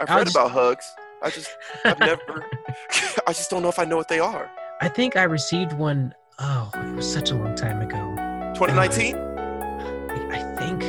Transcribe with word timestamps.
I've 0.00 0.10
I'll 0.10 0.18
read 0.18 0.24
just- 0.26 0.36
about 0.36 0.50
hugs. 0.50 0.84
I 1.22 1.30
just, 1.30 1.48
I've 1.84 1.98
never, 2.10 2.44
I 3.26 3.32
just 3.32 3.48
don't 3.50 3.62
know 3.62 3.68
if 3.70 3.78
I 3.78 3.84
know 3.84 3.96
what 3.96 4.08
they 4.08 4.20
are. 4.20 4.50
I 4.82 4.88
think 4.88 5.16
I 5.16 5.22
received 5.22 5.72
one. 5.72 6.14
Oh, 6.38 6.70
it 6.74 6.94
was 6.94 7.10
such 7.10 7.30
a 7.30 7.34
long 7.34 7.54
time 7.54 7.80
ago. 7.80 7.96
2019? 8.54 9.16
I, 9.16 9.20
uh, 9.20 10.28
I 10.30 10.56
think 10.56 10.82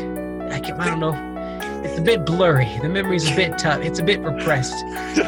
I 0.54 0.60
can. 0.60 0.80
I 0.82 0.90
don't 0.90 1.00
know. 1.00 1.82
It's 1.84 1.98
a 1.98 2.02
bit 2.02 2.26
blurry. 2.26 2.68
The 2.82 2.90
memory's 2.90 3.32
a 3.32 3.36
bit 3.36 3.58
tough. 3.58 3.82
It's 3.82 4.00
a 4.00 4.04
bit 4.04 4.20
repressed. 4.20 4.74
Maybe 4.86 5.24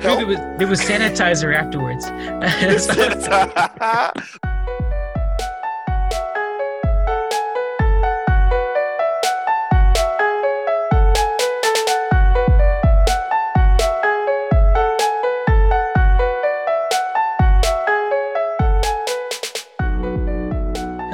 there 0.00 0.26
was, 0.26 0.36
there 0.58 0.68
was 0.68 0.80
sanitizer 0.80 1.52
afterwards. 1.54 2.06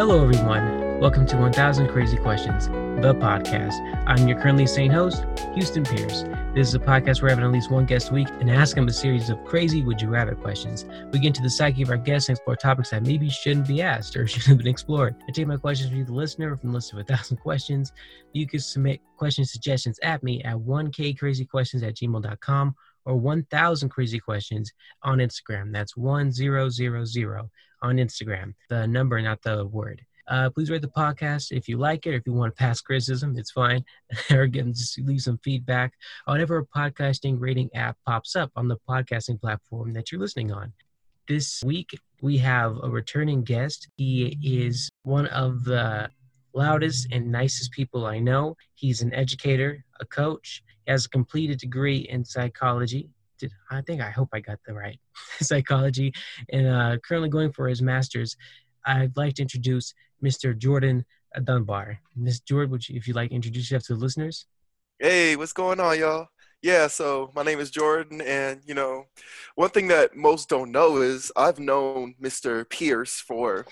Hello, 0.09 0.23
everyone. 0.23 1.01
Welcome 1.01 1.27
to 1.27 1.37
1000 1.37 1.89
Crazy 1.89 2.17
Questions, 2.17 2.69
the 2.69 3.13
podcast. 3.13 3.75
I'm 4.07 4.29
your 4.29 4.41
currently 4.41 4.65
sane 4.65 4.93
host, 4.93 5.27
Houston 5.55 5.83
Pierce. 5.83 6.23
This 6.55 6.69
is 6.69 6.75
a 6.77 6.79
podcast 6.79 7.21
where 7.21 7.33
I 7.33 7.35
have 7.35 7.43
at 7.43 7.51
least 7.51 7.73
one 7.73 7.87
guest 7.87 8.11
a 8.11 8.15
week 8.15 8.29
and 8.39 8.49
ask 8.49 8.77
them 8.77 8.87
a 8.87 8.93
series 8.93 9.31
of 9.31 9.45
crazy 9.45 9.83
would 9.83 10.01
you 10.01 10.09
rather 10.09 10.37
questions. 10.37 10.85
We 11.11 11.19
get 11.19 11.27
into 11.27 11.43
the 11.43 11.51
psyche 11.51 11.83
of 11.83 11.91
our 11.91 11.97
guests 11.97 12.29
and 12.29 12.39
explore 12.39 12.55
topics 12.55 12.91
that 12.91 13.03
maybe 13.03 13.29
shouldn't 13.29 13.67
be 13.67 13.83
asked 13.83 14.15
or 14.15 14.27
shouldn't 14.29 14.47
have 14.47 14.59
been 14.59 14.69
explored. 14.69 15.17
I 15.29 15.33
take 15.33 15.49
my 15.49 15.57
questions 15.57 15.91
from 15.91 15.99
you, 15.99 16.05
the 16.05 16.13
listener, 16.13 16.57
from 16.57 16.69
the 16.71 16.77
list 16.77 16.93
of 16.93 17.01
a 17.01 17.03
thousand 17.03 17.39
questions. 17.39 17.93
You 18.33 18.47
can 18.47 18.61
submit 18.61 19.01
question 19.17 19.45
suggestions 19.45 19.99
at 20.05 20.23
me 20.23 20.41
at 20.45 20.55
1kcrazyquestions 20.55 21.83
at 21.83 21.97
gmail.com 21.97 22.77
or 23.07 23.17
1000 23.17 23.89
crazy 23.89 24.21
questions 24.21 24.73
on 25.03 25.19
Instagram. 25.19 25.73
That's 25.73 25.97
1000 25.97 26.37
on 27.87 27.97
Instagram. 27.97 28.55
The 28.69 28.87
number, 28.87 29.21
not 29.21 29.43
the 29.43 29.67
word. 29.67 30.03
Uh, 30.29 30.51
please 30.51 30.71
rate 30.71 30.83
the 30.83 30.89
podcast 30.89 31.57
if 31.57 31.69
you 31.69 31.79
like 31.79 32.05
it, 32.07 32.11
or 32.11 32.17
if 32.17 32.27
you 32.27 32.33
want 32.33 32.55
to 32.55 32.59
pass 32.59 32.81
criticism, 32.81 33.37
it's 33.39 33.53
fine. 33.53 33.85
or 34.31 34.43
again, 34.43 34.73
just 34.73 34.99
leave 34.99 35.21
some 35.21 35.39
feedback 35.39 35.93
on 36.27 36.35
whatever 36.35 36.67
podcasting 36.77 37.37
rating 37.39 37.71
app 37.75 37.97
pops 38.07 38.35
up 38.35 38.51
on 38.57 38.67
the 38.67 38.77
podcasting 38.89 39.41
platform 39.41 39.93
that 39.93 40.11
you're 40.11 40.21
listening 40.21 40.53
on. 40.53 40.73
This 41.29 41.63
week, 41.65 41.91
we 42.23 42.39
have 42.39 42.77
a 42.83 42.91
returning 42.91 43.43
guest. 43.45 43.89
He 43.97 44.37
is 44.43 44.89
one 45.03 45.27
of 45.27 45.65
the 45.65 46.11
loudest 46.55 47.09
and 47.13 47.31
nicest 47.31 47.71
people 47.71 48.07
I 48.07 48.19
know. 48.19 48.57
He's 48.75 49.03
an 49.03 49.15
educator, 49.15 49.85
a 50.01 50.07
coach, 50.07 50.63
he 50.85 50.93
has 50.93 51.07
a 51.07 51.11
completed 51.11 51.59
degree 51.59 51.99
in 52.11 52.25
psychology. 52.25 53.11
Did, 53.39 53.53
I 53.71 53.81
think 53.83 54.01
I 54.01 54.11
hope 54.11 54.29
I 54.33 54.41
got 54.41 54.59
the 54.67 54.75
right 54.75 54.99
psychology, 55.41 56.13
and 56.51 56.67
uh, 56.67 56.97
currently 57.07 57.29
going 57.29 57.53
for 57.53 57.69
his 57.69 57.83
master's. 57.83 58.37
I'd 58.89 59.17
like 59.17 59.35
to 59.35 59.43
introduce 59.43 59.93
Mr. 60.25 60.57
Jordan 60.57 61.05
Dunbar. 61.43 61.99
Miss 62.15 62.41
Jordan, 62.41 62.71
would 62.71 62.89
you, 62.89 62.97
if 62.97 63.07
you'd 63.07 63.17
like 63.17 63.31
to 63.31 63.35
introduce 63.35 63.71
yourself 63.71 63.87
to 63.89 63.95
the 63.95 64.01
listeners? 64.01 64.47
Hey, 64.99 65.37
what's 65.37 65.53
going 65.53 65.81
on, 65.81 65.99
y'all? 65.99 66.29
Yeah, 66.63 66.87
so 66.87 67.31
my 67.35 67.43
name 67.43 67.61
is 67.61 67.71
Jordan, 67.71 68.21
and 68.23 68.61
you 68.67 68.75
know, 68.75 69.05
one 69.55 69.71
thing 69.71 69.89
that 69.89 70.17
most 70.17 70.49
don't 70.49 70.73
know 70.73 70.99
is 70.99 71.31
I've 71.37 71.59
known 71.59 72.15
Mr. 72.21 72.69
Pierce 72.69 73.21
for 73.21 73.67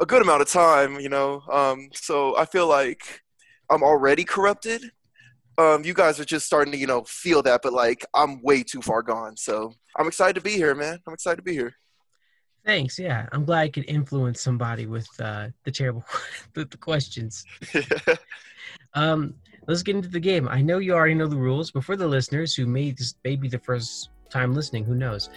a 0.00 0.06
good 0.06 0.22
amount 0.22 0.42
of 0.42 0.48
time, 0.48 0.98
you 0.98 1.08
know. 1.08 1.42
Um, 1.52 1.90
so 1.92 2.36
I 2.36 2.46
feel 2.46 2.66
like 2.66 3.22
I'm 3.70 3.82
already 3.82 4.24
corrupted. 4.24 4.90
Um, 5.56 5.84
you 5.84 5.94
guys 5.94 6.18
are 6.18 6.24
just 6.24 6.46
starting 6.46 6.72
to, 6.72 6.78
you 6.78 6.86
know, 6.86 7.02
feel 7.04 7.42
that, 7.42 7.60
but 7.62 7.72
like 7.72 8.04
I'm 8.14 8.42
way 8.42 8.62
too 8.62 8.82
far 8.82 9.02
gone. 9.02 9.36
So 9.36 9.72
I'm 9.96 10.08
excited 10.08 10.34
to 10.34 10.40
be 10.40 10.52
here, 10.52 10.74
man. 10.74 10.98
I'm 11.06 11.14
excited 11.14 11.36
to 11.36 11.42
be 11.42 11.52
here. 11.52 11.74
Thanks. 12.64 12.98
Yeah, 12.98 13.26
I'm 13.32 13.44
glad 13.44 13.60
I 13.60 13.68
could 13.68 13.84
influence 13.86 14.40
somebody 14.40 14.86
with 14.86 15.08
uh, 15.20 15.48
the 15.64 15.70
terrible 15.70 16.04
the, 16.54 16.64
the 16.64 16.78
questions. 16.78 17.44
Um, 18.94 19.34
let's 19.66 19.82
get 19.82 19.96
into 19.96 20.08
the 20.08 20.20
game. 20.20 20.48
I 20.48 20.62
know 20.62 20.78
you 20.78 20.94
already 20.94 21.14
know 21.14 21.26
the 21.26 21.36
rules, 21.36 21.70
but 21.70 21.84
for 21.84 21.96
the 21.96 22.06
listeners 22.06 22.54
who 22.54 22.66
may 22.66 22.92
this 22.92 23.14
may 23.24 23.36
be 23.36 23.48
the 23.48 23.58
first 23.58 24.10
time 24.30 24.54
listening, 24.54 24.84
who 24.84 24.94
knows? 24.94 25.30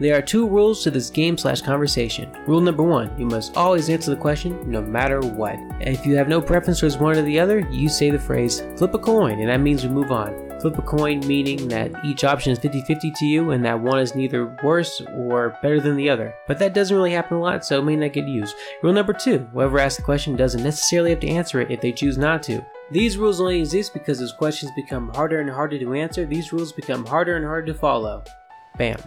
There 0.00 0.18
are 0.18 0.22
two 0.22 0.48
rules 0.48 0.82
to 0.82 0.90
this 0.90 1.08
game 1.08 1.38
slash 1.38 1.62
conversation. 1.62 2.28
Rule 2.48 2.60
number 2.60 2.82
one, 2.82 3.16
you 3.16 3.26
must 3.26 3.56
always 3.56 3.88
answer 3.88 4.10
the 4.10 4.20
question 4.20 4.58
no 4.68 4.82
matter 4.82 5.20
what. 5.20 5.56
If 5.80 6.04
you 6.04 6.16
have 6.16 6.26
no 6.26 6.40
preference 6.40 6.80
towards 6.80 6.96
one 6.96 7.16
or 7.16 7.22
the 7.22 7.38
other, 7.38 7.60
you 7.70 7.88
say 7.88 8.10
the 8.10 8.18
phrase 8.18 8.64
flip 8.76 8.94
a 8.94 8.98
coin, 8.98 9.38
and 9.38 9.48
that 9.48 9.60
means 9.60 9.84
we 9.84 9.90
move 9.90 10.10
on. 10.10 10.44
Flip 10.60 10.78
a 10.78 10.82
coin 10.82 11.20
meaning 11.28 11.68
that 11.68 11.92
each 12.04 12.24
option 12.24 12.50
is 12.50 12.58
50 12.58 12.80
50 12.82 13.12
to 13.12 13.24
you 13.24 13.50
and 13.50 13.64
that 13.64 13.78
one 13.78 14.00
is 14.00 14.14
neither 14.16 14.56
worse 14.64 15.00
or 15.14 15.56
better 15.62 15.80
than 15.80 15.94
the 15.94 16.10
other. 16.10 16.34
But 16.48 16.58
that 16.58 16.74
doesn't 16.74 16.96
really 16.96 17.12
happen 17.12 17.36
a 17.36 17.40
lot, 17.40 17.64
so 17.64 17.78
it 17.78 17.84
may 17.84 17.94
not 17.94 18.14
get 18.14 18.26
used. 18.26 18.56
Rule 18.82 18.92
number 18.92 19.12
two, 19.12 19.46
whoever 19.52 19.78
asks 19.78 19.98
the 19.98 20.02
question 20.02 20.34
doesn't 20.34 20.62
necessarily 20.62 21.10
have 21.10 21.20
to 21.20 21.28
answer 21.28 21.60
it 21.60 21.70
if 21.70 21.80
they 21.80 21.92
choose 21.92 22.18
not 22.18 22.42
to. 22.44 22.64
These 22.90 23.16
rules 23.16 23.40
only 23.40 23.60
exist 23.60 23.92
because 23.92 24.20
as 24.20 24.32
questions 24.32 24.72
become 24.74 25.12
harder 25.14 25.40
and 25.40 25.50
harder 25.50 25.78
to 25.78 25.94
answer, 25.94 26.26
these 26.26 26.52
rules 26.52 26.72
become 26.72 27.06
harder 27.06 27.36
and 27.36 27.44
harder 27.44 27.72
to 27.72 27.78
follow. 27.78 28.24
Bam. 28.76 28.98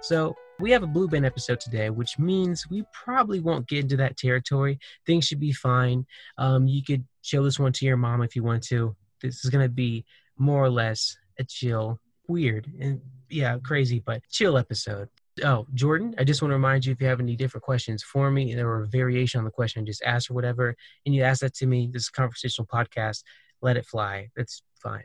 So, 0.00 0.36
we 0.60 0.72
have 0.72 0.82
a 0.82 0.88
Blue 0.88 1.06
Band 1.06 1.24
episode 1.24 1.60
today, 1.60 1.88
which 1.90 2.18
means 2.18 2.68
we 2.68 2.82
probably 2.92 3.38
won't 3.38 3.68
get 3.68 3.80
into 3.80 3.96
that 3.98 4.16
territory. 4.16 4.78
Things 5.06 5.24
should 5.24 5.38
be 5.38 5.52
fine. 5.52 6.04
Um, 6.36 6.66
you 6.66 6.82
could 6.82 7.04
show 7.22 7.44
this 7.44 7.60
one 7.60 7.72
to 7.74 7.86
your 7.86 7.96
mom 7.96 8.22
if 8.22 8.34
you 8.34 8.42
want 8.42 8.64
to. 8.64 8.96
This 9.22 9.44
is 9.44 9.50
going 9.50 9.64
to 9.64 9.68
be 9.68 10.04
more 10.36 10.64
or 10.64 10.70
less 10.70 11.16
a 11.38 11.44
chill, 11.44 12.00
weird, 12.26 12.70
and 12.80 13.00
yeah, 13.28 13.58
crazy, 13.62 14.02
but 14.04 14.22
chill 14.30 14.58
episode. 14.58 15.08
Oh, 15.44 15.66
Jordan, 15.74 16.14
I 16.18 16.24
just 16.24 16.42
want 16.42 16.50
to 16.50 16.56
remind 16.56 16.84
you 16.84 16.92
if 16.92 17.00
you 17.00 17.06
have 17.06 17.20
any 17.20 17.36
different 17.36 17.62
questions 17.62 18.02
for 18.02 18.28
me 18.30 18.58
or 18.58 18.82
a 18.82 18.88
variation 18.88 19.38
on 19.38 19.44
the 19.44 19.52
question, 19.52 19.82
I 19.82 19.86
just 19.86 20.02
ask 20.02 20.30
or 20.30 20.34
whatever. 20.34 20.74
And 21.06 21.14
you 21.14 21.22
ask 21.22 21.40
that 21.42 21.54
to 21.56 21.66
me. 21.66 21.88
This 21.92 22.02
is 22.02 22.08
conversational 22.08 22.66
podcast. 22.66 23.22
Let 23.62 23.76
it 23.76 23.86
fly. 23.86 24.30
That's 24.34 24.62
fine. 24.74 25.04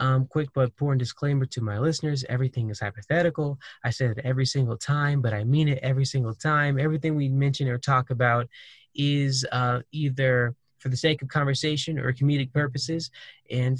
Um, 0.00 0.26
quick 0.26 0.48
but 0.54 0.62
important 0.62 0.98
disclaimer 0.98 1.44
to 1.44 1.60
my 1.60 1.78
listeners 1.78 2.24
everything 2.28 2.70
is 2.70 2.80
hypothetical. 2.80 3.58
I 3.84 3.90
said 3.90 4.16
it 4.16 4.24
every 4.24 4.46
single 4.46 4.78
time, 4.78 5.20
but 5.20 5.34
I 5.34 5.44
mean 5.44 5.68
it 5.68 5.78
every 5.82 6.06
single 6.06 6.34
time. 6.34 6.80
Everything 6.80 7.14
we 7.14 7.28
mention 7.28 7.68
or 7.68 7.78
talk 7.78 8.08
about 8.08 8.48
is 8.94 9.46
uh, 9.52 9.80
either 9.92 10.54
for 10.78 10.88
the 10.88 10.96
sake 10.96 11.20
of 11.22 11.28
conversation 11.28 11.98
or 11.98 12.12
comedic 12.12 12.52
purposes. 12.52 13.10
And 13.50 13.78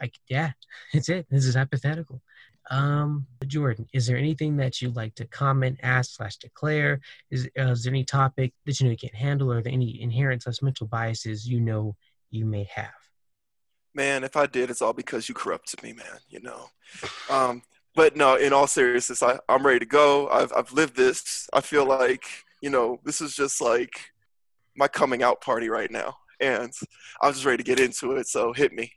like, 0.00 0.14
yeah, 0.28 0.52
that's 0.92 1.08
it. 1.08 1.26
This 1.30 1.46
is 1.46 1.54
hypothetical. 1.54 2.20
Um, 2.70 3.26
Jordan, 3.46 3.86
is 3.92 4.06
there 4.06 4.16
anything 4.16 4.56
that 4.56 4.80
you'd 4.80 4.96
like 4.96 5.14
to 5.16 5.26
comment, 5.26 5.78
ask, 5.82 6.16
slash 6.16 6.36
declare? 6.36 7.00
Is, 7.30 7.48
uh, 7.58 7.72
is 7.72 7.84
there 7.84 7.92
any 7.92 8.04
topic 8.04 8.54
that 8.64 8.80
you 8.80 8.86
know 8.86 8.90
you 8.90 8.96
can't 8.96 9.14
handle, 9.14 9.52
or 9.52 9.62
any 9.66 10.00
inherent 10.00 10.42
slash 10.42 10.62
mental 10.62 10.86
biases 10.86 11.46
you 11.46 11.60
know 11.60 11.94
you 12.30 12.46
may 12.46 12.66
have? 12.74 13.03
Man, 13.94 14.24
if 14.24 14.36
I 14.36 14.46
did, 14.46 14.70
it's 14.70 14.82
all 14.82 14.92
because 14.92 15.28
you 15.28 15.34
corrupted 15.34 15.82
me, 15.82 15.92
man, 15.92 16.18
you 16.28 16.40
know. 16.40 16.68
Um, 17.30 17.62
but 17.94 18.16
no, 18.16 18.36
in 18.36 18.52
all 18.52 18.66
seriousness, 18.66 19.22
I, 19.22 19.38
I'm 19.48 19.64
ready 19.64 19.80
to 19.80 19.86
go. 19.86 20.28
I've, 20.28 20.52
I've 20.54 20.72
lived 20.72 20.96
this. 20.96 21.48
I 21.52 21.60
feel 21.60 21.86
like, 21.86 22.24
you 22.60 22.70
know, 22.70 22.98
this 23.04 23.20
is 23.20 23.34
just 23.34 23.60
like 23.60 24.10
my 24.76 24.88
coming 24.88 25.22
out 25.22 25.40
party 25.40 25.68
right 25.68 25.90
now. 25.90 26.16
And 26.40 26.72
I'm 27.22 27.32
just 27.32 27.44
ready 27.44 27.62
to 27.62 27.62
get 27.62 27.78
into 27.78 28.12
it. 28.12 28.26
So 28.26 28.52
hit 28.52 28.72
me. 28.72 28.92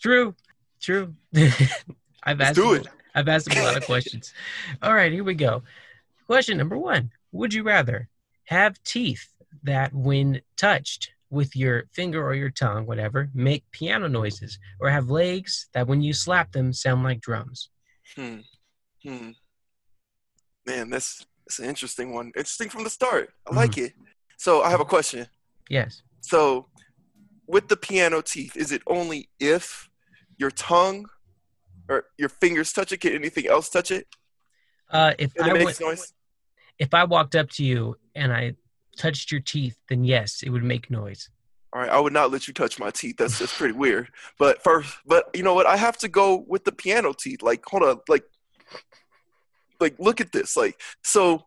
True, 0.00 0.34
true. 0.80 1.14
I've 2.22 2.38
Let's 2.38 2.50
asked 2.50 2.54
do 2.54 2.74
it. 2.74 2.86
I've 3.14 3.28
asked 3.28 3.52
him 3.52 3.60
a 3.60 3.66
lot 3.66 3.76
of 3.76 3.84
questions. 3.84 4.32
All 4.82 4.94
right, 4.94 5.10
here 5.10 5.24
we 5.24 5.34
go. 5.34 5.64
Question 6.26 6.56
number 6.56 6.78
one: 6.78 7.10
Would 7.32 7.52
you 7.52 7.64
rather 7.64 8.08
have 8.44 8.80
teeth 8.84 9.26
that, 9.64 9.92
when 9.92 10.40
touched 10.56 11.10
with 11.30 11.54
your 11.54 11.84
finger 11.92 12.24
or 12.24 12.34
your 12.34 12.50
tongue, 12.50 12.86
whatever, 12.86 13.28
make 13.34 13.70
piano 13.70 14.08
noises, 14.08 14.58
or 14.80 14.88
have 14.90 15.10
legs 15.10 15.68
that, 15.74 15.86
when 15.86 16.00
you 16.02 16.12
slap 16.12 16.52
them, 16.52 16.72
sound 16.72 17.02
like 17.04 17.20
drums? 17.20 17.70
Hmm. 18.16 18.38
Hmm. 19.04 19.30
Man, 20.66 20.90
that's, 20.90 21.26
that's 21.46 21.58
an 21.58 21.66
interesting 21.66 22.14
one. 22.14 22.26
Interesting 22.28 22.68
from 22.68 22.84
the 22.84 22.90
start. 22.90 23.30
I 23.50 23.54
like 23.54 23.78
it. 23.78 23.92
So 24.38 24.62
I 24.62 24.70
have 24.70 24.80
a 24.80 24.84
question. 24.84 25.26
Yes. 25.68 26.02
So 26.20 26.66
with 27.46 27.68
the 27.68 27.76
piano 27.76 28.20
teeth, 28.22 28.56
is 28.56 28.72
it 28.72 28.82
only 28.86 29.28
if 29.40 29.88
your 30.38 30.50
tongue 30.50 31.06
or 31.88 32.04
your 32.16 32.28
fingers 32.28 32.72
touch 32.72 32.92
it? 32.92 33.00
Can 33.00 33.12
anything 33.12 33.46
else 33.46 33.68
touch 33.68 33.90
it? 33.90 34.06
Uh, 34.90 35.12
if 35.18 35.34
And 35.36 35.44
I 35.46 35.54
it 35.54 35.64
makes 35.64 35.80
noise? 35.80 36.12
if 36.78 36.94
I 36.94 37.04
walked 37.04 37.34
up 37.34 37.50
to 37.50 37.64
you 37.64 37.96
and 38.14 38.32
I 38.32 38.54
touched 38.98 39.32
your 39.32 39.40
teeth, 39.40 39.78
then 39.88 40.04
yes, 40.04 40.42
it 40.42 40.50
would 40.50 40.64
make 40.64 40.90
noise. 40.90 41.30
All 41.72 41.80
right, 41.80 41.90
I 41.90 42.00
would 42.00 42.12
not 42.12 42.30
let 42.30 42.48
you 42.48 42.54
touch 42.54 42.78
my 42.78 42.90
teeth. 42.90 43.16
That's 43.18 43.38
just 43.38 43.54
pretty 43.54 43.74
weird. 43.74 44.08
But 44.38 44.62
first, 44.62 44.96
but 45.06 45.28
you 45.34 45.42
know 45.42 45.54
what? 45.54 45.66
I 45.66 45.76
have 45.76 45.98
to 45.98 46.08
go 46.08 46.44
with 46.48 46.64
the 46.64 46.72
piano 46.72 47.12
teeth. 47.12 47.42
Like, 47.42 47.64
hold 47.66 47.82
on, 47.82 48.00
like, 48.08 48.24
like 49.78 49.94
look 49.98 50.20
at 50.20 50.32
this. 50.32 50.56
Like, 50.56 50.80
so 51.02 51.44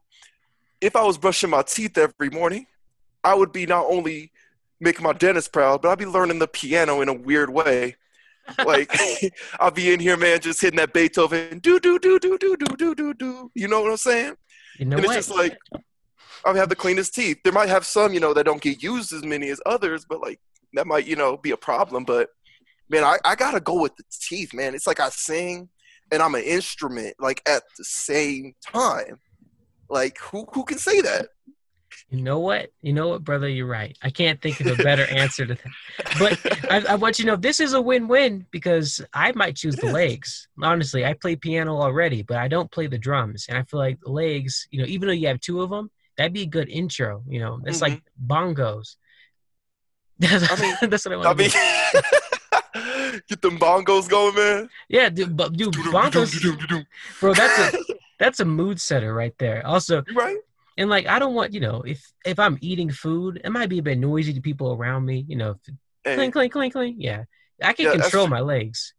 if 0.79 0.95
I 0.95 1.03
was 1.03 1.17
brushing 1.17 1.49
my 1.49 1.63
teeth 1.63 1.97
every 1.97 2.29
morning, 2.29 2.67
I 3.23 3.33
would 3.33 3.51
be 3.51 3.65
not 3.65 3.85
only 3.87 4.31
making 4.79 5.03
my 5.03 5.13
dentist 5.13 5.51
proud, 5.53 5.81
but 5.81 5.89
I'd 5.89 5.97
be 5.97 6.05
learning 6.05 6.39
the 6.39 6.47
piano 6.47 7.01
in 7.01 7.09
a 7.09 7.13
weird 7.13 7.49
way. 7.49 7.95
like 8.65 8.91
I'll 9.59 9.71
be 9.71 9.91
in 9.91 9.99
here, 9.99 10.17
man, 10.17 10.39
just 10.39 10.61
hitting 10.61 10.77
that 10.77 10.93
Beethoven, 10.93 11.59
do 11.59 11.79
do 11.79 11.97
do 11.99 12.19
do 12.19 12.37
do 12.37 12.57
do 12.57 12.75
do 12.77 12.95
do 12.95 13.13
do. 13.13 13.51
You 13.55 13.67
know 13.67 13.81
what 13.81 13.91
I'm 13.91 13.97
saying? 13.97 14.35
You 14.77 14.85
know 14.85 14.97
and 14.97 15.05
what? 15.05 15.17
it's 15.17 15.27
just 15.27 15.37
like 15.37 15.57
I 16.45 16.55
have 16.55 16.69
the 16.69 16.75
cleanest 16.75 17.13
teeth. 17.13 17.39
There 17.43 17.53
might 17.53 17.69
have 17.69 17.85
some, 17.85 18.13
you 18.13 18.19
know, 18.19 18.33
that 18.33 18.45
don't 18.45 18.61
get 18.61 18.81
used 18.81 19.13
as 19.13 19.23
many 19.23 19.49
as 19.49 19.61
others, 19.65 20.05
but 20.07 20.21
like 20.21 20.39
that 20.73 20.87
might, 20.87 21.05
you 21.05 21.15
know, 21.15 21.37
be 21.37 21.51
a 21.51 21.57
problem. 21.57 22.03
But 22.03 22.29
man, 22.89 23.03
I, 23.03 23.17
I 23.25 23.35
gotta 23.35 23.59
go 23.59 23.79
with 23.79 23.95
the 23.95 24.03
teeth, 24.19 24.53
man. 24.53 24.75
It's 24.75 24.87
like 24.87 24.99
I 24.99 25.09
sing 25.09 25.69
and 26.11 26.21
I'm 26.21 26.35
an 26.35 26.43
instrument, 26.43 27.15
like 27.19 27.41
at 27.47 27.63
the 27.77 27.83
same 27.83 28.53
time. 28.65 29.19
Like 29.89 30.17
who 30.19 30.47
who 30.53 30.63
can 30.63 30.77
say 30.77 31.01
that? 31.01 31.27
You 32.09 32.21
know 32.21 32.39
what? 32.39 32.71
You 32.81 32.91
know 32.91 33.09
what, 33.09 33.23
brother? 33.23 33.47
You're 33.47 33.67
right. 33.67 33.97
I 34.01 34.09
can't 34.09 34.41
think 34.41 34.59
of 34.59 34.67
a 34.67 34.83
better 34.83 35.05
answer 35.09 35.45
to 35.45 35.55
that. 35.55 36.19
But 36.19 36.71
I, 36.71 36.93
I 36.93 36.95
want 36.95 37.19
you 37.19 37.25
to 37.25 37.31
know 37.31 37.37
this 37.37 37.59
is 37.59 37.73
a 37.73 37.81
win-win 37.81 38.45
because 38.51 39.01
I 39.13 39.31
might 39.33 39.55
choose 39.55 39.75
the 39.77 39.91
legs. 39.91 40.47
Honestly, 40.61 41.05
I 41.05 41.13
play 41.13 41.37
piano 41.37 41.77
already, 41.77 42.21
but 42.21 42.37
I 42.37 42.49
don't 42.49 42.71
play 42.71 42.87
the 42.87 42.97
drums, 42.97 43.45
and 43.47 43.57
I 43.57 43.63
feel 43.63 43.79
like 43.79 43.99
the 44.01 44.11
legs. 44.11 44.67
You 44.71 44.81
know, 44.81 44.87
even 44.87 45.07
though 45.07 45.13
you 45.13 45.27
have 45.27 45.39
two 45.39 45.61
of 45.61 45.69
them, 45.69 45.89
that'd 46.17 46.33
be 46.33 46.43
a 46.43 46.47
good 46.47 46.69
intro. 46.69 47.23
You 47.27 47.39
know, 47.39 47.59
it's 47.65 47.81
like 47.81 47.93
mm-hmm. 47.93 48.31
bongos. 48.33 48.95
That's, 50.19 50.51
I 50.51 50.61
mean- 50.61 50.89
that's 50.89 51.05
what 51.05 51.13
I 51.13 51.15
I 51.21 51.25
want. 51.25 51.37
mean 51.39 51.49
to 51.49 53.21
get 53.29 53.41
them 53.41 53.57
bongos 53.59 54.09
going, 54.09 54.35
man. 54.35 54.69
yeah, 54.89 55.09
dude, 55.09 55.35
but 55.35 55.53
dude, 55.53 55.73
bongos, 55.73 56.31
bro. 57.19 57.33
That's 57.33 57.59
a 57.75 57.79
that's 58.19 58.39
a 58.39 58.45
mood 58.45 58.79
setter 58.79 59.13
right 59.13 59.33
there. 59.39 59.65
Also, 59.65 60.03
You 60.07 60.15
right? 60.15 60.37
and 60.77 60.89
like 60.89 61.07
I 61.07 61.19
don't 61.19 61.33
want 61.33 61.53
you 61.53 61.59
know 61.59 61.81
if 61.81 62.11
if 62.25 62.39
I'm 62.39 62.57
eating 62.61 62.89
food, 62.91 63.41
it 63.43 63.49
might 63.49 63.69
be 63.69 63.79
a 63.79 63.83
bit 63.83 63.97
noisy 63.97 64.33
to 64.33 64.41
people 64.41 64.73
around 64.73 65.05
me. 65.05 65.25
You 65.27 65.35
know, 65.37 65.55
Hey, 66.03 66.15
clink 66.15 66.33
clink 66.33 66.53
clink 66.53 66.73
clink. 66.73 66.95
Yeah, 66.99 67.25
I 67.61 67.73
can 67.73 67.85
Yeah, 67.85 67.93
control 67.93 68.27
my 68.27 68.39
legs. 68.41 68.93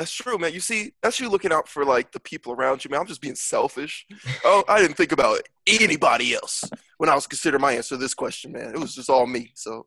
That's 0.00 0.12
true, 0.12 0.38
man. 0.38 0.54
You 0.54 0.60
see, 0.60 0.94
that's 1.02 1.20
you 1.20 1.28
looking 1.28 1.52
out 1.52 1.68
for 1.68 1.84
like 1.84 2.10
the 2.12 2.20
people 2.20 2.54
around 2.54 2.82
you, 2.82 2.90
man. 2.90 3.00
I'm 3.00 3.06
just 3.06 3.20
being 3.20 3.34
selfish. 3.34 4.06
Oh, 4.46 4.64
I 4.66 4.80
didn't 4.80 4.96
think 4.96 5.12
about 5.12 5.40
anybody 5.66 6.32
else 6.32 6.64
when 6.96 7.10
I 7.10 7.14
was 7.14 7.26
considering 7.26 7.60
my 7.60 7.74
answer 7.74 7.96
to 7.96 7.98
this 7.98 8.14
question, 8.14 8.52
man. 8.52 8.72
It 8.74 8.80
was 8.80 8.94
just 8.94 9.10
all 9.10 9.26
me. 9.26 9.52
So, 9.54 9.84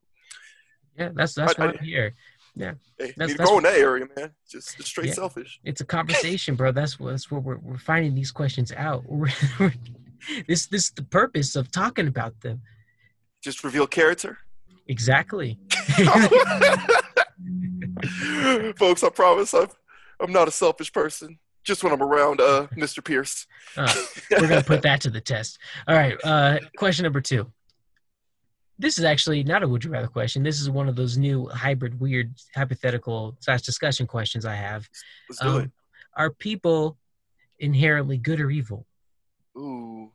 Yeah, 0.96 1.08
that's 1.16 1.34
that's 1.34 1.58
I- 1.58 1.66
why 1.66 1.72
I'm 1.72 1.78
here. 1.78 2.14
hey, 2.56 2.74
That's- 2.96 3.28
need 3.28 3.38
that's 3.38 3.50
go 3.50 3.58
in 3.58 3.64
that 3.64 3.74
area, 3.76 4.06
man. 4.16 4.30
Just, 4.48 4.76
just 4.76 4.88
straight 4.88 5.08
Yeah. 5.08 5.14
selfish. 5.14 5.58
It's 5.64 5.80
a 5.80 5.84
conversation, 5.84 6.54
bro. 6.54 6.70
That's 6.70 7.00
what 7.00 7.10
that's 7.10 7.28
what 7.28 7.42
we're 7.42 7.58
we're 7.58 7.78
finding 7.78 8.14
these 8.14 8.30
questions 8.30 8.70
out. 8.70 9.02
We're, 9.08 9.32
this 10.46 10.66
this 10.66 10.84
is 10.84 10.90
the 10.92 11.02
purpose 11.02 11.56
of 11.56 11.72
talking 11.72 12.06
about 12.06 12.40
them. 12.40 12.62
Just 13.42 13.64
reveal 13.64 13.88
character. 13.88 14.38
Exactly. 14.86 15.58
Folks, 18.76 19.02
I 19.02 19.08
promise 19.10 19.52
I'm, 19.54 19.68
I'm 20.20 20.32
not 20.32 20.48
a 20.48 20.50
selfish 20.50 20.92
person. 20.92 21.38
Just 21.64 21.82
when 21.82 21.92
I'm 21.94 22.02
around 22.02 22.40
uh, 22.42 22.66
Mr. 22.76 23.02
Pierce. 23.02 23.46
Uh, 23.76 23.90
we're 24.32 24.48
gonna 24.48 24.62
put 24.62 24.82
that 24.82 25.00
to 25.02 25.10
the 25.10 25.20
test. 25.20 25.58
All 25.88 25.96
right. 25.96 26.14
Uh, 26.22 26.58
question 26.76 27.04
number 27.04 27.22
two. 27.22 27.50
This 28.78 28.98
is 28.98 29.04
actually 29.04 29.44
not 29.44 29.62
a 29.62 29.68
would 29.68 29.82
you 29.84 29.90
rather 29.90 30.08
question. 30.08 30.42
This 30.42 30.60
is 30.60 30.68
one 30.68 30.88
of 30.88 30.96
those 30.96 31.16
new 31.16 31.48
hybrid, 31.48 31.98
weird, 32.00 32.34
hypothetical 32.54 33.36
slash 33.40 33.62
discussion 33.62 34.06
questions 34.06 34.44
I 34.44 34.56
have. 34.56 34.86
Let's 35.30 35.40
do 35.40 35.48
Um, 35.48 35.72
are 36.16 36.30
people 36.30 36.98
inherently 37.60 38.18
good 38.18 38.40
or 38.40 38.50
evil? 38.50 38.86
Ooh. 39.56 40.12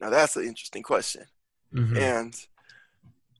Now 0.00 0.10
that's 0.10 0.34
an 0.36 0.44
interesting 0.44 0.82
question. 0.82 1.26
Mhm. 1.72 1.96
And 1.96 2.46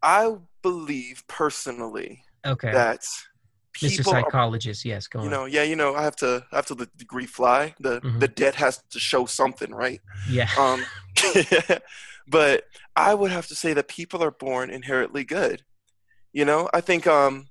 I 0.03 0.37
believe 0.63 1.25
personally 1.27 2.23
Okay. 2.47 2.71
that 2.73 3.05
Mr. 3.75 3.97
people 3.97 4.13
are 4.13 4.23
Psychologist, 4.23 4.85
yes, 4.85 5.07
go 5.07 5.21
on. 5.21 5.25
you 5.25 5.31
know, 5.31 5.45
yeah, 5.47 5.63
you 5.63 5.77
know, 5.77 5.95
I 5.95 6.03
have 6.03 6.17
to 6.17 6.45
I 6.53 6.57
have 6.57 6.67
to 6.67 6.75
the 6.75 6.87
degree 6.97 7.27
fly. 7.27 7.75
The 7.81 8.01
Mhm. 8.01 8.21
the 8.21 8.29
debt 8.29 8.55
has 8.57 8.83
to 8.91 8.99
show 8.99 9.27
something, 9.27 9.73
right? 9.73 10.01
yeah. 10.29 10.49
Um 10.59 10.85
but 12.29 12.65
I 12.97 13.15
would 13.15 13.31
have 13.31 13.47
to 13.49 13.55
say 13.55 13.73
that 13.75 13.89
people 13.89 14.23
are 14.23 14.31
born 14.31 14.71
inherently 14.71 15.25
good. 15.25 15.63
You 16.33 16.45
know, 16.45 16.69
I 16.73 16.81
think 16.81 17.07
um 17.07 17.47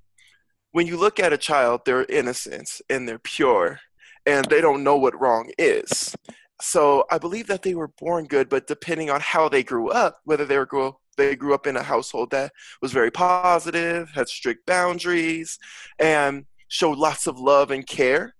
when 0.72 0.88
you 0.88 0.98
look 0.98 1.20
at 1.20 1.34
a 1.34 1.38
child, 1.38 1.82
they're 1.86 2.06
innocent 2.06 2.70
and 2.90 3.08
they're 3.08 3.20
pure 3.20 3.80
and 4.26 4.46
they 4.46 4.62
don't 4.62 4.84
know 4.84 4.96
what 4.98 5.20
wrong 5.20 5.52
is. 5.58 6.16
So 6.62 7.06
I 7.12 7.18
believe 7.18 7.48
that 7.48 7.64
they 7.64 7.74
were 7.76 7.90
born 8.00 8.26
good, 8.26 8.48
but 8.48 8.68
depending 8.68 9.10
on 9.10 9.20
how 9.20 9.50
they 9.50 9.64
grew 9.64 9.90
up, 9.90 10.20
whether 10.26 10.46
they 10.46 10.58
were 10.58 10.66
grew 10.68 10.96
they 11.18 11.36
grew 11.36 11.54
up 11.54 11.68
in 11.68 11.78
a 11.78 11.84
household 11.84 12.32
that 12.32 12.52
was 12.82 12.92
very 12.92 13.12
positive, 13.12 14.10
had 14.10 14.30
strict 14.30 14.66
boundaries, 14.66 15.58
and 16.00 16.46
showed 16.68 16.98
lots 16.98 17.28
of 17.28 17.40
love 17.40 17.72
and 17.72 17.86
care, 17.86 18.36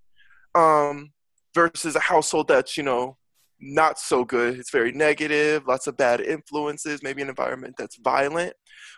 um, 0.54 1.12
versus 1.54 1.96
a 1.96 2.00
household 2.00 2.48
that's 2.48 2.76
you 2.76 2.82
know 2.82 3.16
not 3.60 3.98
so 3.98 4.24
good. 4.24 4.58
It's 4.58 4.72
very 4.72 4.92
negative, 4.92 5.66
lots 5.66 5.86
of 5.86 5.96
bad 5.96 6.20
influences, 6.20 7.02
maybe 7.02 7.22
an 7.22 7.28
environment 7.28 7.76
that's 7.78 7.96
violent 7.96 8.54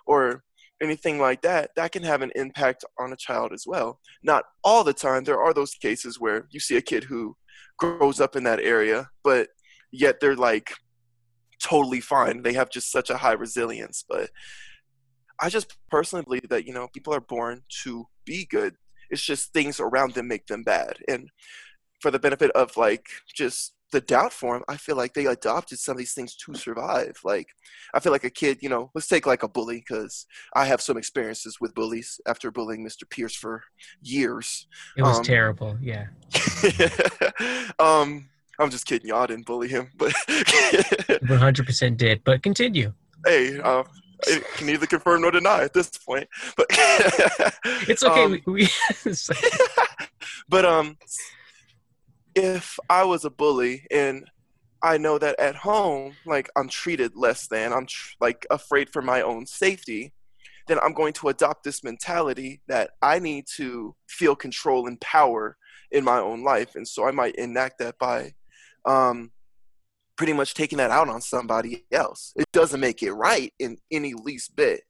or 0.07 0.43
anything 0.83 1.19
like 1.19 1.43
that, 1.43 1.71
that 1.77 1.93
can 1.93 2.03
have 2.03 2.23
an 2.23 2.33
impact 2.35 2.85
on 2.99 3.13
a 3.13 3.17
child 3.17 3.53
as 3.53 3.65
well. 3.67 4.01
Not 4.23 4.45
all 4.63 4.85
the 4.85 4.93
time. 4.93 5.25
There 5.25 5.41
are 5.41 5.55
those 5.55 5.75
cases 5.75 6.19
where 6.19 6.47
you 6.51 6.61
see 6.61 6.77
a 6.77 6.83
kid 6.83 7.05
who 7.05 7.37
grows 7.79 8.21
up 8.21 8.37
in 8.37 8.45
that 8.45 8.61
area, 8.61 9.09
but 9.23 9.49
yet 9.93 10.21
they're 10.21 10.37
like 10.37 10.73
totally 11.65 12.01
fine. 12.01 12.43
They 12.43 12.53
have 12.53 12.71
just 12.71 12.93
such 12.93 13.11
a 13.11 13.17
high 13.17 13.33
resilience. 13.33 14.05
But 14.09 14.31
I 15.41 15.49
just 15.49 15.77
personally 15.91 16.25
believe 16.25 16.49
that, 16.51 16.67
you 16.67 16.75
know, 16.75 16.89
people 16.89 17.15
are 17.15 17.21
born 17.21 17.63
to 17.83 18.07
be 18.25 18.45
good. 18.45 18.75
It's 19.11 19.23
just 19.23 19.53
things 19.53 19.81
around 19.81 20.15
them 20.15 20.29
make 20.29 20.47
them 20.47 20.63
bad. 20.63 20.99
And 21.09 21.31
for 22.01 22.11
the 22.11 22.19
benefit 22.19 22.51
of 22.53 22.77
like 22.77 23.07
just 23.35 23.73
the 23.93 24.01
doubt 24.01 24.33
form, 24.33 24.63
I 24.69 24.77
feel 24.77 24.97
like 24.97 25.15
they 25.15 25.27
adopted 25.27 25.79
some 25.79 25.93
of 25.93 25.99
these 25.99 26.13
things 26.13 26.35
to 26.37 26.55
survive. 26.55 27.17
Like, 27.25 27.49
I 27.95 28.01
feel 28.01 28.13
like 28.13 28.25
a 28.25 28.31
kid, 28.31 28.59
you 28.61 28.69
know, 28.69 28.91
let's 28.95 29.07
take 29.07 29.27
like 29.27 29.43
a 29.43 29.49
bully 29.49 29.85
because 29.87 30.27
I 30.55 30.67
have 30.67 30.83
some 30.83 30.99
experiences 30.99 31.59
with 31.61 31.75
bullies 31.75 32.21
after 32.27 32.51
bullying 32.51 32.85
Mr. 32.85 33.09
Pierce 33.09 33.37
for 33.37 33.63
years. 34.03 34.67
It 34.97 35.03
was 35.03 35.19
um, 35.19 35.25
terrible. 35.25 35.79
Yeah. 35.81 36.07
um, 37.79 38.29
I'm 38.59 38.71
just 38.71 38.87
kidding, 38.87 39.09
y'all. 39.09 39.23
I 39.23 39.27
didn't 39.27 39.47
bully 39.47 39.69
him, 39.69 39.91
but 39.97 40.13
100% 40.29 41.97
did. 41.97 42.23
But 42.25 42.43
continue. 42.43 42.93
hey, 43.27 43.59
um, 43.61 43.85
I 44.27 44.43
can 44.57 44.67
neither 44.67 44.87
confirm 44.87 45.23
nor 45.23 45.31
deny 45.31 45.63
at 45.65 45.73
this 45.75 45.91
point. 45.91 46.29
But 46.57 46.67
It's 47.89 48.03
okay. 48.03 48.25
um, 48.25 48.41
we, 48.47 48.69
we 49.05 49.13
but 50.49 50.65
um, 50.65 50.97
if 52.35 52.79
I 52.89 53.05
was 53.05 53.25
a 53.25 53.31
bully 53.31 53.87
and 53.91 54.25
I 54.83 54.99
know 54.99 55.19
that 55.19 55.39
at 55.41 55.57
home, 55.57 56.15
like 56.27 56.51
I'm 56.57 56.69
treated 56.69 57.13
less 57.17 57.47
than, 57.47 57.73
I'm 57.73 57.87
tr- 57.87 58.15
like 58.21 58.47
afraid 58.51 58.91
for 58.91 59.01
my 59.03 59.23
own 59.23 59.47
safety, 59.47 60.13
then 60.67 60.79
I'm 60.81 60.93
going 60.93 61.13
to 61.15 61.29
adopt 61.29 61.65
this 61.65 61.83
mentality 61.83 62.61
that 62.69 62.91
I 63.03 63.19
need 63.19 63.47
to 63.57 63.95
feel 64.09 64.35
control 64.37 64.87
and 64.87 65.01
power 65.01 65.57
in 65.91 66.05
my 66.05 66.19
own 66.19 66.43
life, 66.43 66.75
and 66.75 66.87
so 66.87 67.07
I 67.07 67.13
might 67.13 67.37
enact 67.37 67.79
that 67.79 67.99
by, 67.99 68.35
um, 68.87 69.31
pretty 70.17 70.33
much 70.33 70.55
taking 70.55 70.79
that 70.79 70.91
out 70.91 71.09
on 71.09 71.21
somebody 71.21 71.85
else. 71.93 72.33
It 72.37 72.47
doesn't 72.53 72.81
make 72.81 73.03
it 73.03 73.13
right 73.13 73.53
in 73.59 73.79
any 73.91 74.15
least 74.15 74.57
bit, 74.57 74.83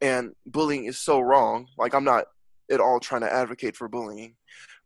and 0.00 0.32
bullying 0.46 0.84
is 0.84 0.98
so 0.98 1.20
wrong. 1.20 1.68
Like 1.78 1.94
I'm 1.94 2.04
not 2.04 2.26
at 2.70 2.80
all 2.80 3.00
trying 3.00 3.20
to 3.22 3.32
advocate 3.32 3.76
for 3.76 3.88
bullying, 3.88 4.36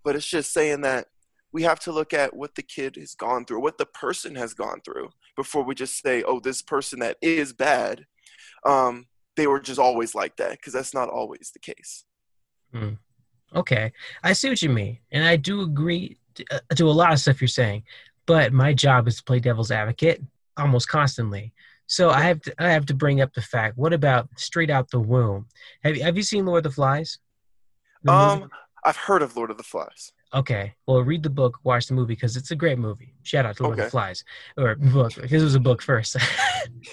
but 0.04 0.16
it's 0.16 0.26
just 0.26 0.52
saying 0.52 0.82
that 0.82 1.06
we 1.52 1.62
have 1.62 1.80
to 1.80 1.92
look 1.92 2.12
at 2.12 2.34
what 2.34 2.54
the 2.54 2.62
kid 2.62 2.96
has 2.96 3.14
gone 3.14 3.44
through, 3.44 3.60
what 3.60 3.78
the 3.78 3.86
person 3.86 4.34
has 4.36 4.54
gone 4.54 4.80
through, 4.84 5.10
before 5.36 5.64
we 5.64 5.74
just 5.74 6.00
say, 6.00 6.22
"Oh, 6.22 6.40
this 6.40 6.62
person 6.62 7.00
that 7.00 7.16
is 7.22 7.52
bad, 7.52 8.06
um, 8.64 9.06
they 9.36 9.46
were 9.46 9.60
just 9.60 9.80
always 9.80 10.14
like 10.14 10.36
that," 10.36 10.52
because 10.52 10.72
that's 10.72 10.94
not 10.94 11.08
always 11.08 11.50
the 11.52 11.58
case. 11.58 12.04
okay. 13.54 13.92
I 14.22 14.32
see 14.32 14.48
what 14.48 14.62
you 14.62 14.68
mean. 14.68 14.98
And 15.10 15.24
I 15.24 15.36
do 15.36 15.62
agree 15.62 16.18
to, 16.34 16.44
uh, 16.50 16.74
to 16.76 16.88
a 16.88 16.92
lot 16.92 17.12
of 17.12 17.20
stuff 17.20 17.40
you're 17.40 17.48
saying. 17.48 17.82
But 18.30 18.52
my 18.52 18.72
job 18.72 19.08
is 19.08 19.16
to 19.16 19.24
play 19.24 19.40
devil's 19.40 19.72
advocate 19.72 20.22
almost 20.56 20.88
constantly. 20.88 21.52
So 21.88 22.10
I 22.10 22.20
have 22.20 22.40
to 22.42 22.54
I 22.62 22.70
have 22.70 22.86
to 22.86 22.94
bring 22.94 23.20
up 23.20 23.34
the 23.34 23.42
fact. 23.42 23.76
What 23.76 23.92
about 23.92 24.28
straight 24.36 24.70
out 24.70 24.88
the 24.88 25.00
womb? 25.00 25.46
Have 25.82 25.96
you 25.96 26.04
have 26.04 26.16
you 26.16 26.22
seen 26.22 26.46
Lord 26.46 26.58
of 26.58 26.70
the 26.70 26.74
Flies? 26.76 27.18
The 28.04 28.12
movie? 28.12 28.42
Um, 28.44 28.50
I've 28.84 28.96
heard 28.96 29.22
of 29.22 29.36
Lord 29.36 29.50
of 29.50 29.56
the 29.56 29.64
Flies. 29.64 30.12
Okay. 30.32 30.72
Well, 30.86 31.00
read 31.00 31.24
the 31.24 31.28
book, 31.28 31.58
watch 31.64 31.88
the 31.88 31.94
movie 31.94 32.14
because 32.14 32.36
it's 32.36 32.52
a 32.52 32.54
great 32.54 32.78
movie. 32.78 33.14
Shout 33.24 33.46
out 33.46 33.56
to 33.56 33.64
Lord 33.64 33.80
of 33.80 33.86
the 33.86 33.90
Flies 33.90 34.22
or 34.56 34.76
book 34.76 35.12
because 35.16 35.42
it 35.42 35.44
was 35.44 35.56
a 35.56 35.60
book 35.60 35.82
first. 35.82 36.16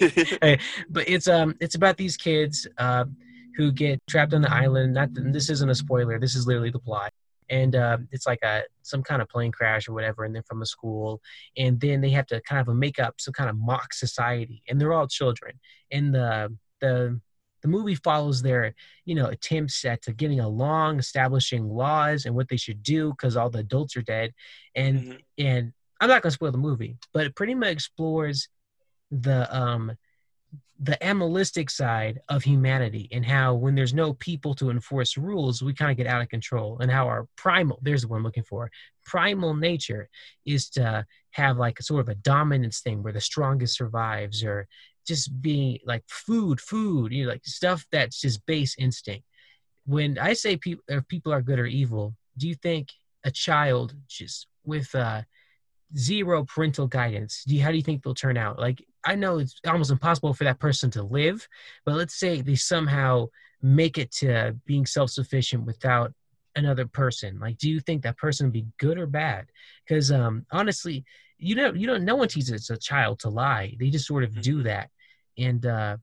But 0.90 1.08
it's 1.08 1.28
um 1.28 1.54
it's 1.60 1.76
about 1.76 1.98
these 1.98 2.16
kids 2.16 2.66
uh, 2.78 3.04
who 3.54 3.70
get 3.70 4.04
trapped 4.08 4.34
on 4.34 4.42
the 4.42 4.52
island. 4.52 4.94
Not 4.94 5.10
this 5.12 5.50
isn't 5.50 5.70
a 5.70 5.74
spoiler. 5.76 6.18
This 6.18 6.34
is 6.34 6.48
literally 6.48 6.70
the 6.70 6.80
plot. 6.80 7.12
And 7.50 7.74
uh, 7.74 7.98
it's 8.12 8.26
like 8.26 8.40
a 8.42 8.64
some 8.82 9.02
kind 9.02 9.22
of 9.22 9.28
plane 9.28 9.52
crash 9.52 9.88
or 9.88 9.92
whatever, 9.92 10.24
and 10.24 10.34
then 10.34 10.42
from 10.42 10.62
a 10.62 10.66
school, 10.66 11.20
and 11.56 11.80
then 11.80 12.00
they 12.00 12.10
have 12.10 12.26
to 12.26 12.40
kind 12.42 12.66
of 12.66 12.74
make 12.74 12.98
up 12.98 13.20
some 13.20 13.32
kind 13.32 13.50
of 13.50 13.56
mock 13.56 13.92
society, 13.92 14.62
and 14.68 14.80
they're 14.80 14.92
all 14.92 15.08
children. 15.08 15.58
And 15.90 16.14
the 16.14 16.54
the 16.80 17.20
the 17.62 17.68
movie 17.68 17.94
follows 17.96 18.42
their 18.42 18.74
you 19.04 19.14
know 19.14 19.26
attempts 19.26 19.84
at 19.84 20.02
to 20.02 20.12
getting 20.12 20.40
along 20.40 20.98
establishing 20.98 21.68
laws 21.68 22.24
and 22.24 22.34
what 22.34 22.48
they 22.48 22.56
should 22.56 22.82
do 22.82 23.10
because 23.10 23.36
all 23.36 23.50
the 23.50 23.58
adults 23.58 23.96
are 23.96 24.02
dead 24.02 24.32
and 24.74 25.00
mm-hmm. 25.00 25.16
and 25.38 25.72
i'm 26.00 26.08
not 26.08 26.22
going 26.22 26.30
to 26.30 26.34
spoil 26.34 26.52
the 26.52 26.58
movie 26.58 26.96
but 27.12 27.26
it 27.26 27.34
pretty 27.34 27.54
much 27.54 27.68
explores 27.68 28.48
the 29.10 29.54
um 29.56 29.92
the 30.80 31.02
animalistic 31.02 31.70
side 31.70 32.20
of 32.28 32.44
humanity 32.44 33.08
and 33.10 33.24
how 33.24 33.52
when 33.54 33.74
there's 33.74 33.94
no 33.94 34.12
people 34.14 34.54
to 34.54 34.70
enforce 34.70 35.16
rules 35.16 35.60
we 35.60 35.74
kind 35.74 35.90
of 35.90 35.96
get 35.96 36.06
out 36.06 36.22
of 36.22 36.28
control 36.28 36.78
and 36.80 36.90
how 36.90 37.06
our 37.06 37.26
primal 37.36 37.80
there's 37.82 38.02
the 38.02 38.08
one 38.08 38.18
I'm 38.18 38.24
looking 38.24 38.44
for 38.44 38.70
primal 39.04 39.54
nature 39.54 40.08
is 40.46 40.68
to 40.70 41.04
have 41.32 41.58
like 41.58 41.80
a 41.80 41.82
sort 41.82 42.00
of 42.00 42.08
a 42.08 42.14
dominance 42.14 42.80
thing 42.80 43.02
where 43.02 43.12
the 43.12 43.20
strongest 43.20 43.76
survives 43.76 44.44
or 44.44 44.68
just 45.04 45.42
being 45.42 45.78
like 45.84 46.04
food 46.06 46.60
food 46.60 47.12
you 47.12 47.24
know 47.24 47.30
like 47.30 47.44
stuff 47.44 47.84
that's 47.90 48.20
just 48.20 48.44
base 48.46 48.76
instinct. 48.78 49.24
When 49.84 50.16
i 50.18 50.32
say 50.32 50.56
people 50.56 50.84
people 51.08 51.32
are 51.32 51.42
good 51.42 51.58
or 51.58 51.66
evil 51.66 52.14
do 52.36 52.46
you 52.46 52.54
think 52.54 52.90
a 53.24 53.32
child 53.32 53.94
just 54.06 54.46
with 54.64 54.94
uh 54.94 55.22
zero 55.96 56.44
parental 56.44 56.86
guidance 56.86 57.42
do 57.46 57.56
you, 57.56 57.62
how 57.62 57.70
do 57.70 57.76
you 57.76 57.82
think 57.82 58.04
they'll 58.04 58.14
turn 58.14 58.36
out? 58.36 58.58
Like 58.58 58.84
I 59.08 59.14
know 59.14 59.38
it's 59.38 59.58
almost 59.66 59.90
impossible 59.90 60.34
for 60.34 60.44
that 60.44 60.58
person 60.58 60.90
to 60.90 61.02
live, 61.02 61.48
but 61.86 61.94
let's 61.94 62.18
say 62.18 62.42
they 62.42 62.56
somehow 62.56 63.28
make 63.62 63.96
it 63.96 64.12
to 64.20 64.54
being 64.66 64.84
self 64.84 65.08
sufficient 65.08 65.64
without 65.64 66.12
another 66.54 66.86
person. 66.86 67.38
Like, 67.40 67.56
do 67.56 67.70
you 67.70 67.80
think 67.80 68.02
that 68.02 68.18
person 68.18 68.46
would 68.46 68.52
be 68.52 68.66
good 68.76 68.98
or 68.98 69.06
bad? 69.06 69.46
Because 69.86 70.12
um, 70.12 70.44
honestly, 70.52 71.06
you 71.38 71.54
know, 71.54 71.72
you 71.72 71.86
don't. 71.86 72.04
No 72.04 72.16
one 72.16 72.28
teaches 72.28 72.68
a 72.68 72.76
child 72.76 73.20
to 73.20 73.30
lie. 73.30 73.74
They 73.80 73.88
just 73.88 74.06
sort 74.06 74.24
of 74.24 74.30
mm-hmm. 74.30 74.40
do 74.42 74.62
that, 74.64 74.90
and 75.38 75.64
uh, 75.64 75.96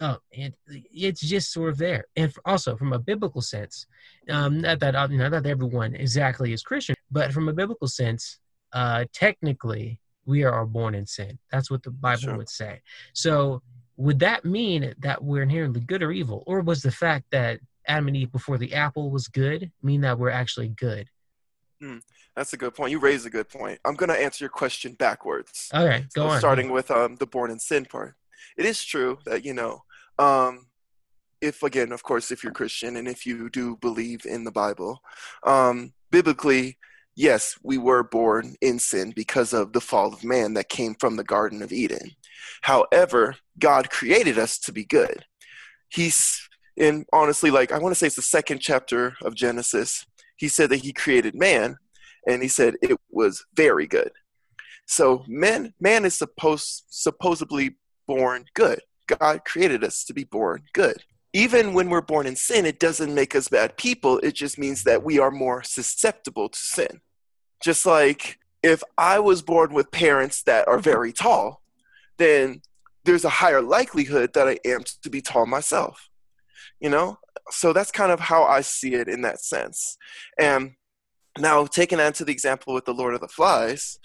oh, 0.00 0.16
and 0.34 0.54
it's 0.66 1.20
just 1.20 1.52
sort 1.52 1.68
of 1.68 1.76
there. 1.76 2.06
And 2.16 2.32
also 2.46 2.74
from 2.78 2.94
a 2.94 2.98
biblical 2.98 3.42
sense, 3.42 3.84
um, 4.30 4.62
not 4.62 4.80
that 4.80 5.10
you 5.10 5.18
know, 5.18 5.28
not 5.28 5.44
everyone 5.44 5.94
exactly 5.94 6.54
is 6.54 6.62
Christian, 6.62 6.96
but 7.10 7.34
from 7.34 7.50
a 7.50 7.52
biblical 7.52 7.88
sense, 7.88 8.38
uh, 8.72 9.04
technically 9.12 10.00
we 10.26 10.44
are 10.44 10.66
born 10.66 10.94
in 10.94 11.06
sin. 11.06 11.38
That's 11.50 11.70
what 11.70 11.82
the 11.82 11.90
Bible 11.90 12.20
sure. 12.20 12.36
would 12.36 12.48
say. 12.48 12.80
So 13.12 13.62
would 13.96 14.18
that 14.20 14.44
mean 14.44 14.94
that 14.98 15.22
we're 15.22 15.42
inherently 15.42 15.80
good 15.80 16.02
or 16.02 16.12
evil? 16.12 16.42
Or 16.46 16.60
was 16.60 16.82
the 16.82 16.90
fact 16.90 17.26
that 17.30 17.60
Adam 17.86 18.08
and 18.08 18.16
Eve 18.16 18.32
before 18.32 18.58
the 18.58 18.74
apple 18.74 19.10
was 19.10 19.28
good 19.28 19.70
mean 19.82 20.02
that 20.02 20.18
we're 20.18 20.30
actually 20.30 20.68
good? 20.68 21.08
Hmm. 21.80 21.98
That's 22.34 22.52
a 22.52 22.58
good 22.58 22.74
point. 22.74 22.90
You 22.90 22.98
raise 22.98 23.24
a 23.24 23.30
good 23.30 23.48
point. 23.48 23.78
I'm 23.84 23.94
going 23.94 24.10
to 24.10 24.22
answer 24.22 24.44
your 24.44 24.50
question 24.50 24.92
backwards. 24.92 25.70
Okay, 25.72 26.04
go 26.14 26.26
so 26.26 26.28
on. 26.28 26.38
Starting 26.38 26.70
with 26.70 26.90
um, 26.90 27.16
the 27.16 27.26
born 27.26 27.50
in 27.50 27.58
sin 27.58 27.86
part. 27.86 28.14
It 28.58 28.66
is 28.66 28.84
true 28.84 29.18
that, 29.24 29.44
you 29.44 29.54
know, 29.54 29.84
um, 30.18 30.66
if, 31.40 31.62
again, 31.62 31.92
of 31.92 32.02
course, 32.02 32.30
if 32.30 32.42
you're 32.42 32.52
Christian 32.52 32.96
and 32.96 33.08
if 33.08 33.24
you 33.24 33.48
do 33.48 33.76
believe 33.76 34.26
in 34.26 34.44
the 34.44 34.50
Bible, 34.50 35.00
um, 35.44 35.94
biblically, 36.10 36.76
yes, 37.16 37.58
we 37.62 37.78
were 37.78 38.04
born 38.04 38.54
in 38.60 38.78
sin 38.78 39.12
because 39.16 39.52
of 39.52 39.72
the 39.72 39.80
fall 39.80 40.12
of 40.12 40.22
man 40.22 40.54
that 40.54 40.68
came 40.68 40.94
from 40.94 41.16
the 41.16 41.24
Garden 41.24 41.62
of 41.62 41.72
Eden. 41.72 42.12
However, 42.62 43.36
God 43.58 43.90
created 43.90 44.38
us 44.38 44.58
to 44.60 44.72
be 44.72 44.84
good. 44.84 45.24
He's 45.88 46.48
in 46.76 47.06
honestly, 47.12 47.50
like 47.50 47.72
I 47.72 47.78
want 47.78 47.92
to 47.92 47.98
say 47.98 48.06
it's 48.06 48.16
the 48.16 48.22
second 48.22 48.60
chapter 48.60 49.16
of 49.22 49.34
Genesis. 49.34 50.06
He 50.36 50.48
said 50.48 50.70
that 50.70 50.84
he 50.84 50.92
created 50.92 51.34
man 51.34 51.78
and 52.28 52.42
he 52.42 52.48
said 52.48 52.74
it 52.82 52.98
was 53.10 53.44
very 53.54 53.86
good. 53.86 54.10
So 54.86 55.24
man 55.26 55.72
man 55.80 56.04
is 56.04 56.14
supposed 56.14 56.84
supposedly 56.90 57.76
born 58.06 58.44
good. 58.54 58.80
God 59.06 59.44
created 59.44 59.84
us 59.84 60.04
to 60.04 60.14
be 60.14 60.24
born 60.24 60.64
good. 60.72 61.02
Even 61.32 61.74
when 61.74 61.90
we're 61.90 62.00
born 62.00 62.26
in 62.26 62.34
sin, 62.34 62.64
it 62.64 62.80
doesn't 62.80 63.14
make 63.14 63.34
us 63.34 63.48
bad 63.48 63.76
people. 63.76 64.18
It 64.18 64.34
just 64.34 64.58
means 64.58 64.84
that 64.84 65.02
we 65.02 65.18
are 65.18 65.30
more 65.30 65.62
susceptible 65.62 66.48
to 66.48 66.58
sin. 66.58 67.00
Just 67.62 67.86
like 67.86 68.38
if 68.62 68.82
I 68.98 69.18
was 69.18 69.42
born 69.42 69.72
with 69.72 69.90
parents 69.90 70.42
that 70.44 70.66
are 70.68 70.78
very 70.78 71.12
tall, 71.12 71.62
then 72.18 72.62
there's 73.04 73.24
a 73.24 73.30
higher 73.30 73.62
likelihood 73.62 74.32
that 74.34 74.48
I 74.48 74.58
am 74.64 74.82
to 75.02 75.10
be 75.10 75.20
tall 75.20 75.46
myself. 75.46 76.08
You 76.80 76.90
know? 76.90 77.18
So 77.50 77.72
that's 77.72 77.92
kind 77.92 78.10
of 78.10 78.20
how 78.20 78.44
I 78.44 78.60
see 78.60 78.94
it 78.94 79.08
in 79.08 79.22
that 79.22 79.40
sense. 79.40 79.96
And 80.38 80.72
now, 81.38 81.66
taking 81.66 81.98
that 81.98 82.14
to 82.16 82.24
the 82.24 82.32
example 82.32 82.74
with 82.74 82.86
the 82.86 82.94
Lord 82.94 83.14
of 83.14 83.20
the 83.20 83.28
Flies, 83.28 83.98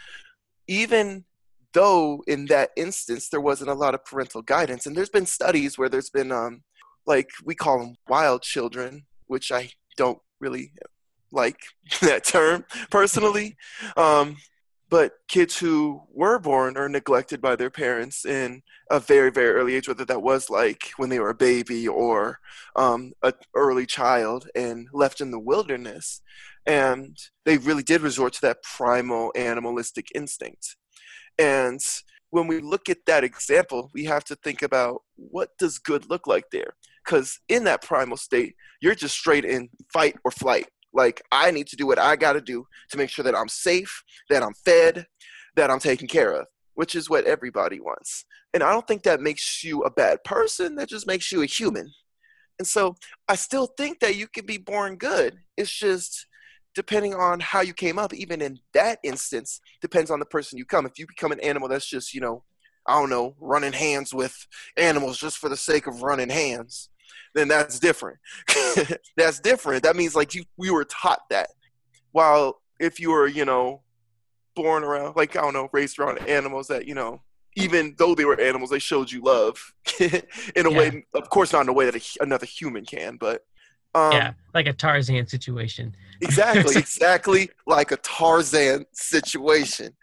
even 0.68 1.26
though 1.74 2.22
in 2.28 2.46
that 2.48 2.72
instance 2.76 3.30
there 3.30 3.42
wasn't 3.42 3.70
a 3.70 3.74
lot 3.76 3.96
of 3.96 4.06
parental 4.06 4.42
guidance, 4.42 4.86
and 4.86 4.96
there's 4.96 5.10
been 5.10 5.26
studies 5.26 5.78
where 5.78 5.90
there's 5.90 6.10
been, 6.10 6.32
um, 6.32 6.62
like, 7.06 7.30
we 7.44 7.56
call 7.56 7.80
them 7.80 7.96
wild 8.08 8.42
children, 8.42 9.06
which 9.28 9.52
I 9.52 9.72
don't 9.98 10.20
really 10.40 10.74
like 11.32 11.60
that 12.02 12.26
term 12.26 12.66
personally. 12.90 13.58
Um, 13.98 14.38
but 14.92 15.14
kids 15.30 15.58
who 15.58 16.04
were 16.14 16.38
born 16.38 16.78
or 16.78 16.90
neglected 16.90 17.42
by 17.42 17.56
their 17.56 17.70
parents 17.70 18.26
in 18.26 18.62
a 18.92 19.00
very 19.00 19.32
very 19.32 19.52
early 19.52 19.76
age 19.76 19.88
whether 19.88 20.06
that 20.06 20.22
was 20.22 20.50
like 20.50 20.92
when 20.98 21.10
they 21.10 21.20
were 21.20 21.30
a 21.30 21.34
baby 21.34 21.88
or 21.88 22.38
um, 22.76 23.14
an 23.24 23.32
early 23.56 23.86
child 23.88 24.48
and 24.54 24.88
left 24.94 25.22
in 25.22 25.32
the 25.32 25.40
wilderness 25.40 26.22
and 26.68 27.18
they 27.46 27.58
really 27.58 27.82
did 27.82 28.02
resort 28.02 28.34
to 28.34 28.42
that 28.42 28.62
primal 28.62 29.34
animalistic 29.36 30.08
instinct. 30.14 30.76
And 31.40 31.80
when 32.30 32.46
we 32.46 32.60
look 32.60 32.88
at 32.90 33.06
that 33.08 33.24
example 33.24 33.90
we 33.94 34.04
have 34.06 34.26
to 34.26 34.36
think 34.36 34.62
about 34.62 35.02
what 35.16 35.50
does 35.58 35.80
good 35.80 36.10
look 36.10 36.28
like 36.28 36.46
there? 36.52 36.76
Because 37.04 37.40
in 37.48 37.64
that 37.64 37.82
primal 37.82 38.18
state 38.18 38.56
you're 38.82 38.96
just 38.96 39.18
straight 39.18 39.46
in 39.46 39.70
fight 39.94 40.18
or 40.26 40.32
flight 40.32 40.68
like 40.94 41.22
I 41.32 41.52
need 41.52 41.68
to 41.68 41.76
do 41.76 41.88
what 41.88 42.00
I 42.00 42.16
got 42.16 42.34
to 42.34 42.42
do 42.42 42.66
to 42.90 42.98
make 42.98 43.10
sure 43.10 43.24
that 43.24 43.36
I'm 43.36 43.48
safe, 43.48 44.04
that 44.30 44.44
I'm 44.44 44.54
fed, 44.54 45.06
that 45.56 45.70
I'm 45.70 45.80
taken 45.80 46.08
care 46.08 46.32
of, 46.34 46.48
which 46.76 46.96
is 46.96 47.10
what 47.10 47.26
everybody 47.26 47.80
wants. 47.80 48.26
And 48.54 48.64
I 48.64 48.72
don't 48.72 48.88
think 48.88 49.04
that 49.04 49.22
makes 49.22 49.64
you 49.64 49.82
a 49.82 49.92
bad 49.92 50.24
person, 50.24 50.76
that 50.76 50.90
just 50.90 51.08
makes 51.08 51.32
you 51.32 51.42
a 51.42 51.46
human. 51.46 51.90
And 52.60 52.68
so 52.68 52.96
I 53.28 53.36
still 53.36 53.68
think 53.78 54.00
that 54.02 54.16
you 54.16 54.28
can 54.28 54.46
be 54.46 54.58
born 54.58 54.96
good. 54.98 55.38
It's 55.58 55.72
just 55.72 56.28
depending 56.76 57.14
on 57.14 57.40
how 57.40 57.62
you 57.62 57.74
came 57.74 57.98
up, 58.00 58.14
even 58.14 58.42
in 58.42 58.60
that 58.74 59.00
instance, 59.04 59.60
depends 59.82 60.12
on 60.12 60.20
the 60.20 60.26
person 60.26 60.58
you 60.58 60.66
come. 60.66 60.86
If 60.86 60.98
you 61.00 61.08
become 61.08 61.32
an 61.32 61.40
animal 61.42 61.68
that's 61.68 61.90
just, 61.90 62.14
you 62.14 62.22
know, 62.22 62.44
I 62.88 63.00
don't 63.00 63.10
know, 63.10 63.36
running 63.40 63.74
hands 63.74 64.14
with 64.14 64.48
animals 64.78 65.18
just 65.18 65.38
for 65.38 65.50
the 65.50 65.58
sake 65.58 65.88
of 65.88 66.02
running 66.02 66.30
hands, 66.30 66.90
then 67.34 67.48
that's 67.48 67.80
different. 67.80 68.18
that's 69.18 69.40
different. 69.40 69.84
That 69.84 69.96
means 69.96 70.16
like 70.16 70.34
you 70.34 70.44
we 70.58 70.70
were 70.70 70.86
taught 70.86 71.22
that. 71.30 71.50
While 72.12 72.62
if 72.80 73.00
you 73.00 73.12
were, 73.12 73.28
you 73.28 73.46
know, 73.46 73.82
born 74.56 74.84
around 74.84 75.16
like 75.16 75.36
I 75.36 75.42
don't 75.42 75.54
know, 75.54 75.70
raised 75.72 76.00
around 76.00 76.20
animals 76.28 76.68
that, 76.68 76.86
you 76.86 76.96
know, 76.96 77.22
even 77.56 77.96
though 77.98 78.16
they 78.16 78.26
were 78.26 78.40
animals, 78.40 78.70
they 78.70 78.80
showed 78.80 79.12
you 79.12 79.22
love 79.22 79.74
in 80.00 80.66
a 80.66 80.72
yeah. 80.72 80.78
way 80.78 81.06
of 81.14 81.30
course 81.30 81.54
not 81.54 81.64
in 81.64 81.70
a 81.70 81.74
way 81.74 81.90
that 81.90 81.96
a, 81.96 82.24
another 82.24 82.46
human 82.46 82.86
can, 82.86 83.18
but 83.18 83.44
um, 83.94 84.14
yeah, 84.14 84.34
like 84.54 84.68
a 84.68 84.74
Tarzan 84.74 85.28
situation. 85.28 85.94
exactly, 86.22 86.76
exactly 86.78 87.50
like 87.68 87.92
a 87.92 87.98
Tarzan 87.98 88.86
situation. 88.94 89.94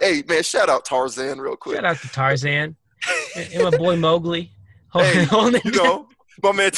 hey 0.00 0.22
man, 0.26 0.42
shout 0.42 0.70
out 0.70 0.86
Tarzan 0.86 1.38
real 1.38 1.56
quick. 1.56 1.76
Shout 1.76 1.84
out 1.84 1.98
to 1.98 2.08
Tarzan 2.08 2.76
and 3.36 3.62
my 3.62 3.76
boy 3.76 3.96
Mowgli. 3.96 4.50
Hey, 4.92 5.26
you 5.64 5.70
know, 5.72 6.08
my 6.42 6.52
man, 6.52 6.70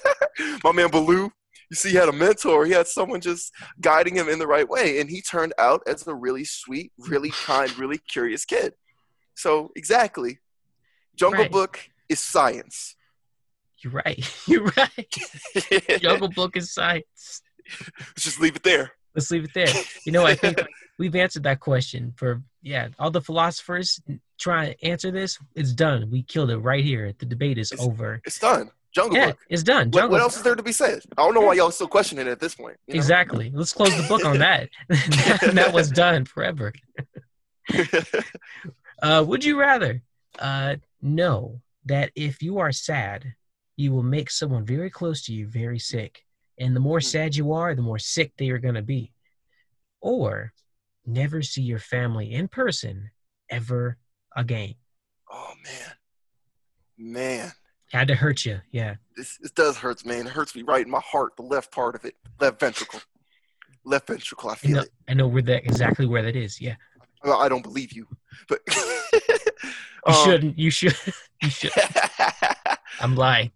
my 0.64 0.72
man 0.72 0.90
Baloo. 0.90 1.30
You 1.70 1.76
see, 1.76 1.90
he 1.90 1.96
had 1.96 2.08
a 2.08 2.12
mentor. 2.12 2.64
He 2.64 2.72
had 2.72 2.86
someone 2.86 3.20
just 3.20 3.52
guiding 3.80 4.14
him 4.14 4.28
in 4.28 4.38
the 4.38 4.46
right 4.46 4.68
way, 4.68 5.00
and 5.00 5.10
he 5.10 5.20
turned 5.20 5.52
out 5.58 5.82
as 5.86 6.06
a 6.06 6.14
really 6.14 6.44
sweet, 6.44 6.92
really 6.98 7.30
kind, 7.30 7.76
really 7.78 7.98
curious 7.98 8.44
kid. 8.44 8.72
So 9.34 9.70
exactly, 9.76 10.38
Jungle 11.16 11.42
right. 11.42 11.52
Book 11.52 11.90
is 12.08 12.20
science. 12.20 12.96
You're 13.82 13.92
right. 13.92 14.42
You're 14.46 14.72
right. 14.76 16.00
Jungle 16.00 16.28
Book 16.28 16.56
is 16.56 16.72
science. 16.72 17.42
Let's 18.00 18.24
just 18.24 18.40
leave 18.40 18.56
it 18.56 18.62
there. 18.62 18.92
Let's 19.14 19.30
leave 19.30 19.44
it 19.44 19.54
there. 19.54 19.68
You 20.04 20.12
know, 20.12 20.24
I 20.24 20.34
think 20.34 20.62
we've 20.98 21.14
answered 21.16 21.44
that 21.44 21.60
question 21.60 22.12
for 22.16 22.42
yeah. 22.62 22.88
All 22.98 23.10
the 23.10 23.20
philosophers 23.20 24.00
try 24.38 24.72
to 24.72 24.84
answer 24.84 25.10
this. 25.10 25.38
It's 25.54 25.72
done. 25.72 26.10
We 26.10 26.22
killed 26.22 26.50
it 26.50 26.58
right 26.58 26.84
here. 26.84 27.12
The 27.18 27.26
debate 27.26 27.58
is 27.58 27.72
it's, 27.72 27.82
over. 27.82 28.20
It's 28.24 28.38
done. 28.38 28.70
Jungle 28.92 29.16
yeah, 29.16 29.26
Book. 29.28 29.38
It's 29.50 29.62
done. 29.62 29.90
What, 29.90 30.10
what, 30.10 30.20
else 30.20 30.36
is 30.36 30.42
there 30.42 30.54
to 30.54 30.62
be 30.62 30.72
said? 30.72 31.02
I 31.16 31.22
don't 31.22 31.34
know 31.34 31.42
why 31.42 31.54
y'all 31.54 31.70
still 31.70 31.88
questioning 31.88 32.26
it 32.26 32.30
at 32.30 32.40
this 32.40 32.54
point. 32.54 32.76
You 32.86 32.94
know? 32.94 32.98
Exactly. 32.98 33.50
Let's 33.54 33.72
close 33.72 33.94
the 33.96 34.08
book 34.08 34.24
on 34.24 34.38
that. 34.38 34.70
that, 34.88 35.50
that 35.54 35.72
was 35.72 35.90
done 35.90 36.24
forever. 36.24 36.72
uh, 39.02 39.24
would 39.26 39.44
you 39.44 39.60
rather 39.60 40.02
uh, 40.38 40.76
know 41.02 41.60
that 41.84 42.12
if 42.14 42.42
you 42.42 42.58
are 42.58 42.72
sad, 42.72 43.34
you 43.76 43.92
will 43.92 44.02
make 44.02 44.30
someone 44.30 44.64
very 44.64 44.90
close 44.90 45.22
to 45.26 45.32
you 45.32 45.46
very 45.46 45.78
sick, 45.78 46.24
and 46.58 46.74
the 46.74 46.80
more 46.80 46.98
hmm. 46.98 47.04
sad 47.04 47.36
you 47.36 47.52
are, 47.52 47.74
the 47.74 47.82
more 47.82 47.98
sick 47.98 48.32
they 48.36 48.50
are 48.50 48.58
going 48.58 48.74
to 48.74 48.82
be, 48.82 49.12
or 50.00 50.52
never 51.06 51.42
see 51.42 51.62
your 51.62 51.78
family 51.78 52.32
in 52.32 52.48
person 52.48 53.10
ever 53.50 53.96
again? 54.36 54.74
Oh 55.30 55.52
man, 55.64 55.92
man 56.98 57.52
Had 57.92 58.08
to 58.08 58.14
hurt 58.14 58.44
you, 58.44 58.60
yeah. 58.70 58.96
This, 59.16 59.36
this 59.38 59.50
does 59.52 59.76
hurt, 59.76 60.04
man. 60.04 60.26
It 60.26 60.32
hurts 60.32 60.54
me 60.54 60.62
right 60.62 60.84
in 60.84 60.90
my 60.90 61.00
heart, 61.00 61.36
the 61.36 61.42
left 61.42 61.72
part 61.72 61.94
of 61.94 62.04
it, 62.04 62.14
left 62.40 62.60
ventricle, 62.60 63.00
left 63.84 64.06
ventricle. 64.08 64.50
I 64.50 64.52
I 64.52 64.56
feel 64.56 64.76
know, 64.76 64.82
it. 64.82 64.90
I 65.08 65.14
know 65.14 65.28
where 65.28 65.42
that 65.42 65.64
exactly 65.64 66.06
where 66.06 66.22
that 66.22 66.36
is. 66.36 66.60
Yeah, 66.60 66.76
Well, 67.24 67.40
I 67.40 67.48
don't 67.48 67.62
believe 67.62 67.92
you, 67.92 68.06
but 68.48 68.60
you 69.16 70.14
um, 70.14 70.24
shouldn't. 70.24 70.58
You 70.58 70.70
should. 70.70 70.96
you 71.42 71.50
should. 71.50 71.72
I'm 73.00 73.14
lying. 73.14 73.52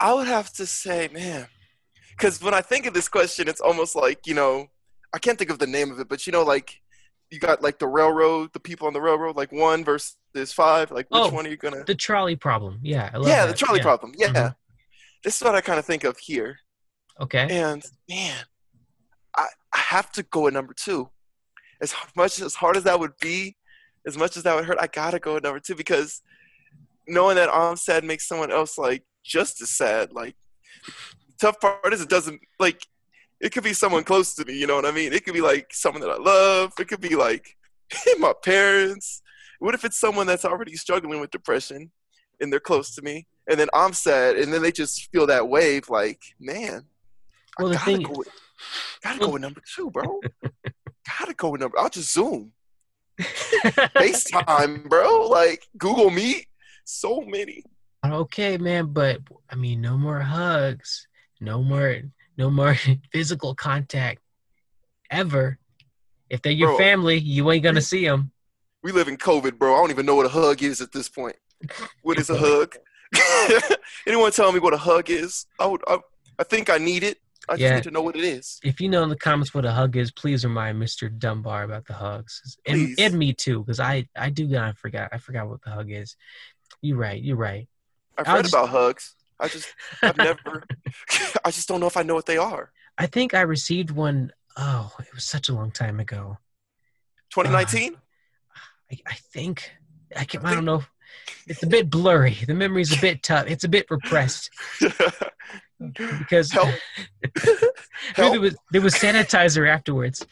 I 0.00 0.14
would 0.14 0.28
have 0.28 0.52
to 0.54 0.66
say, 0.66 1.08
man, 1.12 1.48
because 2.18 2.42
when 2.42 2.54
I 2.54 2.60
think 2.60 2.86
of 2.86 2.94
this 2.94 3.08
question, 3.08 3.48
it's 3.48 3.60
almost 3.60 3.94
like 3.94 4.26
you 4.26 4.34
know, 4.34 4.66
I 5.14 5.18
can't 5.18 5.38
think 5.38 5.50
of 5.50 5.58
the 5.58 5.66
name 5.66 5.90
of 5.90 6.00
it, 6.00 6.08
but 6.08 6.26
you 6.26 6.32
know, 6.32 6.42
like 6.42 6.80
you 7.30 7.38
got 7.38 7.62
like 7.62 7.78
the 7.78 7.86
railroad, 7.86 8.50
the 8.52 8.60
people 8.60 8.86
on 8.86 8.92
the 8.92 9.00
railroad, 9.00 9.36
like 9.36 9.52
one 9.52 9.84
versus 9.84 10.16
five. 10.52 10.90
Like 10.90 11.06
which 11.10 11.20
Oh, 11.22 11.30
one 11.30 11.46
are 11.46 11.50
you 11.50 11.56
gonna? 11.56 11.84
The 11.84 11.94
trolley 11.94 12.36
problem. 12.36 12.80
Yeah, 12.82 13.10
I 13.12 13.16
love 13.18 13.28
Yeah, 13.28 13.46
that. 13.46 13.52
the 13.52 13.64
trolley 13.64 13.78
yeah. 13.78 13.82
problem. 13.84 14.12
Yeah, 14.16 14.28
Mhm. 14.32 14.54
this 15.22 15.36
is 15.36 15.42
what 15.42 15.54
I 15.54 15.60
kind 15.60 15.78
of 15.78 15.84
think 15.84 16.04
of 16.04 16.18
here. 16.18 16.58
Okay. 17.20 17.46
And 17.50 17.84
man, 18.08 18.44
I 19.36 19.46
I 19.72 19.78
have 19.78 20.10
to 20.12 20.22
go 20.24 20.46
at 20.46 20.52
number 20.54 20.74
two. 20.74 21.10
As 21.80 21.94
much 22.16 22.40
as 22.40 22.54
hard 22.56 22.76
as 22.76 22.84
that 22.84 22.98
would 22.98 23.16
be, 23.20 23.56
as 24.06 24.16
much 24.18 24.36
as 24.36 24.42
that 24.42 24.54
would 24.56 24.64
hurt, 24.64 24.78
I 24.80 24.86
gotta 24.88 25.18
go 25.20 25.36
at 25.36 25.42
number 25.44 25.60
two 25.60 25.74
because 25.76 26.22
knowing 27.06 27.36
that 27.36 27.48
I'm 27.52 27.76
sad 27.76 28.04
makes 28.04 28.26
someone 28.26 28.50
else 28.50 28.76
like 28.78 29.04
just 29.24 29.60
as 29.62 29.70
sad. 29.70 30.12
Like 30.12 30.34
tough 31.40 31.60
part 31.60 31.92
is 31.92 32.00
it 32.00 32.08
doesn't 32.08 32.40
like 32.58 32.80
it 33.40 33.52
could 33.52 33.62
be 33.64 33.72
someone 33.72 34.02
close 34.04 34.34
to 34.34 34.44
me, 34.44 34.54
you 34.58 34.66
know 34.66 34.74
what 34.76 34.84
I 34.86 34.90
mean? 34.92 35.12
It 35.12 35.24
could 35.24 35.34
be 35.34 35.40
like 35.40 35.68
someone 35.72 36.02
that 36.02 36.10
I 36.10 36.16
love. 36.16 36.72
It 36.78 36.88
could 36.88 37.00
be 37.00 37.14
like 37.16 37.56
my 38.18 38.32
parents. 38.44 39.22
What 39.60 39.74
if 39.74 39.84
it's 39.84 39.98
someone 39.98 40.26
that's 40.26 40.44
already 40.44 40.76
struggling 40.76 41.20
with 41.20 41.30
depression 41.30 41.90
and 42.40 42.52
they're 42.52 42.60
close 42.60 42.94
to 42.96 43.02
me? 43.02 43.26
And 43.50 43.58
then 43.58 43.68
I'm 43.72 43.92
sad 43.92 44.36
and 44.36 44.52
then 44.52 44.62
they 44.62 44.72
just 44.72 45.10
feel 45.10 45.26
that 45.28 45.48
wave 45.48 45.88
like, 45.88 46.20
man, 46.40 46.84
Well, 47.58 47.70
I 47.70 47.72
gotta 47.74 47.84
thing- 47.84 48.02
go 48.02 48.12
with, 48.18 48.28
gotta 49.02 49.18
go 49.20 49.28
with 49.30 49.42
number 49.42 49.62
two, 49.74 49.90
bro. 49.90 50.20
gotta 51.18 51.34
go 51.34 51.50
with 51.50 51.60
number. 51.60 51.78
I'll 51.78 51.88
just 51.88 52.12
Zoom, 52.12 52.52
FaceTime, 53.20 54.88
bro. 54.88 55.26
Like 55.28 55.66
Google 55.76 56.10
Meet. 56.10 56.46
So 56.84 57.20
many. 57.20 57.64
okay, 58.04 58.56
man, 58.58 58.92
but 58.92 59.20
I 59.50 59.56
mean, 59.56 59.80
no 59.80 59.96
more 59.98 60.20
hugs. 60.20 61.07
No 61.40 61.62
more. 61.62 61.96
No 62.36 62.50
more 62.50 62.76
physical 63.12 63.54
contact. 63.54 64.20
Ever. 65.10 65.58
If 66.30 66.42
they're 66.42 66.52
your 66.52 66.70
Bro. 66.70 66.78
family, 66.78 67.18
you 67.18 67.50
ain't 67.50 67.64
gonna 67.64 67.80
see 67.80 68.04
them. 68.06 68.30
We 68.82 68.92
live 68.92 69.08
in 69.08 69.16
COVID, 69.16 69.58
bro. 69.58 69.74
I 69.74 69.78
don't 69.78 69.90
even 69.90 70.06
know 70.06 70.14
what 70.14 70.26
a 70.26 70.30
hug 70.30 70.62
is 70.62 70.80
at 70.80 70.92
this 70.92 71.08
point. 71.08 71.36
What 72.02 72.18
is 72.18 72.30
a 72.30 72.36
hug? 72.38 72.76
Anyone 74.06 74.30
tell 74.32 74.52
me 74.52 74.60
what 74.60 74.74
a 74.74 74.78
hug 74.78 75.10
is? 75.10 75.46
I 75.58 75.66
would. 75.66 75.82
I, 75.88 75.98
I 76.38 76.44
think 76.44 76.70
I 76.70 76.78
need 76.78 77.02
it. 77.02 77.18
I 77.48 77.54
just 77.54 77.62
Yeah. 77.62 77.74
need 77.76 77.84
to 77.84 77.90
know 77.90 78.02
what 78.02 78.14
it 78.14 78.24
is. 78.24 78.60
If 78.62 78.80
you 78.80 78.88
know 78.90 79.02
in 79.02 79.08
the 79.08 79.16
comments 79.16 79.54
what 79.54 79.64
a 79.64 79.72
hug 79.72 79.96
is, 79.96 80.12
please 80.12 80.44
remind 80.44 80.80
Mr. 80.80 81.16
Dunbar 81.18 81.62
about 81.64 81.86
the 81.86 81.94
hugs, 81.94 82.58
and, 82.66 82.76
Please. 82.76 82.96
and 82.98 83.18
me 83.18 83.32
too, 83.32 83.60
because 83.64 83.80
I 83.80 84.06
I 84.14 84.28
do 84.30 84.44
kind 84.52 84.68
of 84.70 84.78
forgot. 84.78 85.08
I 85.12 85.18
forgot 85.18 85.48
what 85.48 85.62
the 85.62 85.70
hug 85.70 85.90
is. 85.90 86.14
You're 86.82 86.98
right. 86.98 87.20
You're 87.20 87.36
right. 87.36 87.66
I've 88.18 88.28
I'll 88.28 88.34
read 88.36 88.42
just- 88.44 88.54
about 88.54 88.68
hugs. 88.68 89.14
I 89.40 89.48
just, 89.48 89.72
I've 90.02 90.16
never. 90.16 90.64
I 91.44 91.50
just 91.50 91.68
don't 91.68 91.80
know 91.80 91.86
if 91.86 91.96
I 91.96 92.02
know 92.02 92.14
what 92.14 92.26
they 92.26 92.38
are. 92.38 92.72
I 92.96 93.06
think 93.06 93.34
I 93.34 93.42
received 93.42 93.90
one 93.90 94.32
oh 94.56 94.92
it 94.98 95.14
was 95.14 95.24
such 95.24 95.48
a 95.48 95.54
long 95.54 95.70
time 95.70 96.00
ago. 96.00 96.38
2019. 97.30 97.94
Uh, 97.94 97.98
I, 98.92 98.98
I 99.06 99.14
think 99.32 99.70
I 100.16 100.24
can. 100.24 100.44
I 100.44 100.54
don't 100.54 100.64
know. 100.64 100.82
It's 101.46 101.62
a 101.62 101.66
bit 101.66 101.88
blurry. 101.90 102.36
The 102.46 102.54
memory's 102.54 102.96
a 102.96 103.00
bit 103.00 103.22
tough. 103.22 103.46
It's 103.46 103.64
a 103.64 103.68
bit 103.68 103.86
repressed 103.90 104.50
because 105.94 106.52
Help. 106.52 106.74
there 108.16 108.40
was 108.40 108.56
there 108.72 108.80
was 108.80 108.94
sanitizer 108.94 109.68
afterwards. 109.68 110.26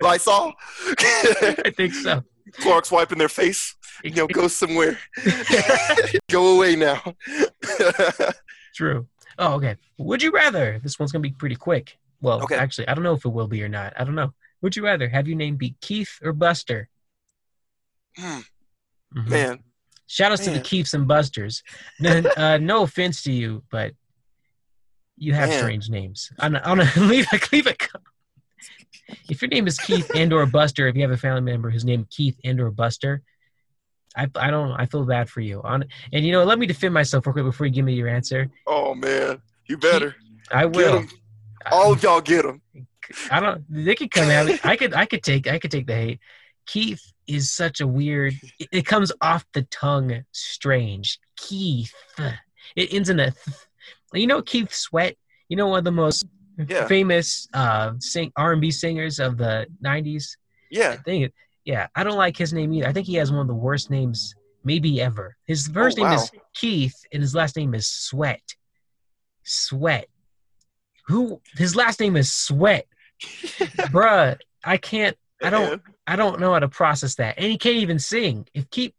Lysol. 0.00 0.52
I 0.98 1.72
think 1.76 1.94
so. 1.94 2.22
Clark's 2.52 2.90
wiping 2.90 3.18
their 3.18 3.28
face. 3.28 3.74
You 4.02 4.10
know, 4.10 4.26
go 4.26 4.48
somewhere. 4.48 4.98
go 6.30 6.56
away 6.56 6.74
now. 6.74 7.00
True. 8.74 9.06
Oh, 9.38 9.54
okay. 9.54 9.76
Would 9.98 10.20
you 10.20 10.32
rather? 10.32 10.80
This 10.82 10.98
one's 10.98 11.12
gonna 11.12 11.22
be 11.22 11.30
pretty 11.30 11.54
quick. 11.54 11.96
Well, 12.20 12.42
Okay. 12.42 12.56
actually, 12.56 12.88
I 12.88 12.94
don't 12.94 13.04
know 13.04 13.14
if 13.14 13.24
it 13.24 13.28
will 13.28 13.46
be 13.46 13.62
or 13.62 13.68
not. 13.68 13.92
I 13.96 14.02
don't 14.02 14.16
know. 14.16 14.34
Would 14.62 14.74
you 14.74 14.82
rather 14.84 15.08
have 15.08 15.28
your 15.28 15.36
name 15.36 15.54
be 15.56 15.76
Keith 15.80 16.18
or 16.22 16.32
Buster? 16.32 16.88
Hmm, 18.18 18.40
Mhm. 19.16 19.28
Man, 19.28 19.64
Shout 20.08 20.32
outs 20.32 20.42
to 20.44 20.50
the 20.50 20.56
Man. 20.56 20.64
Keiths 20.64 20.92
and 20.92 21.06
Busters. 21.06 21.62
No, 22.00 22.22
uh, 22.36 22.58
no 22.58 22.82
offense 22.82 23.22
to 23.22 23.32
you, 23.32 23.62
but 23.70 23.92
you 25.16 25.34
have 25.34 25.50
Man. 25.50 25.58
strange 25.60 25.88
names. 25.88 26.32
I'm, 26.40 26.56
I'm 26.56 26.78
gonna 26.78 26.90
leave 26.96 27.28
it. 27.32 27.52
Leave 27.52 27.68
it. 27.68 27.80
If 29.28 29.42
your 29.42 29.48
name 29.48 29.66
is 29.66 29.78
Keith 29.78 30.10
and 30.14 30.32
or 30.32 30.46
Buster, 30.46 30.88
if 30.88 30.96
you 30.96 31.02
have 31.02 31.10
a 31.10 31.16
family 31.16 31.40
member 31.40 31.70
who's 31.70 31.84
named 31.84 32.10
Keith 32.10 32.38
and 32.44 32.60
or 32.60 32.70
Buster, 32.70 33.22
I, 34.16 34.28
I 34.36 34.50
don't. 34.50 34.72
I 34.72 34.86
feel 34.86 35.04
bad 35.04 35.28
for 35.28 35.40
you. 35.40 35.60
On 35.62 35.84
and 36.12 36.24
you 36.24 36.32
know, 36.32 36.44
let 36.44 36.58
me 36.58 36.66
defend 36.66 36.94
myself 36.94 37.26
real 37.26 37.32
quick 37.32 37.44
before 37.44 37.66
you 37.66 37.72
give 37.72 37.84
me 37.84 37.94
your 37.94 38.08
answer. 38.08 38.48
oh 38.66 38.94
man, 38.94 39.42
you 39.66 39.76
better 39.76 40.14
I 40.50 40.66
will. 40.66 41.04
All 41.70 41.92
of 41.92 42.02
y'all 42.02 42.20
get 42.20 42.42
them. 42.42 42.62
I 43.30 43.40
don't. 43.40 43.64
They 43.68 43.94
could 43.94 44.10
come 44.10 44.30
at 44.30 44.46
me. 44.46 44.58
I 44.64 44.76
could. 44.76 44.94
I 44.94 45.06
could 45.06 45.22
take. 45.22 45.46
I 45.46 45.58
could 45.58 45.70
take 45.70 45.86
the 45.86 45.94
hate. 45.94 46.20
Keith 46.66 47.02
is 47.26 47.52
such 47.52 47.80
a 47.80 47.86
weird. 47.86 48.34
It, 48.58 48.68
it 48.70 48.86
comes 48.86 49.12
off 49.20 49.44
the 49.52 49.62
tongue 49.62 50.24
strange. 50.32 51.18
Keith. 51.36 51.92
It 52.76 52.92
ends 52.92 53.10
in 53.10 53.20
a. 53.20 53.30
Th. 53.30 53.56
You 54.14 54.26
know 54.26 54.42
Keith 54.42 54.72
Sweat. 54.72 55.16
You 55.48 55.56
know 55.56 55.68
one 55.68 55.78
of 55.78 55.84
the 55.84 55.92
most 55.92 56.24
Yeah. 56.56 56.86
famous 56.86 57.48
uh 57.54 57.92
sing 57.98 58.32
R 58.36 58.52
and 58.52 58.60
B 58.60 58.70
singers 58.70 59.18
of 59.18 59.36
the 59.36 59.66
'90s. 59.84 60.36
Yeah. 60.70 60.90
I 60.92 60.96
think. 60.98 61.32
Yeah, 61.64 61.86
I 61.94 62.04
don't 62.04 62.16
like 62.18 62.36
his 62.36 62.52
name 62.52 62.72
either. 62.74 62.86
I 62.88 62.92
think 62.92 63.06
he 63.06 63.14
has 63.14 63.32
one 63.32 63.40
of 63.40 63.46
the 63.46 63.54
worst 63.54 63.88
names 63.90 64.34
maybe 64.64 65.00
ever. 65.00 65.34
His 65.46 65.66
first 65.68 65.98
Oh, 65.98 66.02
name 66.02 66.10
wow. 66.12 66.22
is 66.22 66.30
Keith, 66.54 66.94
and 67.12 67.22
his 67.22 67.34
last 67.34 67.56
name 67.56 67.74
is 67.74 67.86
Sweat. 67.88 68.42
Sweat. 69.44 70.06
Who? 71.06 71.40
His 71.56 71.74
last 71.76 72.00
name 72.00 72.16
is 72.16 72.30
Sweat, 72.32 72.86
bruh. 73.90 74.38
I 74.62 74.76
can't. 74.76 75.16
I 75.42 75.50
don't. 75.50 75.82
I 76.06 76.16
don't 76.16 76.38
know 76.40 76.52
how 76.52 76.58
to 76.58 76.68
process 76.68 77.14
that. 77.16 77.36
And 77.38 77.46
he 77.46 77.56
can't 77.58 77.76
even 77.76 77.98
sing. 77.98 78.46
If 78.54 78.68
keep. 78.70 78.94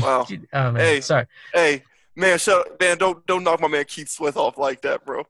Wow. 0.00 0.26
Oh 0.52 0.70
man, 0.72 0.76
Hey. 0.76 1.00
sorry. 1.00 1.26
Hey, 1.52 1.82
man, 2.16 2.38
shut 2.38 2.78
man, 2.80 2.98
don't 2.98 3.24
don't 3.26 3.44
knock 3.44 3.60
my 3.60 3.68
man 3.68 3.84
Keith 3.84 4.08
Sweat 4.08 4.36
off 4.36 4.58
like 4.58 4.82
that, 4.82 5.04
bro. 5.04 5.24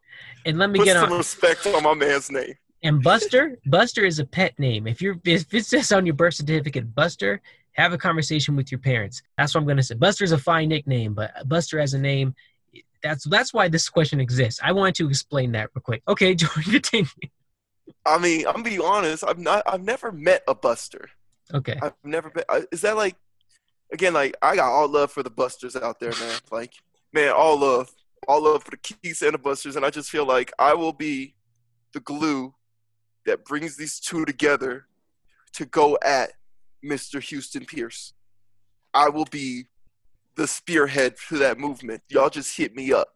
And 0.47 0.59
let 0.59 0.71
me 0.71 0.79
Put 0.79 0.87
get 0.87 0.97
some 0.97 1.13
on. 1.13 1.19
respect 1.19 1.67
on 1.67 1.83
my 1.83 1.95
man's 1.95 2.31
name. 2.31 2.55
And 2.83 3.03
Buster, 3.03 3.59
Buster 3.65 4.05
is 4.05 4.19
a 4.19 4.27
pet 4.27 4.59
name. 4.59 4.87
If 4.87 5.01
you're, 5.01 5.19
if 5.25 5.53
it 5.55 5.65
says 5.65 5.91
on 5.91 6.05
your 6.05 6.15
birth 6.15 6.35
certificate, 6.35 6.95
Buster, 6.95 7.41
have 7.73 7.95
a 7.95 7.99
conversation 7.99 8.57
with 8.57 8.71
your 8.71 8.79
parents. 8.79 9.23
That's 9.39 9.55
what 9.55 9.63
I'm 9.63 9.67
gonna 9.67 9.83
say. 9.83 9.95
Buster's 9.95 10.33
a 10.33 10.39
fine 10.39 10.69
nickname, 10.69 11.15
but 11.15 11.33
Buster 11.49 11.81
as 11.81 11.95
a 11.95 11.99
name, 11.99 12.35
that's 13.03 13.25
that's 13.25 13.55
why 13.55 13.69
this 13.69 13.89
question 13.89 14.21
exists. 14.21 14.61
I 14.63 14.73
wanted 14.73 14.95
to 14.97 15.09
explain 15.09 15.53
that 15.53 15.71
real 15.75 15.83
quick. 15.83 16.03
Okay, 16.09 16.35
Jordan, 16.37 16.63
continue. 16.63 17.07
I 18.07 18.19
mean, 18.19 18.47
I'm 18.47 18.55
gonna 18.55 18.65
be 18.65 18.79
honest. 18.79 19.25
I've 19.25 19.39
not. 19.39 19.63
I've 19.67 19.83
never 19.83 20.13
met 20.13 20.43
a 20.47 20.55
Buster. 20.55 21.09
Okay, 21.53 21.79
I've 21.81 21.95
never 22.05 22.31
been. 22.31 22.45
Uh, 22.49 22.63
is 22.71 22.83
that 22.83 22.97
like, 22.97 23.17
again, 23.95 24.13
like 24.13 24.37
I 24.43 24.57
got 24.57 24.71
all 24.71 24.89
love 24.89 25.11
for 25.11 25.23
the 25.23 25.31
Busters 25.31 25.77
out 25.77 26.01
there, 26.01 26.13
man. 26.21 26.39
Like, 26.51 26.73
man, 27.13 27.33
all 27.33 27.59
love, 27.59 27.91
all 28.29 28.43
love 28.43 28.65
for 28.65 28.73
the 28.73 28.77
Keiths 28.77 29.23
and 29.23 29.33
the 29.33 29.39
Busters, 29.39 29.77
and 29.77 29.87
I 29.87 29.91
just 29.91 30.11
feel 30.11 30.27
like 30.27 30.53
I 30.59 30.75
will 30.75 30.93
be 30.93 31.35
the 31.93 32.01
glue 32.01 32.55
that 33.25 33.45
brings 33.45 33.77
these 33.77 34.01
two 34.01 34.25
together 34.25 34.87
to 35.55 35.65
go 35.65 35.97
at 36.05 36.33
Mr. 36.85 37.23
Houston 37.23 37.65
Pierce. 37.65 38.13
I 38.93 39.09
will 39.09 39.27
be 39.27 39.67
the 40.37 40.47
spearhead 40.47 41.17
for 41.17 41.39
that 41.39 41.59
movement. 41.59 42.03
Y'all 42.09 42.29
just 42.29 42.57
hit 42.57 42.75
me 42.75 42.93
up. 42.93 43.09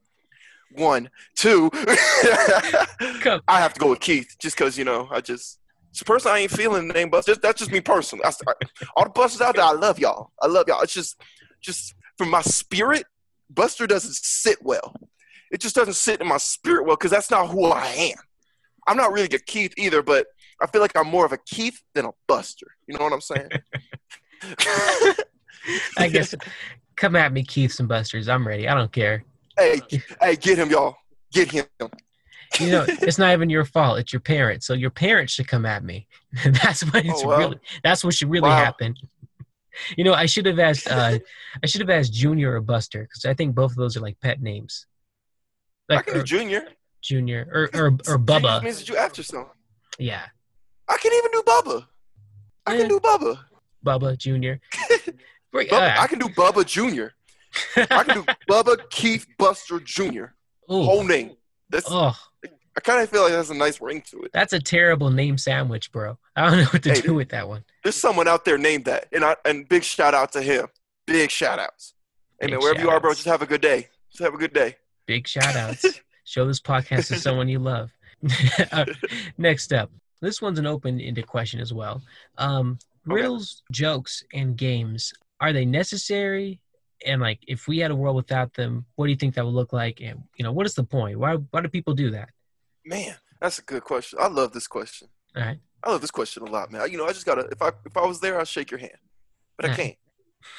One, 0.73 1.11
two. 1.35 1.71
I 1.75 3.39
have 3.49 3.75
to 3.75 3.81
go 3.81 3.91
with 3.91 4.01
Keith 4.01 4.37
just 4.39 4.57
because 4.57 4.79
you 4.79 4.85
know 4.85 5.09
I 5.11 5.21
just. 5.21 5.59
It's 5.91 6.03
a 6.03 6.05
person 6.05 6.31
I 6.31 6.41
ain't 6.41 6.51
feeling 6.51 6.89
the 6.89 6.95
name 6.95 7.11
Buster. 7.11 7.35
That's 7.35 7.59
just 7.59 7.73
me 7.73 7.81
personally. 7.81 8.25
I, 8.25 8.29
I, 8.29 8.53
all 8.97 9.05
the 9.05 9.11
Busters 9.11 9.41
out 9.41 9.57
there, 9.57 9.65
I 9.65 9.73
love 9.73 9.99
y'all. 9.99 10.33
I 10.41 10.47
love 10.47 10.67
y'all. 10.69 10.83
It's 10.83 10.93
just, 10.93 11.21
just 11.61 11.95
from 12.17 12.31
my 12.31 12.43
spirit, 12.43 13.05
Buster 13.51 13.87
doesn't 13.87 14.15
sit 14.15 14.59
well. 14.63 14.95
It 15.51 15.61
just 15.61 15.75
doesn't 15.75 15.95
sit 15.95 16.21
in 16.21 16.29
my 16.29 16.37
spirit 16.37 16.87
well 16.87 16.97
because 16.97 17.11
that's 17.11 17.31
not 17.31 17.49
who 17.49 17.67
I 17.67 17.87
am. 17.87 18.19
I'm 18.87 18.97
not 18.97 19.13
really 19.13 19.27
a 19.27 19.39
Keith 19.39 19.75
either, 19.77 20.03
but 20.03 20.27
I 20.61 20.67
feel 20.67 20.81
like 20.81 20.97
I'm 20.97 21.07
more 21.07 21.25
of 21.25 21.33
a 21.33 21.39
Keith 21.39 21.81
than 21.95 22.07
a 22.07 22.11
Buster. 22.27 22.67
You 22.87 22.99
know 22.99 23.05
what 23.05 23.13
I'm 23.13 23.21
saying? 23.21 23.49
I 25.97 26.09
guess. 26.09 26.35
Come 26.97 27.15
at 27.15 27.33
me, 27.33 27.45
Keiths 27.45 27.81
and 27.81 27.89
Busters. 27.89 28.29
I'm 28.29 28.47
ready. 28.47 28.69
I 28.69 28.75
don't 28.75 28.91
care. 28.91 29.25
hey, 29.59 29.81
hey, 30.21 30.37
get 30.37 30.59
him, 30.59 30.71
y'all. 30.71 30.97
Get 31.33 31.51
him. 31.51 31.67
You 32.61 32.71
know, 32.71 32.85
it's 32.89 33.19
not 33.19 33.33
even 33.33 33.51
your 33.51 33.65
fault. 33.65 33.99
It's 33.99 34.13
your 34.13 34.21
parents. 34.21 34.67
So 34.67 34.73
your 34.75 34.91
parents 34.91 35.33
should 35.35 35.49
come 35.49 35.67
at 35.67 35.85
me. 35.85 36.07
that's 36.45 36.83
what 36.83 37.05
it's 37.05 37.23
Oh, 37.23 37.29
wow. 37.29 37.39
really. 37.39 37.59
That's 37.85 38.03
what 38.03 38.15
should 38.15 38.31
really 38.31 38.49
Wow. 38.49 38.57
happen. 38.65 38.95
you 39.97 40.03
know, 40.05 40.15
I 40.15 40.27
should 40.27 40.47
have 40.47 40.59
asked. 40.59 40.91
Uh, 40.91 41.19
I 41.63 41.67
should 41.67 41.81
have 41.83 41.91
asked 41.91 42.13
Junior 42.13 42.55
or 42.55 42.61
Buster 42.61 43.03
because 43.03 43.25
I 43.27 43.35
think 43.35 43.55
both 43.55 43.73
of 43.73 43.77
those 43.77 43.97
are 43.97 44.01
like 44.01 44.19
pet 44.21 44.41
names. 44.41 44.87
Like, 45.89 46.01
I 46.01 46.03
can 46.03 46.15
do 46.15 46.23
Junior. 46.25 46.69
Junior 47.03 47.49
or 47.53 47.81
or 47.81 47.87
or 48.09 48.19
Bubba. 48.19 48.63
means 48.63 48.79
that 48.79 48.89
you 48.89 48.97
after 48.97 49.23
some. 49.23 49.47
Yeah. 49.99 50.25
I 50.89 50.97
can 50.99 51.13
even 51.13 51.31
do 51.31 51.43
Bubba. 51.47 51.87
I 52.67 52.77
can 52.79 52.89
do 52.89 52.99
Bubba. 52.99 53.39
Bubba 53.87 54.17
Junior. 54.19 54.61
Bubba, 55.55 55.73
uh, 55.73 55.95
I 55.99 56.07
can 56.07 56.19
do 56.19 56.29
Bubba 56.29 56.65
Junior. 56.67 57.15
I 57.77 58.03
can 58.05 58.15
do 58.17 58.25
Bubba 58.51 58.89
Keith 58.91 59.27
Buster 59.39 59.81
Junior. 59.81 60.35
Whole 60.67 61.05
name. 61.05 61.37
That's. 61.71 61.87
Oh. 61.89 62.17
I 62.79 62.81
kind 62.81 63.03
of 63.03 63.11
feel 63.11 63.23
like 63.23 63.33
that's 63.33 63.51
a 63.51 63.55
nice 63.55 63.81
ring 63.81 64.03
to 64.03 64.23
it. 64.23 64.31
That's 64.33 64.53
a 64.53 64.61
terrible 64.61 65.11
name 65.11 65.37
sandwich, 65.37 65.91
bro. 65.91 66.17
I 66.37 66.49
don't 66.49 66.59
know 66.61 66.67
what 66.67 66.85
to 66.85 66.93
hey, 66.93 67.01
do 67.01 67.13
with 67.13 67.31
that 67.31 67.49
one. 67.49 67.65
There's 67.83 67.97
someone 67.97 68.29
out 68.29 68.45
there 68.45 68.57
named 68.57 68.85
that, 68.85 69.09
and 69.13 69.25
I, 69.25 69.35
and 69.45 69.69
big 69.69 69.83
shout 69.83 70.15
out 70.15 70.31
to 70.35 70.43
him. 70.43 70.69
Big 71.05 71.29
shout 71.29 71.59
outs. 71.59 71.95
Hey 72.41 72.47
man, 72.47 72.61
wherever 72.61 72.81
you 72.81 72.89
are, 72.89 73.01
bro, 73.01 73.15
just 73.15 73.25
have 73.25 73.43
a 73.43 73.47
good 73.47 73.63
day. 73.63 73.89
Just 74.13 74.23
have 74.23 74.33
a 74.33 74.37
good 74.37 74.53
day. 74.53 74.77
Big 75.07 75.27
shout 75.27 75.57
outs. 75.57 75.85
Show 76.25 76.47
this 76.47 76.61
podcast 76.61 77.09
to 77.09 77.19
someone 77.19 77.49
you 77.49 77.59
love. 77.59 77.91
next 79.39 79.73
up, 79.73 79.91
this 80.21 80.41
one's 80.41 80.61
an 80.61 80.67
open-ended 80.67 81.27
question 81.27 81.59
as 81.59 81.73
well. 81.73 82.01
Um, 82.37 82.79
riddles, 83.07 83.65
okay. 83.65 83.73
jokes, 83.73 84.23
and 84.33 84.57
games 84.57 85.13
are 85.41 85.53
they 85.53 85.65
necessary? 85.65 86.61
And 87.05 87.21
like, 87.21 87.41
if 87.49 87.67
we 87.67 87.79
had 87.79 87.91
a 87.91 87.97
world 87.97 88.15
without 88.15 88.55
them, 88.55 88.87
what 88.95 89.07
do 89.07 89.11
you 89.11 89.17
think 89.17 89.35
that 89.35 89.45
would 89.45 89.55
look 89.55 89.73
like? 89.73 90.01
And 90.01 90.23
you 90.37 90.45
know, 90.45 90.53
what 90.53 90.67
is 90.67 90.75
the 90.75 90.85
point? 90.85 91.19
Why 91.19 91.35
why 91.35 91.61
do 91.61 91.69
people 91.69 91.95
do 91.95 92.13
that? 92.13 92.29
Man, 92.89 93.15
that's 93.39 93.59
a 93.59 93.63
good 93.63 93.85
question. 93.85 94.19
I 94.19 94.29
love 94.29 94.53
this 94.53 94.67
question. 94.67 95.09
All 95.37 95.43
right. 95.43 95.59
I 95.85 95.91
love 95.91 96.01
this 96.01 96.11
question 96.11 96.43
a 96.43 96.51
lot, 96.51 96.73
man. 96.73 96.91
You 96.91 96.97
know, 96.97 97.05
I 97.05 97.13
just 97.13 97.27
gotta 97.27 97.43
if 97.53 97.61
I 97.61 97.69
if 97.85 97.95
I 97.97 98.07
was 98.07 98.19
there, 98.19 98.41
I'd 98.41 98.49
shake 98.49 98.71
your 98.71 98.81
hand, 98.81 98.97
but 99.59 99.67
All 99.67 99.73
I 99.73 99.77
can't. 99.77 99.97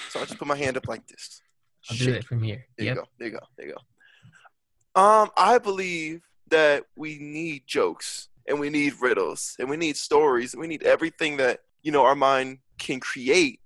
So 0.10 0.20
I 0.20 0.26
just 0.26 0.38
put 0.38 0.48
my 0.48 0.56
hand 0.56 0.78
up 0.78 0.88
like 0.88 1.08
this. 1.08 1.42
I'll 1.90 1.98
shake. 1.98 2.08
do 2.08 2.14
it 2.14 2.24
from 2.26 2.44
here. 2.44 2.64
There 2.78 2.86
yep. 2.86 2.96
you 2.96 3.02
go. 3.02 3.08
There 3.18 3.28
you 3.30 3.34
go. 3.34 3.40
There 3.58 3.68
you 3.68 3.74
go. 3.74 5.02
Um, 5.02 5.32
I 5.36 5.58
believe 5.58 6.22
that 6.50 6.84
we 6.96 7.18
need 7.18 7.64
jokes 7.66 8.30
and 8.48 8.60
we 8.60 8.70
need 8.70 8.94
riddles 9.02 9.56
and 9.60 9.68
we 9.68 9.78
need 9.78 9.98
stories 9.98 10.54
and 10.54 10.62
we 10.62 10.68
need 10.68 10.84
everything 10.84 11.38
that 11.38 11.62
you 11.82 11.92
know 11.92 12.06
our 12.06 12.16
mind 12.16 12.60
can 12.78 13.00
create 13.00 13.60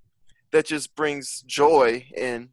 that 0.52 0.65
just 0.65 0.95
brings 0.95 1.41
joy 1.41 2.06
and 2.15 2.47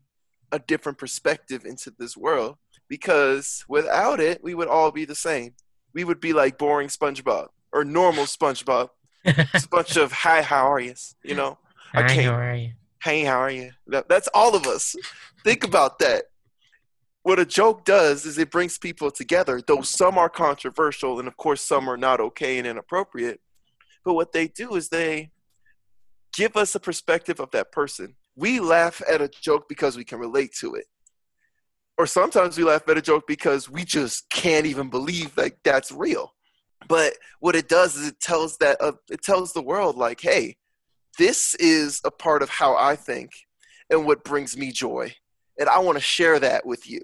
a 0.51 0.59
different 0.59 0.99
perspective 0.99 1.65
into 1.65 1.93
this 1.99 2.17
world 2.17 2.57
because 2.89 3.65
without 3.69 4.19
it 4.19 4.43
we 4.43 4.55
would 4.55 4.69
all 4.69 4.91
be 4.91 5.05
the 5.05 5.15
same 5.15 5.55
we 5.95 6.05
would 6.05 6.21
be 6.21 6.33
like 6.33 6.59
boring 6.59 6.89
SpongeBob 6.89 7.49
or 7.73 7.85
normal 7.85 8.25
SpongeBob. 8.25 8.89
it's 9.25 9.65
a 9.67 9.69
bunch 9.69 9.97
of 9.97 10.13
hi, 10.13 10.43
how 10.43 10.71
are 10.71 10.81
you? 10.81 10.95
You 11.23 11.35
know, 11.35 11.59
hi, 11.93 12.09
can't. 12.09 12.27
How 12.27 12.35
are 12.35 12.55
you? 12.55 12.73
Hey, 13.03 13.25
how 13.25 13.39
are 13.39 13.51
you? 13.51 13.73
That's 13.87 14.29
all 14.35 14.55
of 14.55 14.67
us. 14.67 14.95
Think 15.45 15.65
about 15.65 15.99
that. 16.01 16.25
What 17.23 17.39
a 17.39 17.45
joke 17.45 17.85
does 17.85 18.25
is 18.25 18.39
it 18.39 18.51
brings 18.51 18.79
people 18.79 19.11
together, 19.11 19.61
though 19.67 19.83
some 19.83 20.17
are 20.17 20.31
controversial 20.31 21.19
and, 21.19 21.29
of 21.29 21.37
course, 21.37 21.61
some 21.61 21.89
are 21.89 21.97
not 21.97 22.21
okay 22.21 22.59
and 22.59 22.67
inappropriate. 22.67 23.41
But 24.05 24.15
what 24.15 24.33
they 24.33 24.49
do 24.49 24.75
is 24.75 24.89
they 24.89 25.31
give 26.35 26.57
us 26.57 26.75
a 26.75 26.81
perspective 26.81 27.41
of 27.41 27.51
that 27.51 27.73
person. 27.73 28.17
We 28.37 28.61
laugh 28.61 29.03
at 29.11 29.21
a 29.21 29.29
joke 29.29 29.69
because 29.69 29.97
we 29.97 30.05
can 30.05 30.19
relate 30.19 30.53
to 30.61 30.75
it 30.75 30.87
or 32.01 32.07
sometimes 32.07 32.57
we 32.57 32.65
laugh 32.65 32.89
at 32.89 32.97
a 32.97 33.03
joke 33.03 33.25
because 33.29 33.69
we 33.69 33.85
just 33.85 34.31
can't 34.31 34.65
even 34.65 34.89
believe 34.89 35.37
like 35.37 35.59
that's 35.63 35.93
real. 35.93 36.33
But 36.89 37.13
what 37.41 37.55
it 37.55 37.69
does 37.69 37.95
is 37.95 38.09
it 38.09 38.21
tells 38.21 38.57
that 38.57 38.81
uh, 38.81 38.93
it 39.11 39.23
tells 39.23 39.53
the 39.53 39.61
world 39.61 39.97
like 39.97 40.19
hey 40.19 40.57
this 41.19 41.55
is 41.57 42.01
a 42.03 42.11
part 42.11 42.43
of 42.43 42.49
how 42.49 42.75
i 42.75 42.97
think 42.97 43.33
and 43.91 44.07
what 44.07 44.25
brings 44.25 44.57
me 44.57 44.73
joy. 44.73 45.13
And 45.59 45.69
i 45.69 45.79
want 45.79 45.99
to 45.99 46.03
share 46.03 46.39
that 46.39 46.65
with 46.65 46.89
you. 46.89 47.03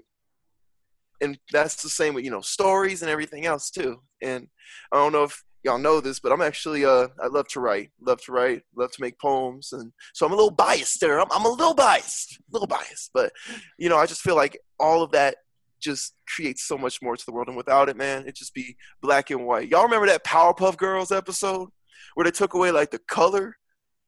And 1.21 1.37
that's 1.51 1.83
the 1.83 1.89
same 1.89 2.15
with 2.15 2.25
you 2.25 2.31
know 2.31 2.41
stories 2.41 3.03
and 3.03 3.11
everything 3.11 3.45
else 3.45 3.69
too. 3.69 4.01
And 4.23 4.47
i 4.91 4.97
don't 4.97 5.11
know 5.11 5.25
if 5.25 5.43
y'all 5.67 5.77
know 5.77 5.99
this, 5.99 6.19
but 6.19 6.31
I'm 6.31 6.41
actually 6.41 6.85
uh 6.85 7.09
I 7.21 7.27
love 7.27 7.47
to 7.49 7.59
write, 7.59 7.91
love 8.01 8.21
to 8.21 8.31
write, 8.31 8.63
love 8.75 8.91
to 8.93 9.01
make 9.01 9.19
poems, 9.19 9.73
and 9.73 9.91
so 10.13 10.25
I'm 10.25 10.31
a 10.31 10.35
little 10.35 10.51
biased 10.51 11.01
there. 11.01 11.19
I'm, 11.19 11.27
I'm 11.31 11.45
a 11.45 11.49
little 11.49 11.73
biased, 11.73 12.39
a 12.39 12.53
little 12.53 12.67
biased, 12.67 13.11
but 13.13 13.31
you 13.77 13.89
know 13.89 13.97
I 13.97 14.05
just 14.05 14.21
feel 14.21 14.35
like 14.35 14.57
all 14.79 15.03
of 15.03 15.11
that 15.11 15.35
just 15.79 16.15
creates 16.33 16.63
so 16.63 16.77
much 16.77 17.01
more 17.01 17.17
to 17.17 17.25
the 17.25 17.33
world, 17.33 17.49
and 17.49 17.57
without 17.57 17.89
it, 17.89 17.97
man, 17.97 18.25
it 18.27 18.35
just 18.35 18.53
be 18.53 18.77
black 19.01 19.29
and 19.29 19.45
white. 19.45 19.69
Y'all 19.69 19.83
remember 19.83 20.07
that 20.07 20.23
Powerpuff 20.23 20.77
Girls 20.77 21.11
episode 21.11 21.69
where 22.15 22.23
they 22.23 22.31
took 22.31 22.53
away 22.53 22.71
like 22.71 22.89
the 22.89 22.99
color? 23.09 23.57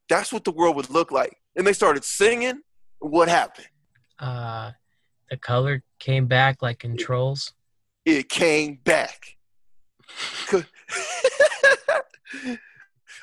That's 0.08 0.34
what 0.34 0.46
the 0.46 0.52
world 0.52 0.78
would 0.78 0.90
look 0.90 1.12
like, 1.12 1.36
and 1.58 1.68
they 1.68 1.74
started 1.74 2.06
singing. 2.06 2.62
What 3.00 3.28
happened? 3.28 3.68
Uh, 4.18 4.72
the 5.30 5.38
color 5.38 5.84
came 6.00 6.26
back 6.26 6.62
like 6.62 6.80
controls. 6.80 7.06
Trolls. 7.06 7.54
It 8.06 8.30
came 8.30 8.80
back. 8.84 9.36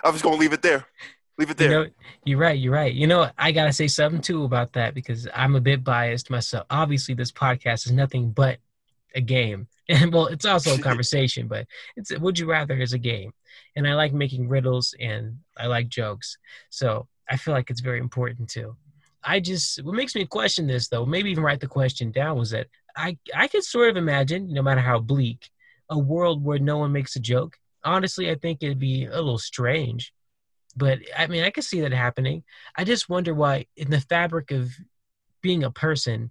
I 0.05 0.11
was 0.11 0.23
gonna 0.23 0.37
leave 0.37 0.53
it 0.53 0.63
there. 0.63 0.87
Leave 1.39 1.51
it 1.51 1.57
there. 1.57 1.71
You 1.71 1.75
know, 1.75 1.91
you're 2.25 2.39
right. 2.39 2.59
You're 2.59 2.73
right. 2.73 2.93
You 2.93 3.07
know, 3.07 3.31
I 3.37 3.53
gotta 3.53 3.73
say 3.73 3.89
something 3.89 4.21
too 4.21 4.45
about 4.45 4.73
that 4.75 4.95
because 4.95 5.29
I'm 5.35 5.55
a 5.55 5.61
bit 5.61 5.85
biased 5.85 6.31
myself. 6.31 6.67
Obviously, 6.71 7.15
this 7.15 7.33
podcast 7.33 7.87
is 7.87 7.93
nothing 7.93 8.31
but 8.31 8.59
a 9.15 9.21
game, 9.21 9.69
and 9.89 10.13
well, 10.13 10.27
it's 10.27 10.45
also 10.45 10.75
a 10.75 10.79
conversation. 10.83 11.49
but 11.49 11.67
it's 11.97 12.17
would 12.19 12.39
you 12.39 12.47
rather 12.47 12.77
is 12.77 12.93
a 12.93 12.99
game, 12.99 13.33
and 13.75 13.87
I 13.87 13.95
like 13.95 14.13
making 14.13 14.49
riddles 14.49 14.95
and 14.99 15.39
I 15.57 15.67
like 15.67 15.89
jokes, 15.89 16.39
so 16.71 17.09
I 17.29 17.37
feel 17.37 17.55
like 17.55 17.71
it's 17.71 17.81
very 17.81 17.99
important 17.99 18.49
too. 18.49 18.77
I 19.23 19.41
just 19.41 19.83
what 19.83 19.95
makes 19.95 20.15
me 20.15 20.25
question 20.25 20.67
this 20.67 20.89
though, 20.89 21.05
maybe 21.05 21.31
even 21.31 21.43
write 21.45 21.61
the 21.61 21.67
question 21.67 22.13
down 22.13 22.39
was 22.39 22.51
that 22.51 22.69
I 22.97 23.19
I 23.35 23.49
could 23.49 23.65
sort 23.65 23.91
of 23.91 23.97
imagine, 23.97 24.53
no 24.53 24.63
matter 24.63 24.81
how 24.81 25.01
bleak, 25.01 25.51
a 25.91 25.99
world 25.99 26.45
where 26.45 26.59
no 26.59 26.79
one 26.79 26.93
makes 26.93 27.17
a 27.17 27.21
joke 27.21 27.59
honestly, 27.87 28.31
I 28.31 28.35
think 28.35 28.59
it'd 28.63 28.79
be 28.79 29.07
a 29.07 29.15
little 29.15 29.39
strange. 29.39 30.13
But 30.77 30.99
I 31.17 31.27
mean, 31.29 31.45
I 31.45 31.51
could 31.51 31.65
see 31.65 31.81
that 31.81 31.93
happening. 31.93 32.43
I 32.77 32.85
just 32.85 33.09
wonder 33.09 33.33
why, 33.33 33.67
in 33.77 33.91
the 33.91 34.01
fabric 34.01 34.51
of 34.51 34.71
being 35.41 35.65
a 35.65 35.71
person, 35.71 36.31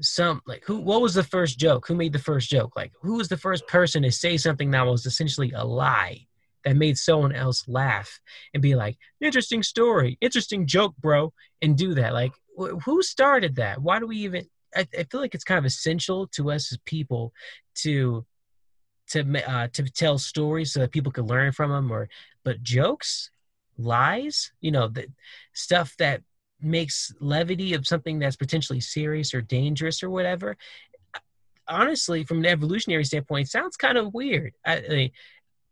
some 0.00 0.40
like 0.46 0.62
who 0.64 0.78
what 0.78 1.02
was 1.02 1.14
the 1.14 1.22
first 1.22 1.58
joke 1.58 1.86
who 1.86 1.94
made 1.94 2.12
the 2.12 2.18
first 2.18 2.48
joke 2.48 2.74
like 2.74 2.92
who 3.02 3.18
was 3.18 3.28
the 3.28 3.36
first 3.36 3.64
person 3.68 4.02
to 4.02 4.10
say 4.10 4.36
something 4.36 4.70
that 4.70 4.86
was 4.86 5.04
essentially 5.04 5.52
a 5.54 5.64
lie 5.64 6.26
that 6.64 6.76
made 6.76 6.96
someone 6.96 7.32
else 7.32 7.68
laugh 7.68 8.18
and 8.52 8.62
be 8.62 8.74
like 8.74 8.96
interesting 9.20 9.62
story 9.62 10.16
interesting 10.20 10.66
joke 10.66 10.96
bro 10.96 11.32
and 11.60 11.76
do 11.76 11.94
that 11.94 12.14
like 12.14 12.32
wh- 12.58 12.74
who 12.84 13.02
started 13.02 13.54
that 13.56 13.80
why 13.82 14.00
do 14.00 14.06
we 14.06 14.16
even 14.16 14.44
I, 14.74 14.88
I 14.98 15.04
feel 15.04 15.20
like 15.20 15.34
it's 15.34 15.44
kind 15.44 15.58
of 15.58 15.66
essential 15.66 16.26
to 16.28 16.50
us 16.50 16.72
as 16.72 16.78
people 16.86 17.32
to 17.76 18.24
to 19.12 19.50
uh, 19.50 19.68
to 19.72 19.82
tell 19.84 20.18
stories 20.18 20.72
so 20.72 20.80
that 20.80 20.92
people 20.92 21.12
can 21.12 21.26
learn 21.26 21.52
from 21.52 21.70
them 21.70 21.90
or 21.90 22.08
but 22.44 22.62
jokes 22.62 23.30
lies 23.78 24.52
you 24.60 24.70
know 24.70 24.88
the 24.88 25.06
stuff 25.54 25.94
that 25.98 26.22
makes 26.60 27.12
levity 27.20 27.74
of 27.74 27.86
something 27.86 28.18
that's 28.18 28.36
potentially 28.36 28.80
serious 28.80 29.34
or 29.34 29.40
dangerous 29.40 30.02
or 30.02 30.10
whatever 30.10 30.56
honestly 31.68 32.24
from 32.24 32.38
an 32.38 32.46
evolutionary 32.46 33.04
standpoint 33.04 33.48
sounds 33.48 33.76
kind 33.76 33.98
of 33.98 34.14
weird. 34.14 34.52
I, 34.64 34.74
I, 34.74 35.10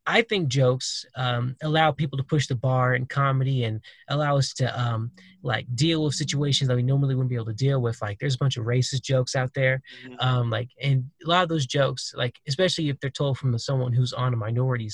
I 0.07 0.23
think 0.23 0.49
jokes 0.49 1.05
um, 1.15 1.57
allow 1.63 1.93
people 1.93 2.17
to 2.19 2.25
push 2.25 2.47
the 2.47 2.55
bar 2.55 2.95
in 2.95 3.07
comedy 3.07 3.65
and 3.65 3.81
allow 4.09 4.39
us 4.39 4.53
to 4.55 4.81
um, 4.81 5.11
like 5.43 5.67
deal 5.75 6.05
with 6.05 6.15
situations 6.15 6.69
that 6.69 6.77
we 6.77 6.83
normally 6.83 7.15
wouldn't 7.15 7.29
be 7.29 7.37
able 7.37 7.47
to 7.47 7.53
deal 7.53 7.81
with. 7.81 8.01
Like 8.01 8.19
there's 8.19 8.35
a 8.35 8.39
bunch 8.39 8.57
of 8.57 8.65
racist 8.65 9.03
jokes 9.03 9.37
out 9.37 9.53
there, 9.55 9.83
mm-hmm. 10.05 10.15
um, 10.21 10.51
like 10.51 10.71
and 10.81 11.05
a 11.25 11.29
lot 11.29 11.43
of 11.43 11.49
those 11.49 11.67
jokes, 11.67 12.13
like 12.17 12.41
especially 12.49 12.89
if 12.89 12.99
they're 13.01 13.11
told 13.11 13.39
from 13.39 13.57
someone 13.59 13.93
who's 13.93 14.13
on 14.13 14.33
a 14.33 14.39
minority 14.39 14.89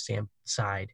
side, 0.44 0.90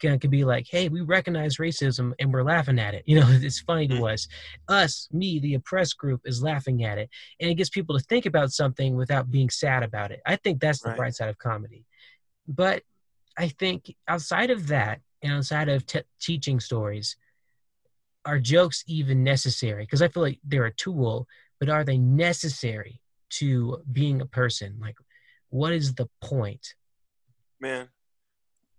can 0.00 0.18
could 0.20 0.30
be 0.30 0.44
like, 0.44 0.66
"Hey, 0.70 0.88
we 0.88 1.00
recognize 1.00 1.56
racism 1.56 2.12
and 2.20 2.32
we're 2.32 2.44
laughing 2.44 2.78
at 2.78 2.94
it." 2.94 3.02
You 3.06 3.16
know, 3.20 3.26
it's 3.28 3.60
funny 3.60 3.88
to 3.88 3.94
mm-hmm. 3.94 4.04
us. 4.04 4.28
Us, 4.68 5.08
me, 5.12 5.40
the 5.40 5.54
oppressed 5.54 5.98
group 5.98 6.20
is 6.24 6.42
laughing 6.42 6.84
at 6.84 6.98
it, 6.98 7.10
and 7.40 7.50
it 7.50 7.54
gets 7.56 7.70
people 7.70 7.98
to 7.98 8.04
think 8.04 8.26
about 8.26 8.52
something 8.52 8.96
without 8.96 9.30
being 9.30 9.50
sad 9.50 9.82
about 9.82 10.12
it. 10.12 10.20
I 10.24 10.36
think 10.36 10.60
that's 10.60 10.82
the 10.82 10.90
right. 10.90 10.96
bright 10.96 11.14
side 11.14 11.28
of 11.28 11.38
comedy. 11.38 11.84
But 12.48 12.84
I 13.38 13.48
think 13.48 13.94
outside 14.08 14.50
of 14.50 14.68
that, 14.68 15.00
and 15.22 15.32
outside 15.32 15.68
of 15.68 15.86
t- 15.86 16.02
teaching 16.20 16.60
stories, 16.60 17.16
are 18.24 18.38
jokes 18.38 18.82
even 18.86 19.22
necessary? 19.22 19.84
Because 19.84 20.02
I 20.02 20.08
feel 20.08 20.22
like 20.22 20.40
they're 20.44 20.66
a 20.66 20.74
tool, 20.74 21.26
but 21.60 21.68
are 21.68 21.84
they 21.84 21.98
necessary 21.98 23.00
to 23.30 23.82
being 23.92 24.20
a 24.20 24.26
person? 24.26 24.78
Like, 24.80 24.96
what 25.48 25.72
is 25.72 25.94
the 25.94 26.08
point? 26.20 26.74
Man, 27.60 27.88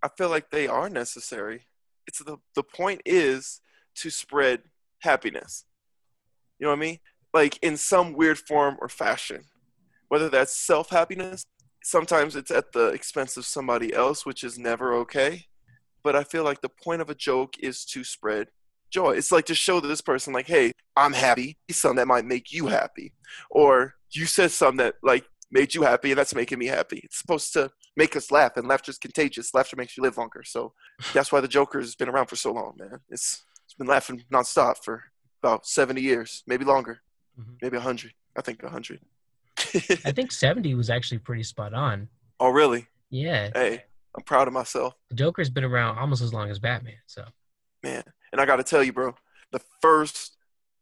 I 0.04 0.10
feel 0.18 0.30
like 0.30 0.52
they 0.52 0.68
are 0.68 0.90
necessary. 0.90 1.68
It's 2.06 2.20
the 2.20 2.38
the 2.56 2.64
point 2.64 3.02
is 3.06 3.62
to 3.96 4.10
spread 4.10 4.62
happiness. 5.00 5.66
You 6.60 6.66
know 6.66 6.72
what 6.72 6.78
I 6.78 6.82
mean? 6.82 7.00
Like 7.34 7.58
in 7.62 7.78
some 7.78 8.14
weird 8.14 8.38
form 8.38 8.78
or 8.80 8.90
fashion. 8.90 9.46
Whether 10.08 10.30
that's 10.30 10.56
self 10.56 10.90
happiness 10.90 11.46
sometimes 11.88 12.36
it's 12.36 12.52
at 12.52 12.74
the 12.74 12.88
expense 12.88 13.38
of 13.38 13.46
somebody 13.46 13.94
else, 13.94 14.26
which 14.26 14.44
is 14.44 14.60
never 14.60 14.94
okay. 14.94 15.46
But 16.04 16.16
I 16.16 16.24
feel 16.24 16.44
like 16.44 16.62
the 16.62 16.70
point 16.70 17.02
of 17.02 17.10
a 17.10 17.16
joke 17.16 17.54
is 17.60 17.86
to 17.86 18.04
spread 18.04 18.50
joy. 18.92 19.12
It's 19.12 19.32
like 19.32 19.46
to 19.46 19.56
show 19.56 19.80
this 19.80 20.02
person, 20.02 20.34
like, 20.34 20.48
hey, 20.48 20.72
I'm 20.96 21.14
happy. 21.14 21.58
Something 21.72 21.98
that 21.98 22.08
might 22.08 22.26
make 22.26 22.52
you 22.52 22.68
happy, 22.68 23.14
or 23.50 23.96
you 24.12 24.26
said 24.26 24.52
something 24.52 24.78
that 24.78 24.96
like 25.02 25.26
made 25.50 25.74
you 25.76 25.84
happy, 25.84 26.12
and 26.12 26.18
that's 26.20 26.36
making 26.36 26.60
me 26.60 26.66
happy. 26.68 27.00
It's 27.04 27.18
supposed 27.20 27.54
to 27.54 27.72
make 27.96 28.16
us 28.16 28.32
laugh, 28.32 28.58
and 28.58 28.68
laughter's 28.68 28.98
contagious. 28.98 29.54
Laughter 29.54 29.76
makes 29.78 29.96
you 29.96 30.04
live 30.04 30.18
longer. 30.18 30.44
So 30.46 30.74
that's 31.14 31.32
why 31.32 31.40
the 31.42 31.48
Joker's 31.48 31.96
been 31.96 32.10
around 32.10 32.28
for 32.28 32.36
so 32.36 32.52
long, 32.52 32.74
man. 32.78 33.00
It's 33.10 33.44
it's 33.66 33.74
been 33.76 33.88
laughing 33.88 34.24
nonstop 34.32 34.76
for 34.84 35.04
about 35.42 35.66
seventy 35.66 36.02
years, 36.02 36.44
maybe 36.48 36.66
longer, 36.66 37.00
Mhm. 37.40 37.58
maybe 37.62 37.78
hundred. 37.78 38.14
I 38.38 38.42
think 38.42 38.62
hundred. 38.64 39.00
I 40.06 40.12
think 40.12 40.32
70 40.32 40.74
was 40.76 40.90
actually 40.90 41.20
pretty 41.20 41.44
spot 41.44 41.74
on. 41.74 42.10
oh, 42.40 42.50
really? 42.50 42.88
Yeah, 43.10 43.52
Hey, 43.54 43.84
I'm 44.16 44.24
proud 44.24 44.48
of 44.48 44.54
myself. 44.54 44.94
the 45.10 45.16
Joker's 45.16 45.50
been 45.50 45.64
around 45.64 45.98
almost 45.98 46.22
as 46.22 46.34
long 46.34 46.50
as 46.50 46.60
Batman. 46.60 46.96
So 47.06 47.24
man. 47.84 48.04
And 48.32 48.42
I 48.42 48.46
got 48.46 48.58
to 48.58 48.64
tell 48.64 48.84
you, 48.84 48.92
bro, 48.94 49.16
the 49.52 49.62
first 49.82 50.38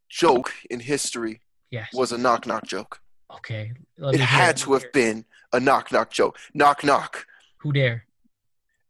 joke 0.08 0.52
in 0.70 0.80
history 0.80 1.40
yes. 1.70 1.88
was 1.92 2.12
a 2.12 2.18
knock 2.18 2.46
knock 2.46 2.66
joke. 2.66 3.00
okay. 3.30 3.72
It 3.98 4.20
had 4.20 4.56
to 4.58 4.72
have 4.74 4.90
been 4.92 5.24
a 5.52 5.60
knock 5.60 5.92
knock 5.92 6.10
joke. 6.10 6.38
Knock 6.54 6.84
knock. 6.84 7.26
Who 7.58 7.72
dare? 7.72 8.04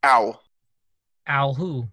Owl. 0.02 0.42
Owl 1.26 1.54
who? 1.54 1.88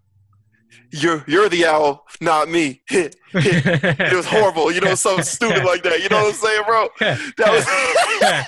You're 0.92 1.24
you're 1.28 1.50
the 1.50 1.66
owl, 1.66 2.06
not 2.22 2.50
me. 2.50 2.82
it 2.90 3.16
it 3.34 4.14
was 4.16 4.26
horrible. 4.26 4.72
You 4.72 4.82
know, 4.82 4.96
something 4.96 5.24
stupid 5.24 5.64
like 5.64 5.84
that. 5.84 6.02
You 6.04 6.10
know 6.10 6.24
what 6.24 6.28
I'm 6.28 6.34
saying, 6.34 6.64
bro? 6.66 6.88
That 7.00 8.46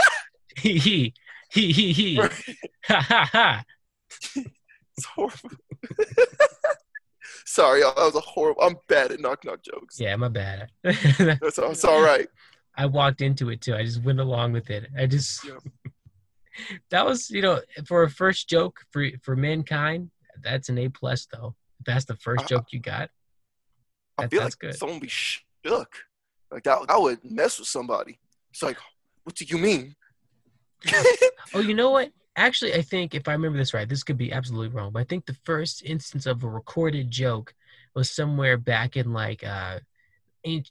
was 0.54 0.58
he 0.62 0.78
he 0.78 1.14
he 1.50 1.72
he 1.72 1.94
he. 1.94 2.16
Ha 2.18 2.30
ha 3.02 3.30
ha. 3.32 3.64
it's 4.36 5.06
horrible. 5.16 5.50
Sorry, 7.46 7.82
y'all. 7.82 7.94
That 7.96 8.06
was 8.06 8.16
a 8.16 8.20
horrible. 8.22 8.62
I'm 8.64 8.76
bad 8.88 9.12
at 9.12 9.20
knock 9.20 9.44
knock 9.46 9.62
jokes. 9.64 10.00
Yeah, 10.00 10.16
my 10.16 10.30
bad. 10.30 10.70
That's 10.84 11.60
all, 11.60 11.72
it's 11.72 11.86
all 11.86 12.02
right. 12.02 12.28
I 12.78 12.86
walked 12.88 13.22
into 13.22 13.50
it 13.50 13.62
too. 13.62 13.76
I 13.76 13.84
just 13.84 14.04
went 14.04 14.20
along 14.20 14.52
with 14.54 14.70
it. 14.70 14.88
I 14.98 15.06
just 15.06 15.46
Yeah. 15.46 15.54
that 16.90 17.06
was 17.06 17.30
you 17.30 17.42
know 17.42 17.62
for 17.86 18.04
a 18.04 18.10
first 18.10 18.50
joke 18.50 18.82
for 18.92 19.06
for 19.22 19.36
mankind. 19.36 20.12
That's 20.42 20.70
an 20.70 20.78
A 20.78 20.90
plus 20.90 21.28
though. 21.32 21.56
That's 21.86 22.06
the 22.06 22.16
first 22.16 22.46
Uh, 22.46 22.48
joke 22.48 22.72
you 22.72 22.80
got. 22.80 23.10
I 24.18 24.24
That- 24.24 24.32
feel 24.32 24.42
that's 24.42 24.56
like 24.56 24.60
good. 24.60 24.76
someone 24.78 25.00
be 25.00 25.08
shook. 25.08 26.06
Like 26.52 26.64
that, 26.64 26.86
I 26.90 26.98
would 26.98 27.24
mess 27.24 27.60
with 27.60 27.68
somebody. 27.68 28.20
It's 28.52 28.62
like, 28.64 28.78
what 29.24 29.36
do 29.36 29.46
you 29.46 29.58
mean? 29.58 29.96
Oh, 31.54 31.60
you 31.60 31.74
know 31.74 31.92
what? 31.92 32.12
Actually, 32.36 32.74
I 32.74 32.82
think 32.82 33.14
if 33.16 33.28
I 33.28 33.32
remember 33.34 33.58
this 33.58 33.74
right, 33.74 33.88
this 33.88 34.04
could 34.04 34.18
be 34.18 34.32
absolutely 34.34 34.70
wrong, 34.70 34.92
but 34.92 35.00
I 35.00 35.04
think 35.06 35.26
the 35.26 35.38
first 35.46 35.84
instance 35.84 36.26
of 36.26 36.44
a 36.44 36.50
recorded 36.50 37.10
joke 37.10 37.54
was 37.94 38.12
somewhere 38.12 38.58
back 38.58 38.98
in 38.98 39.14
like 39.14 39.44
uh, 39.44 39.80
Eng- 40.44 40.66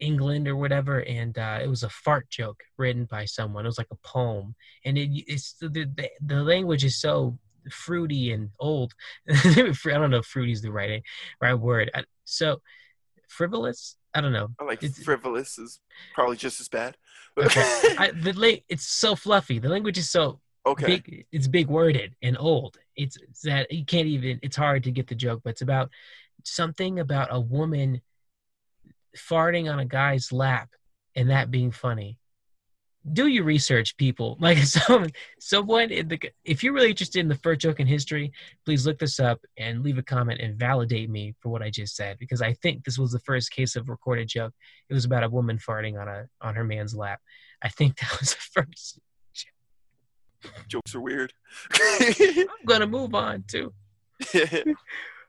England 0.00 0.48
or 0.48 0.56
whatever, 0.56 1.02
and 1.02 1.36
uh, 1.36 1.58
it 1.62 1.66
was 1.68 1.82
a 1.82 1.88
fart 1.90 2.30
joke 2.30 2.62
written 2.78 3.04
by 3.04 3.24
someone. 3.26 3.64
It 3.66 3.68
was 3.68 3.76
like 3.78 3.90
a 3.90 3.96
poem, 3.96 4.54
and 4.84 4.96
it, 4.96 5.10
it's 5.26 5.54
the, 5.54 5.68
the 5.68 6.08
the 6.24 6.42
language 6.42 6.84
is 6.84 6.98
so 7.00 7.38
fruity 7.70 8.32
and 8.32 8.50
old. 8.58 8.94
I 9.28 9.74
don't 9.84 10.10
know 10.10 10.18
if 10.18 10.26
fruity 10.26 10.52
is 10.52 10.62
the 10.62 10.72
right 10.72 11.02
right 11.40 11.54
word. 11.54 11.90
So 12.24 12.60
frivolous. 13.28 13.96
I 14.14 14.20
don't 14.20 14.32
know. 14.32 14.48
I 14.60 14.64
like 14.64 14.82
It's- 14.82 15.02
frivolous 15.02 15.58
is 15.58 15.80
probably 16.14 16.36
just 16.36 16.60
as 16.60 16.68
bad. 16.68 16.96
Okay. 17.38 17.60
I, 17.98 18.10
the 18.10 18.32
la- 18.34 18.60
it's 18.68 18.86
so 18.86 19.16
fluffy. 19.16 19.58
The 19.58 19.70
language 19.70 19.96
is 19.96 20.10
so 20.10 20.40
okay. 20.66 20.86
big 20.86 21.26
it's 21.32 21.48
big 21.48 21.68
worded 21.68 22.14
and 22.22 22.36
old 22.38 22.78
it's, 22.96 23.16
it's 23.16 23.40
that 23.42 23.70
you 23.72 23.84
can't 23.84 24.06
even 24.06 24.38
it's 24.42 24.56
hard 24.56 24.84
to 24.84 24.90
get 24.90 25.08
the 25.08 25.14
joke 25.14 25.40
but 25.44 25.50
it's 25.50 25.62
about 25.62 25.90
something 26.44 27.00
about 27.00 27.28
a 27.30 27.40
woman 27.40 28.00
farting 29.16 29.70
on 29.70 29.78
a 29.78 29.84
guy's 29.84 30.32
lap 30.32 30.68
and 31.14 31.30
that 31.30 31.50
being 31.50 31.70
funny 31.70 32.18
do 33.12 33.26
your 33.26 33.44
research 33.44 33.96
people 33.96 34.36
like 34.40 34.58
someone 34.58 35.10
someone 35.40 35.90
in 35.90 36.08
the 36.08 36.18
if 36.44 36.62
you're 36.62 36.72
really 36.72 36.90
interested 36.90 37.18
in 37.18 37.28
the 37.28 37.34
first 37.36 37.60
joke 37.60 37.80
in 37.80 37.86
history 37.86 38.32
please 38.64 38.86
look 38.86 38.98
this 38.98 39.18
up 39.18 39.40
and 39.58 39.82
leave 39.82 39.98
a 39.98 40.02
comment 40.02 40.40
and 40.40 40.56
validate 40.56 41.10
me 41.10 41.34
for 41.40 41.48
what 41.48 41.62
i 41.62 41.70
just 41.70 41.96
said 41.96 42.16
because 42.18 42.40
i 42.40 42.52
think 42.54 42.84
this 42.84 42.98
was 42.98 43.10
the 43.10 43.18
first 43.20 43.50
case 43.50 43.74
of 43.74 43.88
recorded 43.88 44.28
joke 44.28 44.52
it 44.88 44.94
was 44.94 45.04
about 45.04 45.24
a 45.24 45.28
woman 45.28 45.58
farting 45.58 46.00
on 46.00 46.06
a 46.06 46.26
on 46.40 46.54
her 46.54 46.64
man's 46.64 46.94
lap 46.94 47.20
i 47.62 47.68
think 47.68 47.96
that 48.00 48.20
was 48.20 48.34
the 48.34 48.62
first 48.62 49.00
Jokes 50.66 50.92
are 50.96 51.00
weird. 51.00 51.32
i'm 51.72 52.46
gonna 52.66 52.86
move 52.86 53.14
on 53.14 53.44
too 53.46 53.72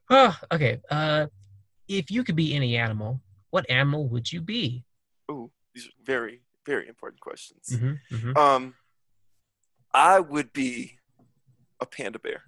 Oh, 0.10 0.38
okay. 0.52 0.80
Uh, 0.92 1.26
if 1.88 2.12
you 2.12 2.24
could 2.24 2.36
be 2.36 2.54
any 2.54 2.78
animal, 2.78 3.20
what 3.50 3.68
animal 3.68 4.08
would 4.10 4.32
you 4.32 4.42
be? 4.42 4.84
Ooh, 5.32 5.50
these 5.74 5.88
are 5.88 6.04
very, 6.04 6.43
very 6.66 6.88
important 6.88 7.22
questions. 7.22 7.70
Mm-hmm, 7.72 8.16
mm-hmm. 8.16 8.38
Um, 8.38 8.76
I 9.94 10.20
would 10.20 10.54
be 10.54 10.98
a 11.80 11.86
panda 11.86 12.20
bear 12.20 12.44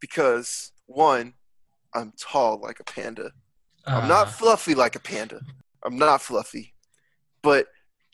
because 0.00 0.72
one, 0.86 1.34
I'm 1.94 2.12
tall 2.18 2.60
like 2.60 2.80
a 2.80 2.84
panda. 2.84 3.30
I'm 3.86 4.08
not 4.08 4.30
fluffy 4.30 4.74
like 4.74 4.94
a 4.94 5.00
panda. 5.00 5.40
I'm 5.84 5.96
not 5.96 6.22
fluffy, 6.22 6.74
but 7.42 7.66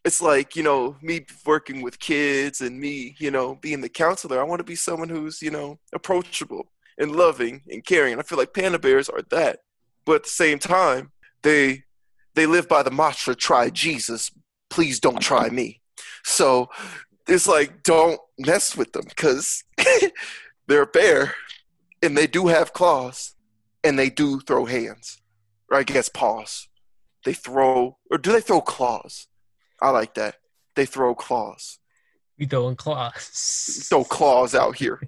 it's 0.05 0.23
like 0.23 0.57
you 0.57 0.63
know 0.63 0.97
me 1.03 1.27
working 1.45 1.83
with 1.83 1.99
kids 1.99 2.61
and 2.61 2.81
me, 2.81 3.17
you 3.19 3.31
know, 3.31 3.57
being 3.57 3.81
the 3.81 3.89
counselor. 3.89 4.41
I 4.41 4.45
want 4.45 4.61
to 4.61 4.65
be 4.65 4.75
someone 4.75 5.09
who's 5.09 5.43
you 5.43 5.51
know 5.51 5.79
approachable 5.93 6.71
and 6.99 7.15
loving 7.15 7.63
and 7.71 7.85
caring. 7.85 8.13
And 8.13 8.21
I 8.21 8.25
feel 8.25 8.39
like 8.39 8.55
panda 8.55 8.79
bears 8.79 9.09
are 9.09 9.23
that, 9.31 9.61
but 10.05 10.17
at 10.17 10.23
the 10.25 10.31
same 10.31 10.59
time, 10.59 11.13
they 11.43 11.85
they 12.35 12.47
live 12.47 12.69
by 12.69 12.83
the 12.83 12.91
mantra 12.91 13.35
"Try 13.35 13.71
Jesus, 13.71 14.31
please 14.71 15.01
don't 15.01 15.21
try 15.21 15.49
me." 15.49 15.81
So 16.25 16.69
it's 17.27 17.47
like 17.47 17.83
don't 17.83 18.21
mess 18.39 18.77
with 18.77 18.93
them 18.93 19.05
because 19.09 19.65
they're 20.67 20.83
a 20.83 20.87
bear 20.87 21.35
and 22.03 22.17
they 22.17 22.27
do 22.27 22.47
have 22.47 22.73
claws 22.73 23.35
and 23.85 23.99
they 23.99 24.11
do 24.11 24.41
throw 24.41 24.65
hands 24.65 25.21
or 25.71 25.79
I 25.79 25.83
guess 25.83 26.09
paws. 26.09 26.69
They 27.25 27.35
throw, 27.35 27.99
or 28.11 28.19
do 28.19 28.33
they 28.33 28.41
throw 28.41 28.61
claws? 28.61 29.27
I 29.81 29.91
like 29.91 30.15
that. 30.15 30.37
They 30.75 30.87
throw 30.87 31.15
claws. 31.15 31.79
you 32.37 32.47
throwing 32.47 32.77
claws. 32.77 33.87
Throw 33.89 34.05
claws 34.05 34.55
out 34.55 34.77
here. 34.77 35.01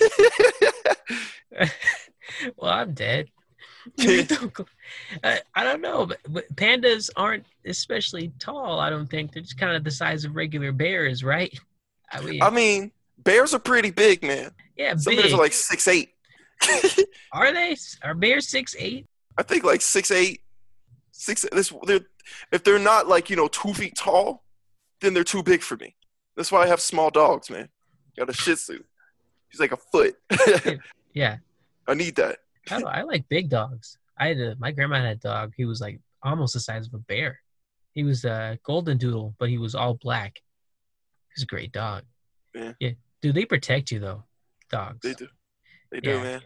well, 2.56 2.72
I'm 2.72 2.94
dead. 2.94 3.28
You 3.98 4.24
throw 4.24 4.50
cl- 4.56 4.68
I, 5.24 5.40
I 5.54 5.64
don't 5.64 5.80
know, 5.80 6.06
but, 6.06 6.18
but 6.28 6.56
pandas 6.56 7.10
aren't 7.16 7.44
especially 7.64 8.32
tall. 8.38 8.80
I 8.80 8.90
don't 8.90 9.06
think 9.08 9.32
they're 9.32 9.42
just 9.42 9.58
kind 9.58 9.76
of 9.76 9.84
the 9.84 9.90
size 9.90 10.24
of 10.24 10.34
regular 10.36 10.72
bears, 10.72 11.22
right? 11.24 11.56
I 12.12 12.20
mean, 12.20 12.42
I 12.42 12.50
mean, 12.50 12.92
bears 13.18 13.52
are 13.54 13.58
pretty 13.58 13.90
big, 13.90 14.22
man. 14.22 14.50
yeah, 14.76 14.94
Some 14.96 15.12
big. 15.12 15.22
bears 15.22 15.34
are 15.34 15.38
like 15.38 15.52
six 15.52 15.88
eight. 15.88 16.10
are 17.32 17.52
they? 17.52 17.76
Are 18.02 18.14
bears 18.14 18.48
six 18.48 18.74
eight? 18.78 19.06
I 19.36 19.42
think 19.42 19.64
like 19.64 19.82
six 19.82 20.10
eight, 20.10 20.40
six. 21.10 21.44
This 21.52 21.72
they're 21.84 22.00
if 22.52 22.64
they're 22.64 22.78
not 22.78 23.08
like 23.08 23.28
you 23.30 23.36
know 23.36 23.48
two 23.48 23.74
feet 23.74 23.94
tall, 23.96 24.42
then 25.00 25.14
they're 25.14 25.24
too 25.24 25.42
big 25.42 25.62
for 25.62 25.76
me. 25.76 25.94
That's 26.36 26.50
why 26.52 26.62
I 26.62 26.66
have 26.66 26.80
small 26.80 27.10
dogs, 27.10 27.50
man. 27.50 27.68
Got 28.16 28.30
a 28.30 28.32
Shih 28.32 28.54
Tzu. 28.54 28.82
He's 29.50 29.60
like 29.60 29.72
a 29.72 29.76
foot. 29.76 30.16
Yeah, 31.14 31.38
I 31.88 31.94
need 31.94 32.16
that. 32.16 32.40
I, 32.70 32.80
I 32.82 33.02
like 33.02 33.28
big 33.28 33.48
dogs. 33.48 33.98
I 34.18 34.28
had 34.28 34.38
a, 34.38 34.56
my 34.58 34.72
grandma 34.72 34.96
had 34.96 35.16
a 35.16 35.20
dog. 35.20 35.52
He 35.56 35.64
was 35.64 35.80
like 35.80 36.00
almost 36.22 36.54
the 36.54 36.60
size 36.60 36.86
of 36.86 36.94
a 36.94 36.98
bear. 36.98 37.38
He 37.92 38.04
was 38.04 38.24
a 38.24 38.58
golden 38.64 38.98
doodle, 38.98 39.34
but 39.38 39.48
he 39.48 39.58
was 39.58 39.74
all 39.74 39.94
black. 39.94 40.40
He's 41.34 41.44
a 41.44 41.46
great 41.46 41.72
dog. 41.72 42.02
Yeah. 42.54 42.72
yeah. 42.80 42.90
Dude, 43.22 43.34
they 43.34 43.44
protect 43.44 43.90
you 43.90 44.00
though, 44.00 44.24
dogs. 44.70 44.98
They 45.02 45.14
do. 45.14 45.28
They 45.90 46.00
do, 46.00 46.10
Yeah. 46.10 46.22
man. 46.22 46.40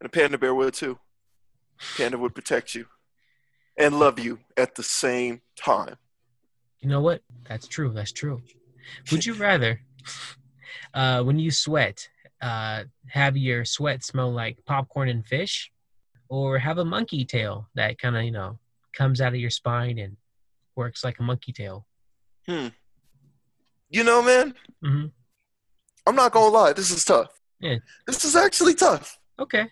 And 0.00 0.06
a 0.06 0.08
panda 0.08 0.38
bear 0.38 0.54
would 0.54 0.74
too. 0.74 0.98
Panda 1.96 2.18
would 2.18 2.34
protect 2.34 2.74
you 2.74 2.86
and 3.76 3.98
love 3.98 4.18
you 4.18 4.40
at 4.56 4.74
the 4.74 4.82
same 4.82 5.40
time. 5.56 5.96
You 6.80 6.88
know 6.88 7.00
what? 7.00 7.22
That's 7.48 7.68
true. 7.68 7.92
That's 7.92 8.12
true. 8.12 8.42
Would 9.10 9.24
you 9.24 9.34
rather, 9.34 9.80
uh, 10.94 11.22
when 11.22 11.38
you 11.38 11.50
sweat, 11.50 12.08
uh, 12.42 12.84
have 13.08 13.36
your 13.36 13.64
sweat 13.64 14.04
smell 14.04 14.32
like 14.32 14.58
popcorn 14.66 15.08
and 15.08 15.24
fish, 15.26 15.70
or 16.28 16.58
have 16.58 16.78
a 16.78 16.84
monkey 16.84 17.24
tail 17.24 17.68
that 17.74 17.98
kind 17.98 18.16
of 18.16 18.24
you 18.24 18.32
know 18.32 18.58
comes 18.94 19.20
out 19.20 19.32
of 19.32 19.40
your 19.40 19.50
spine 19.50 19.98
and 19.98 20.16
works 20.76 21.02
like 21.04 21.18
a 21.18 21.22
monkey 21.22 21.52
tail? 21.52 21.86
Hmm. 22.46 22.68
You 23.88 24.04
know, 24.04 24.22
man, 24.22 24.54
hmm 24.82 25.06
I'm 26.06 26.16
not 26.16 26.32
gonna 26.32 26.48
lie, 26.52 26.72
this 26.72 26.90
is 26.90 27.04
tough. 27.04 27.28
Yeah. 27.60 27.76
This 28.06 28.24
is 28.24 28.34
actually 28.34 28.74
tough. 28.74 29.18
Okay. 29.38 29.68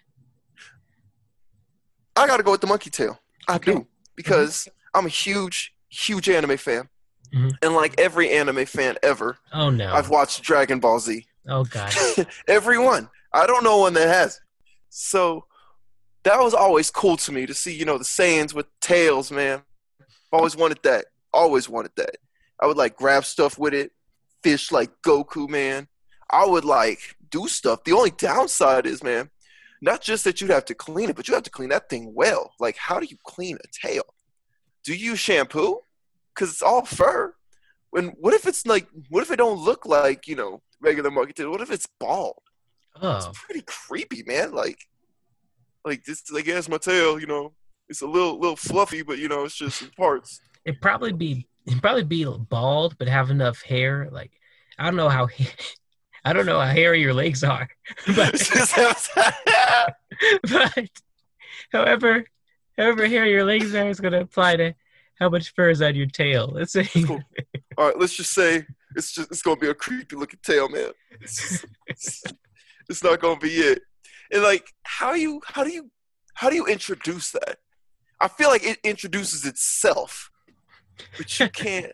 I 2.17 2.27
gotta 2.27 2.43
go 2.43 2.53
with 2.53 2.61
the 2.61 2.67
monkey 2.67 2.91
tail. 2.91 3.19
I 3.49 3.57
Okay. 3.57 3.73
do. 3.73 3.87
Because 4.17 4.69
I'm 4.95 5.07
a 5.07 5.09
huge, 5.11 5.73
huge 5.89 6.29
anime 6.29 6.57
fan. 6.57 6.89
Mhm. 7.35 7.57
And 7.63 7.75
like 7.75 7.99
every 7.99 8.31
anime 8.31 8.67
fan 8.67 8.97
ever, 9.03 9.39
Oh 9.53 9.71
no. 9.71 9.93
I've 9.93 10.11
watched 10.11 10.43
Dragon 10.43 10.81
Ball 10.81 10.99
Z. 11.01 11.27
oh 11.49 11.65
god. 11.65 11.95
Everyone. 12.49 13.09
I 13.33 13.47
don't 13.47 13.65
know 13.65 13.79
one 13.79 13.95
that 13.95 14.09
has. 14.09 14.41
So 14.89 15.45
that 16.25 16.41
was 16.41 16.55
always 16.55 16.91
cool 16.91 17.17
to 17.19 17.33
me 17.33 17.47
to 17.47 17.55
see, 17.55 17.75
you 17.75 17.85
know, 17.85 17.99
the 17.99 18.05
Saiyans 18.05 18.55
with 18.55 18.67
tails, 18.81 19.31
man. 19.31 19.63
Always 20.33 20.57
wanted 20.57 20.79
that. 20.83 21.07
Always 21.33 21.69
wanted 21.69 21.93
that. 21.97 22.17
I 22.61 22.67
would 22.67 22.77
like 22.77 22.97
grab 22.97 23.25
stuff 23.25 23.59
with 23.59 23.73
it, 23.73 23.93
fish 24.43 24.71
like 24.71 24.91
Goku, 25.03 25.49
man. 25.49 25.89
I 26.31 26.45
would 26.45 26.65
like 26.65 27.17
do 27.31 27.49
stuff. 27.49 27.85
The 27.85 27.93
only 27.93 28.11
downside 28.11 28.87
is, 28.87 29.03
man, 29.03 29.31
not 29.81 30.03
just 30.03 30.25
that 30.25 30.41
you'd 30.41 30.51
have 30.51 30.67
to 30.67 30.75
clean 30.75 31.09
it, 31.09 31.17
but 31.17 31.27
you 31.27 31.35
have 31.35 31.43
to 31.45 31.51
clean 31.51 31.71
that 31.71 31.89
thing 31.89 32.13
well. 32.15 32.53
Like, 32.61 32.77
how 32.77 33.01
do 33.01 33.07
you 33.07 33.17
clean 33.25 33.57
a 33.57 33.87
tail? 33.87 34.05
Do 34.85 34.95
you 34.95 35.17
shampoo? 35.17 35.81
Because 36.35 36.51
it's 36.51 36.63
all 36.63 36.85
fur. 36.85 37.35
When 37.91 38.09
what 38.09 38.35
if 38.35 38.47
it's 38.47 38.67
like, 38.67 38.87
what 39.09 39.23
if 39.23 39.31
it 39.31 39.37
don't 39.37 39.59
look 39.59 39.87
like 39.87 40.29
you 40.29 40.37
know 40.37 40.63
regular 40.81 41.11
monkey 41.11 41.33
tail? 41.33 41.51
What 41.51 41.61
if 41.61 41.71
it's 41.71 41.87
bald? 41.99 42.39
Oh, 43.01 43.17
It's 43.19 43.39
pretty 43.45 43.63
creepy, 43.67 44.23
man. 44.27 44.53
Like, 44.53 44.79
like 45.85 46.05
this, 46.05 46.31
like 46.31 46.47
it's 46.49 46.69
my 46.69 46.79
tail. 46.79 47.19
You 47.21 47.27
know, 47.27 47.53
it's 47.89 48.03
a 48.03 48.07
little 48.07 48.39
little 48.39 48.57
fluffy, 48.57 49.03
but 49.03 49.19
you 49.19 49.29
know, 49.29 49.45
it's 49.45 49.57
just 49.57 49.83
in 49.83 49.91
parts. 49.91 50.41
it'd 50.65 50.81
probably 50.81 51.13
be 51.13 51.47
it'd 51.67 51.81
probably 51.83 52.05
be 52.05 52.27
bald, 52.49 52.99
but 52.99 53.09
have 53.09 53.31
enough 53.31 53.63
hair. 53.63 54.09
Like 54.11 54.33
I 54.79 54.85
don't 54.85 54.97
know 54.97 55.09
how 55.09 55.29
I 56.25 56.33
don't 56.35 56.47
know 56.47 56.61
how 56.61 56.67
hairy 56.67 57.01
your 57.01 57.15
legs 57.15 57.43
are, 57.45 57.69
but 58.15 58.35
but 60.43 60.89
however 61.73 62.25
however 62.77 63.07
hairy 63.07 63.31
your 63.31 63.45
legs 63.45 63.75
are 63.75 63.89
is 63.89 64.01
going 64.01 64.13
to 64.13 64.21
apply 64.21 64.57
to 64.57 64.75
how 65.19 65.29
much 65.29 65.55
fur 65.55 65.71
is 65.71 65.83
on 65.83 65.95
your 65.95 66.07
tail. 66.07 66.51
Let's 66.53 66.73
say 66.73 66.85
Cool. 66.85 67.23
All 67.79 67.87
right, 67.87 67.99
let's 67.99 68.15
just 68.15 68.33
say 68.33 68.67
it's 68.97 69.13
just 69.13 69.31
it's 69.31 69.43
gonna 69.43 69.57
be 69.61 69.69
a 69.69 69.75
creepy 69.75 70.17
looking 70.17 70.41
tail, 70.43 70.69
man. 70.69 70.91
It's, 71.21 71.37
just, 71.37 71.67
it's, 71.87 72.23
it's 72.89 73.05
not 73.05 73.21
gonna 73.21 73.39
be 73.41 73.49
it. 73.55 73.83
And 74.33 74.43
like, 74.43 74.73
how 74.83 75.15
you 75.15 75.41
how 75.47 75.65
do 75.65 75.71
you 75.71 75.91
how 76.35 76.51
do 76.51 76.57
you 76.57 76.67
introduce 76.67 77.31
that? 77.33 77.59
I 78.21 78.29
feel 78.29 78.49
like 78.51 78.65
it 78.65 78.79
introduces 78.85 79.45
itself, 79.47 80.31
but 81.17 81.39
you 81.41 81.49
can't. 81.53 81.93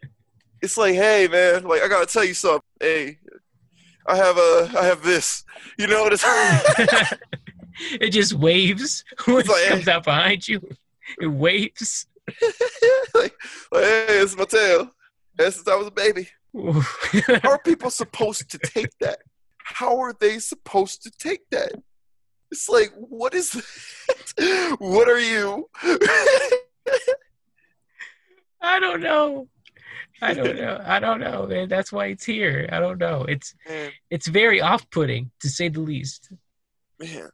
It's 0.62 0.76
like, 0.76 0.94
hey, 0.94 1.28
man, 1.28 1.64
like 1.64 1.82
I 1.82 1.88
gotta 1.88 2.06
tell 2.06 2.24
you 2.24 2.34
something. 2.34 2.62
Hey, 2.80 3.18
I 4.06 4.16
have 4.16 4.36
a 4.38 4.70
I 4.78 4.84
have 4.84 5.02
this. 5.02 5.44
You 5.78 5.86
know 5.86 6.02
what 6.02 6.12
it's. 6.12 6.24
it 7.92 8.10
just 8.10 8.32
waves 8.34 9.04
when 9.26 9.38
It's 9.38 9.48
like- 9.48 9.62
it 9.64 9.68
comes 9.70 9.88
out 9.88 10.04
behind 10.04 10.48
you. 10.48 10.60
It 11.20 11.28
waves. 11.28 12.06
like, 13.14 13.32
like, 13.70 13.84
hey, 13.84 14.06
it's 14.18 14.36
my 14.36 14.44
tail. 14.44 14.90
Ever 15.38 15.50
since 15.50 15.68
I 15.68 15.76
was 15.76 15.86
a 15.86 15.90
baby. 15.92 16.28
How 17.42 17.50
are 17.50 17.58
people 17.58 17.90
supposed 17.90 18.50
to 18.50 18.58
take 18.58 18.90
that? 19.00 19.18
How 19.58 19.98
are 19.98 20.14
they 20.18 20.38
supposed 20.38 21.02
to 21.02 21.10
take 21.10 21.48
that? 21.50 21.72
It's 22.50 22.68
like, 22.68 22.92
what 22.96 23.34
is 23.34 23.50
that? 23.50 24.76
What 24.78 25.08
are 25.08 25.18
you? 25.18 25.68
I 28.60 28.80
don't 28.80 29.00
know. 29.00 29.48
I 30.22 30.32
don't 30.34 30.56
know. 30.56 30.80
I 30.84 30.98
don't 30.98 31.20
know, 31.20 31.46
man. 31.46 31.68
That's 31.68 31.92
why 31.92 32.06
it's 32.06 32.24
here. 32.24 32.68
I 32.72 32.80
don't 32.80 32.98
know. 32.98 33.24
It's 33.24 33.54
man, 33.68 33.90
it's 34.10 34.28
very 34.28 34.60
off-putting 34.60 35.30
to 35.40 35.48
say 35.48 35.68
the 35.68 35.80
least. 35.80 36.30
man, 36.98 37.28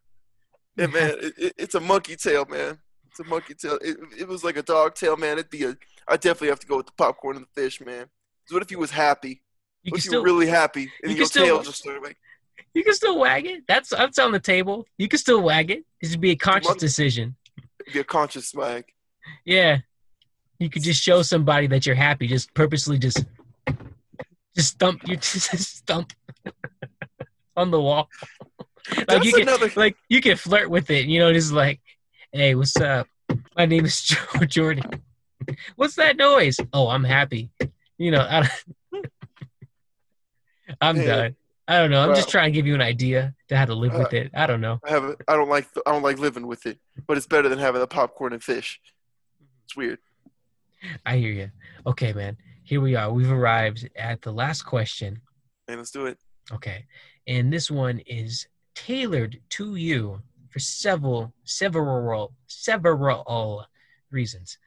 yeah, 0.77 0.87
man. 0.87 1.15
It, 1.21 1.35
it, 1.39 1.53
it's 1.59 1.75
a 1.75 1.81
monkey 1.81 2.17
tail, 2.17 2.45
man. 2.47 2.79
It's 3.11 3.21
a 3.21 3.25
monkey 3.25 3.55
tail. 3.55 3.79
It, 3.83 3.97
it 4.21 4.29
was 4.29 4.43
like 4.43 4.57
a 4.57 4.63
dog 4.63 4.95
tail, 4.95 5.17
man. 5.17 5.39
It'd 5.39 5.51
be 5.51 5.65
a. 5.65 5.77
I 6.09 6.17
definitely 6.17 6.49
have 6.49 6.61
to 6.61 6.67
go 6.67 6.79
with 6.79 6.87
the 6.87 6.93
popcorn 6.93 7.37
and 7.37 7.47
the 7.47 7.61
fish, 7.61 7.81
man. 7.81 8.07
What 8.51 8.63
if 8.63 8.69
he 8.71 8.77
was 8.77 8.91
happy? 8.91 9.43
You 9.83 9.91
What 9.91 9.99
if 9.99 10.05
you 10.05 10.11
still 10.11 10.21
were 10.21 10.27
really 10.27 10.47
happy 10.47 10.91
and 11.03 11.11
you 11.13 11.19
your 11.19 11.27
still- 11.27 11.45
tail 11.45 11.63
just 11.63 11.79
started 11.79 12.17
you 12.75 12.83
can 12.85 12.95
still 12.95 13.19
wag 13.19 13.45
it. 13.47 13.65
That's 13.69 13.91
that's 13.91 14.19
on 14.19 14.33
the 14.33 14.41
table. 14.41 14.87
You 14.97 15.07
can 15.07 15.19
still 15.19 15.43
wag 15.43 15.71
it. 15.71 15.85
It 16.01 16.09
should 16.11 16.21
be 16.23 16.31
a 16.31 16.37
conscious 16.37 16.77
decision. 16.77 17.37
be 17.93 17.99
a 17.99 18.05
conscious 18.05 18.49
swag. 18.49 18.85
Yeah. 19.45 19.79
You 20.59 20.71
could 20.71 20.83
just 20.83 21.03
show 21.03 21.21
somebody 21.23 21.67
that 21.67 21.85
you're 21.85 21.95
happy. 21.97 22.27
Just 22.29 22.55
purposely 22.55 22.99
just 22.99 23.25
just 24.57 24.73
stump 24.73 25.07
you 25.07 25.17
just 25.21 25.51
stump 25.77 26.13
on 27.57 27.71
the 27.71 27.81
wall. 27.81 28.09
like 28.97 29.07
That's 29.07 29.25
you 29.27 29.33
can 29.33 29.43
another. 29.43 29.71
like 29.77 29.97
you 30.09 30.21
can 30.23 30.37
flirt 30.37 30.71
with 30.71 30.89
it, 30.91 31.07
you 31.07 31.19
know, 31.19 31.33
just 31.33 31.53
like, 31.53 31.81
hey, 32.33 32.55
what's 32.55 32.77
up? 32.77 33.07
My 33.57 33.67
name 33.67 33.85
is 33.85 34.01
Joe 34.03 34.47
Jordan. 34.47 35.03
What's 35.77 35.97
that 35.97 36.17
noise? 36.17 36.59
Oh, 36.73 36.89
I'm 36.89 37.05
happy. 37.05 37.51
You 38.03 38.11
know, 38.11 38.27
I 38.29 38.41
don't, 38.93 39.07
I'm 40.81 40.97
Yeah. 40.97 41.07
done. 41.07 41.37
I 41.69 41.79
don't 41.79 41.93
know. 41.93 42.03
I'm 42.03 42.17
just 42.17 42.29
trying 42.29 42.53
to 42.53 42.57
give 42.57 42.67
you 42.67 42.75
an 42.75 42.81
idea 42.81 43.33
to 43.49 43.57
how 43.57 43.65
to 43.65 43.75
live 43.75 43.93
with 43.95 44.13
uh, 44.13 44.17
it. 44.17 44.31
I 44.35 44.49
don't 44.49 44.61
know. 44.61 44.81
I 44.85 44.91
have. 44.91 45.15
I 45.29 45.37
don't 45.37 45.49
like. 45.49 45.69
I 45.87 45.93
don't 45.93 46.03
like 46.03 46.19
living 46.19 46.49
with 46.49 46.67
it, 46.67 46.79
but 47.07 47.17
it's 47.17 47.29
better 47.29 47.49
than 47.49 47.61
having 47.61 47.81
the 47.81 47.87
popcorn 47.87 48.33
and 48.33 48.43
fish. 48.43 48.81
Mm-hmm. 49.37 49.45
It's 49.65 49.77
weird. 49.77 49.99
I 51.07 51.17
hear 51.19 51.31
you. 51.31 51.51
Okay, 51.87 52.13
man. 52.13 52.37
Here 52.65 52.81
we 52.81 52.97
are. 52.97 53.13
We've 53.13 53.31
arrived 53.31 53.89
at 53.95 54.23
the 54.23 54.33
last 54.33 54.63
question. 54.63 55.21
Man, 55.69 55.79
let's 55.79 55.93
do 55.93 56.07
it. 56.07 56.19
Okay. 56.51 56.87
And 57.29 57.53
this 57.53 57.71
one 57.71 58.01
is 58.01 58.49
tailored 58.75 59.41
to 59.51 59.77
you 59.77 60.21
for 60.51 60.59
several 60.59 61.33
several 61.45 62.35
several 62.49 63.67
reasons. 64.11 64.59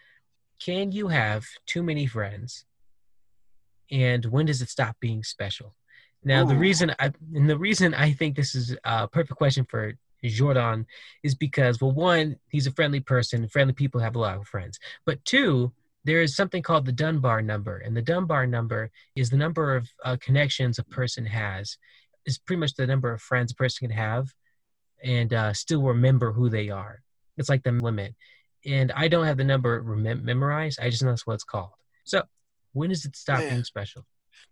Can 0.59 0.93
you 0.93 1.09
have 1.09 1.45
too 1.65 1.83
many 1.83 2.05
friends? 2.05 2.64
And 3.91 4.25
when 4.25 4.45
does 4.45 4.61
it 4.61 4.69
stop 4.69 4.97
being 4.99 5.23
special? 5.23 5.75
Now, 6.23 6.43
the 6.43 6.55
reason 6.55 6.91
I 6.97 7.11
and 7.35 7.47
the 7.47 7.57
reason 7.57 7.93
I 7.93 8.11
think 8.11 8.35
this 8.35 8.55
is 8.55 8.75
a 8.83 9.07
perfect 9.07 9.37
question 9.37 9.63
for 9.63 9.93
Jordan 10.23 10.87
is 11.23 11.35
because 11.35 11.79
well, 11.79 11.91
one, 11.91 12.37
he's 12.49 12.65
a 12.65 12.71
friendly 12.71 12.99
person. 12.99 13.47
Friendly 13.47 13.73
people 13.73 14.01
have 14.01 14.15
a 14.15 14.19
lot 14.19 14.37
of 14.37 14.47
friends. 14.47 14.79
But 15.05 15.23
two, 15.23 15.71
there 16.03 16.21
is 16.21 16.35
something 16.35 16.63
called 16.63 16.85
the 16.85 16.91
Dunbar 16.91 17.43
number, 17.43 17.77
and 17.77 17.95
the 17.95 18.01
Dunbar 18.01 18.47
number 18.47 18.91
is 19.15 19.29
the 19.29 19.37
number 19.37 19.75
of 19.75 19.87
uh, 20.03 20.17
connections 20.19 20.79
a 20.79 20.83
person 20.83 21.25
has. 21.27 21.77
Is 22.25 22.39
pretty 22.39 22.59
much 22.59 22.73
the 22.73 22.87
number 22.87 23.13
of 23.13 23.21
friends 23.21 23.51
a 23.51 23.55
person 23.55 23.87
can 23.87 23.95
have, 23.95 24.33
and 25.03 25.31
uh, 25.31 25.53
still 25.53 25.83
remember 25.83 26.31
who 26.31 26.49
they 26.49 26.71
are. 26.71 27.03
It's 27.37 27.49
like 27.49 27.61
the 27.61 27.71
limit, 27.71 28.15
and 28.65 28.91
I 28.93 29.07
don't 29.09 29.25
have 29.25 29.37
the 29.37 29.43
number 29.43 29.83
memorized. 29.83 30.79
I 30.81 30.89
just 30.89 31.03
know 31.03 31.09
that's 31.09 31.27
what 31.27 31.35
it's 31.35 31.43
called. 31.43 31.69
So, 32.03 32.23
when 32.75 32.89
does 32.89 33.05
it 33.05 33.15
stop 33.15 33.39
Man. 33.39 33.49
being 33.49 33.63
special? 33.63 34.05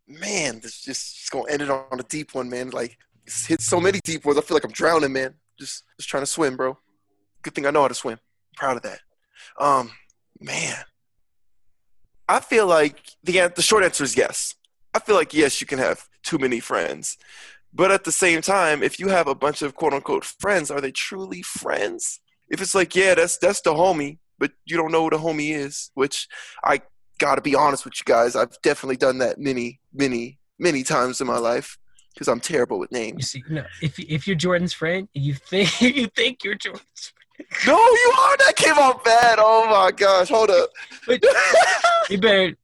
Man, 0.08 0.60
this 0.62 0.82
just 0.82 1.18
it's 1.20 1.30
gonna 1.30 1.52
end 1.52 1.62
it 1.62 1.70
on 1.70 2.00
a 2.00 2.04
deep 2.04 2.34
one, 2.34 2.50
man. 2.50 2.70
Like 2.70 2.98
it's 3.26 3.46
hit 3.46 3.62
so 3.62 3.80
many 3.80 4.00
deep 4.04 4.26
ones. 4.26 4.38
I 4.38 4.42
feel 4.42 4.56
like 4.56 4.64
I'm 4.64 4.72
drowning, 4.72 5.14
man. 5.14 5.36
Just 5.60 5.84
just 6.00 6.10
trying 6.10 6.24
to 6.24 6.28
swim, 6.28 6.56
bro. 6.56 6.78
Good 7.42 7.54
thing 7.54 7.66
I 7.66 7.72
know 7.72 7.82
how 7.82 7.90
to 7.90 7.94
swim. 7.94 8.20
Proud 8.56 8.78
of 8.78 8.84
that. 8.84 9.00
Um, 9.60 9.92
man, 10.40 10.78
I 12.30 12.40
feel 12.40 12.66
like 12.66 12.98
the 13.24 13.52
the 13.54 13.62
short 13.62 13.84
answer 13.84 14.04
is 14.04 14.16
yes. 14.16 14.56
I 14.94 15.00
feel 15.00 15.16
like 15.16 15.34
yes, 15.34 15.60
you 15.60 15.68
can 15.68 15.80
have 15.80 16.08
too 16.24 16.38
many 16.38 16.60
friends, 16.60 17.18
but 17.74 17.92
at 17.92 18.06
the 18.06 18.12
same 18.12 18.42
time, 18.42 18.84
if 18.84 19.00
you 19.00 19.10
have 19.10 19.28
a 19.28 19.36
bunch 19.36 19.62
of 19.62 19.76
quote 19.76 19.94
unquote 19.94 20.24
friends, 20.24 20.72
are 20.72 20.80
they 20.80 20.92
truly 20.92 21.42
friends? 21.42 22.22
If 22.50 22.62
it's 22.62 22.74
like 22.74 22.96
yeah, 22.96 23.16
that's 23.16 23.38
that's 23.38 23.62
the 23.62 23.74
homie, 23.74 24.20
but 24.40 24.52
you 24.66 24.78
don't 24.78 24.92
know 24.92 25.04
who 25.04 25.10
the 25.10 25.18
homie 25.18 25.56
is, 25.56 25.92
which 25.94 26.28
I 26.64 26.82
got 27.24 27.36
to 27.36 27.42
be 27.42 27.56
honest 27.56 27.86
with 27.86 27.94
you 27.98 28.04
guys. 28.06 28.36
I've 28.36 28.62
definitely 28.62 28.98
done 28.98 29.20
that 29.20 29.40
many, 29.40 29.80
many, 29.94 30.38
many 30.60 30.84
times 30.84 31.22
in 31.22 31.28
my 31.28 31.38
life 31.38 31.78
because 32.14 32.28
I'm 32.28 32.42
terrible 32.42 32.78
with 32.80 32.92
names. 32.92 33.34
You 33.34 33.42
see, 33.42 33.44
no, 33.50 33.64
if 33.82 33.98
if 33.98 34.28
you're 34.28 34.36
Jordan's 34.36 34.74
friend, 34.74 35.08
you 35.14 35.34
think 35.34 35.82
you 35.82 36.08
think 36.08 36.44
you're 36.44 36.56
Jordan's. 36.56 36.84
Friend. 36.94 37.50
No, 37.66 37.78
you 37.78 38.14
are. 38.20 38.38
That 38.38 38.54
came 38.58 38.76
out 38.76 39.04
bad. 39.06 39.40
Oh 39.40 39.68
my 39.70 39.92
gosh. 39.92 40.30
Hold 40.30 40.50
up. 40.50 40.70
But 41.08 41.24
you 42.10 42.18
better 42.18 42.58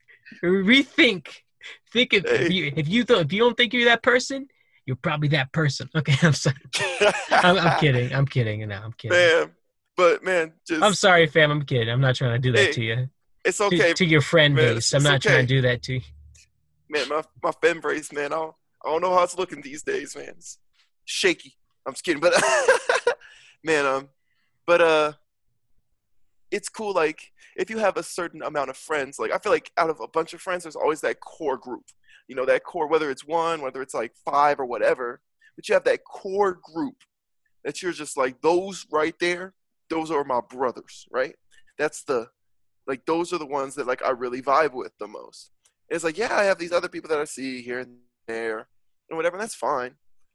rethink. 0.44 1.28
Think 1.94 2.14
if, 2.14 2.26
if 2.26 2.52
you 2.52 2.74
if 2.76 2.88
you 2.88 3.04
th- 3.06 3.26
if 3.26 3.34
you 3.34 3.40
don't 3.40 3.56
think 3.56 3.74
you're 3.74 3.86
that 3.86 4.04
person, 4.04 4.48
you're 4.86 4.98
probably 4.98 5.30
that 5.30 5.54
person. 5.54 5.90
Okay, 5.96 6.16
I'm 6.22 6.34
sorry. 6.34 6.58
I'm, 7.32 7.58
I'm 7.58 7.80
kidding. 7.80 8.14
I'm 8.14 8.26
kidding. 8.26 8.68
No, 8.68 8.76
I'm 8.76 8.94
kidding. 8.94 9.18
Man, 9.18 9.52
but 9.96 10.24
man, 10.24 10.52
just 10.68 10.84
I'm 10.84 10.94
sorry, 10.94 11.28
fam. 11.28 11.50
I'm 11.50 11.64
kidding. 11.64 11.90
I'm 11.90 12.02
not 12.02 12.16
trying 12.16 12.34
to 12.34 12.40
do 12.40 12.52
that 12.52 12.68
Hey, 12.68 12.72
to 12.74 12.84
you. 12.84 13.10
It's 13.50 13.58
To, 13.58 13.66
okay, 13.66 13.94
to 13.94 14.06
your 14.06 14.22
friend 14.22 14.56
man. 14.56 14.76
base. 14.76 14.94
I'm 14.94 15.04
not 15.04 15.22
trying 15.22 15.46
to 15.48 15.54
do 15.56 15.62
that 15.62 15.84
to 15.84 15.96
you. 15.96 16.02
man. 16.90 17.08
My 17.10 17.24
my 17.44 17.52
fan 17.62 17.80
brace, 17.80 18.12
man. 18.14 18.28
I 18.34 18.38
don't, 18.38 18.56
I 18.86 18.90
don't 18.90 19.02
know 19.02 19.14
how 19.14 19.24
it's 19.24 19.38
looking 19.38 19.62
these 19.62 19.84
days, 19.84 20.16
man. 20.16 20.30
It's 20.38 20.58
shaky. 21.06 21.56
I'm 21.86 21.94
just 21.94 22.04
kidding, 22.04 22.22
but 22.22 22.34
man, 23.64 23.86
um, 23.86 24.10
but 24.66 24.82
uh, 24.82 25.14
it's 26.52 26.70
cool. 26.70 26.94
Like 26.94 27.32
if 27.56 27.70
you 27.70 27.78
have 27.80 27.98
a 27.98 28.04
certain 28.04 28.42
amount 28.44 28.70
of 28.70 28.78
friends, 28.78 29.20
like 29.20 29.32
I 29.32 29.38
feel 29.38 29.52
like 29.52 29.72
out 29.78 29.90
of 29.90 30.00
a 30.00 30.08
bunch 30.08 30.34
of 30.34 30.42
friends, 30.42 30.64
there's 30.64 30.76
always 30.76 31.02
that 31.02 31.20
core 31.20 31.58
group. 31.58 31.84
You 32.28 32.36
know, 32.36 32.46
that 32.46 32.64
core, 32.64 32.88
whether 32.88 33.10
it's 33.10 33.26
one, 33.26 33.62
whether 33.62 33.82
it's 33.82 33.94
like 33.94 34.14
five 34.24 34.60
or 34.60 34.66
whatever, 34.66 35.20
but 35.56 35.68
you 35.68 35.74
have 35.74 35.84
that 35.86 36.04
core 36.04 36.60
group 36.62 36.96
that 37.64 37.82
you're 37.82 37.92
just 37.92 38.18
like 38.18 38.42
those 38.42 38.86
right 38.92 39.16
there. 39.20 39.54
Those 39.90 40.12
are 40.12 40.24
my 40.24 40.40
brothers, 40.48 41.08
right? 41.12 41.36
That's 41.80 42.04
the 42.04 42.28
like 42.90 43.06
those 43.06 43.32
are 43.32 43.38
the 43.38 43.46
ones 43.46 43.76
that 43.76 43.86
like 43.86 44.04
I 44.04 44.10
really 44.10 44.42
vibe 44.42 44.74
with 44.74 44.92
the 45.00 45.08
most. 45.08 45.52
It's 45.90 46.04
like, 46.04 46.18
yeah, 46.18 46.36
I 46.36 46.44
have 46.46 46.58
these 46.58 46.72
other 46.72 46.90
people 46.90 47.08
that 47.10 47.20
I 47.20 47.26
see 47.26 47.62
here 47.62 47.80
and 47.80 47.98
there 48.28 48.68
and 49.10 49.16
whatever, 49.16 49.36
and 49.36 49.44
that's 49.44 49.56
fine. 49.56 49.92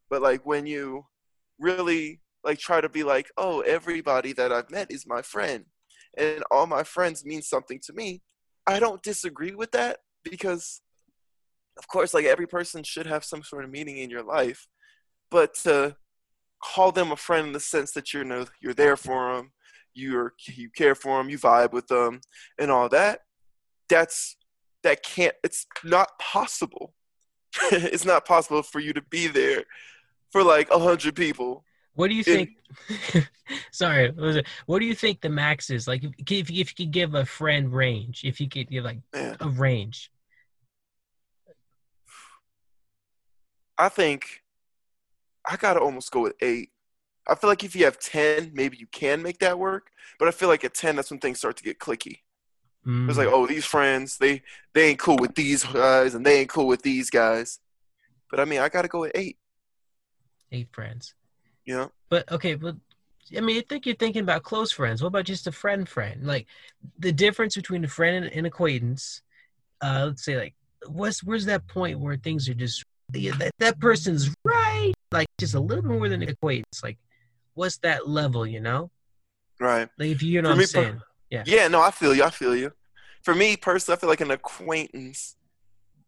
But 0.08 0.22
like 0.22 0.46
when 0.46 0.64
you 0.64 1.04
really 1.58 2.20
like 2.44 2.60
try 2.60 2.80
to 2.80 2.88
be 2.88 3.02
like, 3.02 3.28
oh, 3.36 3.60
everybody 3.62 4.32
that 4.34 4.52
I've 4.52 4.70
met 4.70 4.92
is 4.92 5.04
my 5.04 5.20
friend, 5.20 5.64
and 6.16 6.44
all 6.48 6.66
my 6.66 6.84
friends 6.84 7.24
mean 7.24 7.42
something 7.42 7.80
to 7.86 7.92
me. 7.92 8.22
I 8.68 8.78
don't 8.78 9.02
disagree 9.02 9.54
with 9.54 9.72
that 9.72 9.98
because, 10.22 10.80
of 11.76 11.88
course, 11.88 12.14
like 12.14 12.24
every 12.24 12.46
person 12.46 12.84
should 12.84 13.06
have 13.06 13.24
some 13.24 13.42
sort 13.42 13.64
of 13.64 13.70
meaning 13.70 13.98
in 13.98 14.10
your 14.10 14.22
life, 14.22 14.68
but 15.28 15.54
to 15.64 15.96
call 16.62 16.92
them 16.92 17.10
a 17.10 17.16
friend 17.16 17.48
in 17.48 17.52
the 17.52 17.60
sense 17.60 17.90
that 17.92 18.14
you're 18.14 18.22
you 18.22 18.28
know, 18.28 18.46
you're 18.60 18.74
there 18.74 18.96
for 18.96 19.34
them, 19.34 19.50
you're 19.94 20.34
you 20.46 20.70
care 20.70 20.94
for 20.94 21.18
them, 21.18 21.30
you 21.30 21.38
vibe 21.38 21.72
with 21.72 21.88
them, 21.88 22.20
and 22.58 22.70
all 22.70 22.88
that. 22.90 23.20
That's 23.88 24.36
that 24.82 25.02
can't. 25.02 25.34
It's 25.42 25.66
not 25.82 26.18
possible. 26.18 26.94
it's 27.72 28.04
not 28.04 28.24
possible 28.24 28.62
for 28.62 28.80
you 28.80 28.92
to 28.92 29.02
be 29.02 29.26
there 29.26 29.64
for 30.30 30.42
like 30.42 30.70
a 30.70 30.78
hundred 30.78 31.14
people. 31.16 31.64
What 31.94 32.08
do 32.08 32.14
you 32.14 32.24
think? 32.24 32.50
sorry, 33.70 34.10
what 34.66 34.78
do 34.80 34.84
you 34.84 34.94
think 34.94 35.20
the 35.20 35.28
max 35.28 35.70
is? 35.70 35.86
Like, 35.86 36.02
if, 36.02 36.12
if, 36.18 36.50
if 36.50 36.50
you 36.50 36.64
could 36.64 36.90
give 36.90 37.14
a 37.14 37.24
friend 37.24 37.72
range, 37.72 38.22
if 38.24 38.40
you 38.40 38.48
could 38.48 38.68
give 38.68 38.84
like 38.84 38.98
Man. 39.12 39.36
a 39.40 39.48
range. 39.48 40.10
I 43.78 43.88
think 43.88 44.42
I 45.48 45.56
gotta 45.56 45.80
almost 45.80 46.10
go 46.10 46.22
with 46.22 46.34
eight. 46.40 46.70
I 47.26 47.34
feel 47.34 47.48
like 47.48 47.64
if 47.64 47.74
you 47.74 47.84
have 47.84 47.98
ten, 47.98 48.50
maybe 48.54 48.76
you 48.76 48.86
can 48.86 49.22
make 49.22 49.38
that 49.38 49.58
work. 49.58 49.90
But 50.18 50.28
I 50.28 50.30
feel 50.30 50.48
like 50.48 50.64
at 50.64 50.74
ten, 50.74 50.96
that's 50.96 51.10
when 51.10 51.20
things 51.20 51.38
start 51.38 51.56
to 51.56 51.64
get 51.64 51.78
cliquey. 51.78 52.20
Mm. 52.86 53.08
It's 53.08 53.18
like, 53.18 53.28
oh, 53.28 53.46
these 53.46 53.64
friends, 53.64 54.18
they 54.18 54.42
they 54.74 54.88
ain't 54.88 54.98
cool 54.98 55.16
with 55.16 55.34
these 55.34 55.64
guys, 55.64 56.14
and 56.14 56.24
they 56.24 56.40
ain't 56.40 56.50
cool 56.50 56.66
with 56.66 56.82
these 56.82 57.10
guys. 57.10 57.60
But 58.30 58.40
I 58.40 58.44
mean, 58.44 58.60
I 58.60 58.68
gotta 58.68 58.88
go 58.88 59.00
with 59.00 59.12
eight. 59.14 59.38
Eight 60.52 60.68
friends. 60.72 61.14
Yeah. 61.64 61.88
But 62.10 62.30
okay, 62.30 62.54
but 62.54 62.76
I 63.36 63.40
mean, 63.40 63.56
I 63.56 63.64
think 63.68 63.86
you're 63.86 63.94
thinking 63.96 64.22
about 64.22 64.42
close 64.42 64.70
friends. 64.70 65.02
What 65.02 65.08
about 65.08 65.24
just 65.24 65.46
a 65.46 65.52
friend 65.52 65.88
friend? 65.88 66.26
Like 66.26 66.46
the 66.98 67.12
difference 67.12 67.56
between 67.56 67.84
a 67.84 67.88
friend 67.88 68.24
and 68.24 68.34
an 68.34 68.44
acquaintance. 68.44 69.22
Uh, 69.80 70.06
let's 70.08 70.24
say 70.24 70.36
like, 70.36 70.54
what's 70.86 71.22
where's 71.24 71.46
that 71.46 71.66
point 71.66 71.98
where 71.98 72.16
things 72.16 72.48
are 72.48 72.54
just 72.54 72.84
that 73.10 73.50
that 73.58 73.80
person's 73.80 74.34
right, 74.44 74.92
like 75.10 75.26
just 75.38 75.54
a 75.54 75.60
little 75.60 75.82
bit 75.82 75.90
more 75.90 76.08
than 76.08 76.22
an 76.22 76.28
acquaintance. 76.28 76.82
Like, 76.82 76.98
what's 77.54 77.78
that 77.78 78.08
level? 78.08 78.46
You 78.46 78.60
know? 78.60 78.90
Right. 79.60 79.88
Like 79.98 80.10
if 80.10 80.22
you 80.22 80.42
know 80.42 80.50
what 80.50 80.58
I'm 80.58 80.66
saying. 80.66 81.00
Yeah. 81.30 81.44
Yeah, 81.46 81.68
no, 81.68 81.80
I 81.80 81.90
feel 81.90 82.14
you. 82.14 82.22
I 82.22 82.30
feel 82.30 82.54
you. 82.54 82.72
For 83.22 83.34
me 83.34 83.56
personally, 83.56 83.96
I 83.96 84.00
feel 84.00 84.10
like 84.10 84.20
an 84.20 84.30
acquaintance 84.30 85.36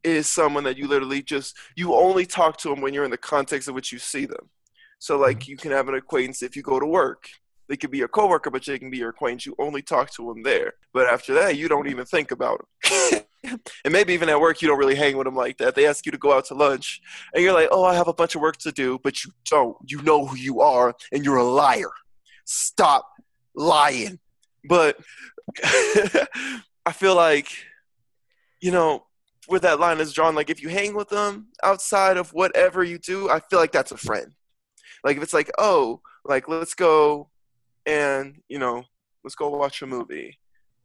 is 0.04 0.28
someone 0.28 0.64
that 0.64 0.76
you 0.76 0.86
literally 0.86 1.22
just 1.22 1.56
you 1.74 1.94
only 1.94 2.26
talk 2.26 2.58
to 2.58 2.68
them 2.68 2.80
when 2.80 2.94
you're 2.94 3.04
in 3.04 3.10
the 3.10 3.16
context 3.16 3.68
of 3.68 3.74
which 3.74 3.92
you 3.92 3.98
see 3.98 4.26
them. 4.26 4.50
So 4.98 5.18
like 5.18 5.40
mm-hmm. 5.40 5.50
you 5.50 5.56
can 5.56 5.72
have 5.72 5.88
an 5.88 5.94
acquaintance 5.94 6.42
if 6.42 6.56
you 6.56 6.62
go 6.62 6.78
to 6.78 6.86
work. 6.86 7.28
They 7.68 7.76
could 7.76 7.90
be 7.90 7.98
your 7.98 8.08
coworker, 8.08 8.50
but 8.50 8.64
they 8.64 8.78
can 8.78 8.90
be 8.90 8.98
your 8.98 9.10
acquaintance. 9.10 9.46
You 9.46 9.54
only 9.58 9.82
talk 9.82 10.10
to 10.12 10.26
them 10.28 10.42
there. 10.42 10.74
But 10.92 11.08
after 11.08 11.34
that, 11.34 11.56
you 11.56 11.68
don't 11.68 11.88
even 11.88 12.04
think 12.04 12.30
about 12.30 12.64
them. 12.90 13.22
and 13.84 13.92
maybe 13.92 14.12
even 14.14 14.28
at 14.28 14.40
work, 14.40 14.62
you 14.62 14.68
don't 14.68 14.78
really 14.78 14.94
hang 14.94 15.16
with 15.16 15.24
them 15.24 15.36
like 15.36 15.58
that. 15.58 15.74
They 15.74 15.86
ask 15.86 16.06
you 16.06 16.12
to 16.12 16.18
go 16.18 16.32
out 16.32 16.46
to 16.46 16.54
lunch, 16.54 17.00
and 17.34 17.42
you're 17.42 17.52
like, 17.52 17.68
"Oh, 17.70 17.84
I 17.84 17.94
have 17.94 18.08
a 18.08 18.14
bunch 18.14 18.34
of 18.34 18.40
work 18.40 18.56
to 18.58 18.72
do," 18.72 18.98
but 19.02 19.24
you 19.24 19.32
don't. 19.44 19.76
You 19.84 20.02
know 20.02 20.26
who 20.26 20.36
you 20.36 20.60
are, 20.60 20.94
and 21.12 21.24
you're 21.24 21.36
a 21.36 21.44
liar. 21.44 21.90
Stop 22.44 23.10
lying. 23.54 24.18
But 24.68 24.98
I 25.64 26.92
feel 26.92 27.14
like, 27.14 27.48
you 28.60 28.70
know, 28.70 29.06
where 29.46 29.60
that 29.60 29.80
line 29.80 30.00
is 30.00 30.12
drawn, 30.12 30.34
like 30.34 30.50
if 30.50 30.62
you 30.62 30.68
hang 30.68 30.94
with 30.94 31.08
them 31.08 31.48
outside 31.62 32.16
of 32.16 32.32
whatever 32.32 32.82
you 32.82 32.98
do, 32.98 33.30
I 33.30 33.40
feel 33.40 33.58
like 33.58 33.72
that's 33.72 33.92
a 33.92 33.96
friend. 33.96 34.32
Like 35.04 35.16
if 35.16 35.22
it's 35.22 35.34
like, 35.34 35.50
oh, 35.58 36.00
like 36.24 36.48
let's 36.48 36.74
go 36.74 37.30
and, 37.86 38.36
you 38.48 38.58
know, 38.58 38.84
let's 39.24 39.34
go 39.34 39.48
watch 39.48 39.82
a 39.82 39.86
movie. 39.86 40.38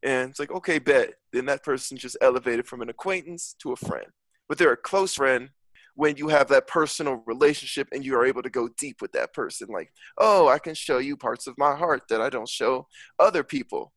And 0.03 0.29
it's 0.29 0.39
like, 0.39 0.51
okay, 0.51 0.79
bet. 0.79 1.13
Then 1.33 1.45
that 1.45 1.63
person 1.63 1.97
just 1.97 2.17
elevated 2.21 2.67
from 2.67 2.81
an 2.81 2.89
acquaintance 2.89 3.55
to 3.61 3.71
a 3.71 3.75
friend. 3.75 4.07
But 4.47 4.57
they're 4.57 4.73
a 4.73 4.77
close 4.77 5.15
friend 5.15 5.49
when 5.95 6.17
you 6.17 6.29
have 6.29 6.47
that 6.47 6.67
personal 6.67 7.23
relationship 7.25 7.87
and 7.91 8.03
you 8.05 8.15
are 8.15 8.25
able 8.25 8.41
to 8.41 8.49
go 8.49 8.69
deep 8.77 9.01
with 9.01 9.11
that 9.11 9.33
person. 9.33 9.67
Like, 9.71 9.91
oh, 10.17 10.47
I 10.47 10.59
can 10.59 10.73
show 10.73 10.97
you 10.97 11.17
parts 11.17 11.47
of 11.47 11.57
my 11.57 11.75
heart 11.75 12.03
that 12.09 12.21
I 12.21 12.29
don't 12.29 12.49
show 12.49 12.87
other 13.19 13.43
people. 13.43 13.93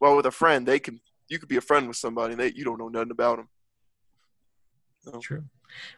Well, 0.00 0.16
with 0.16 0.26
a 0.26 0.30
friend, 0.30 0.66
they 0.66 0.78
can 0.78 1.00
you 1.28 1.38
could 1.38 1.48
be 1.48 1.56
a 1.56 1.62
friend 1.62 1.86
with 1.86 1.96
somebody 1.96 2.34
that 2.36 2.56
you 2.56 2.64
don't 2.64 2.78
know 2.78 2.88
nothing 2.88 3.10
about 3.10 3.36
them. 3.36 3.48
So. 5.00 5.18
True. 5.20 5.44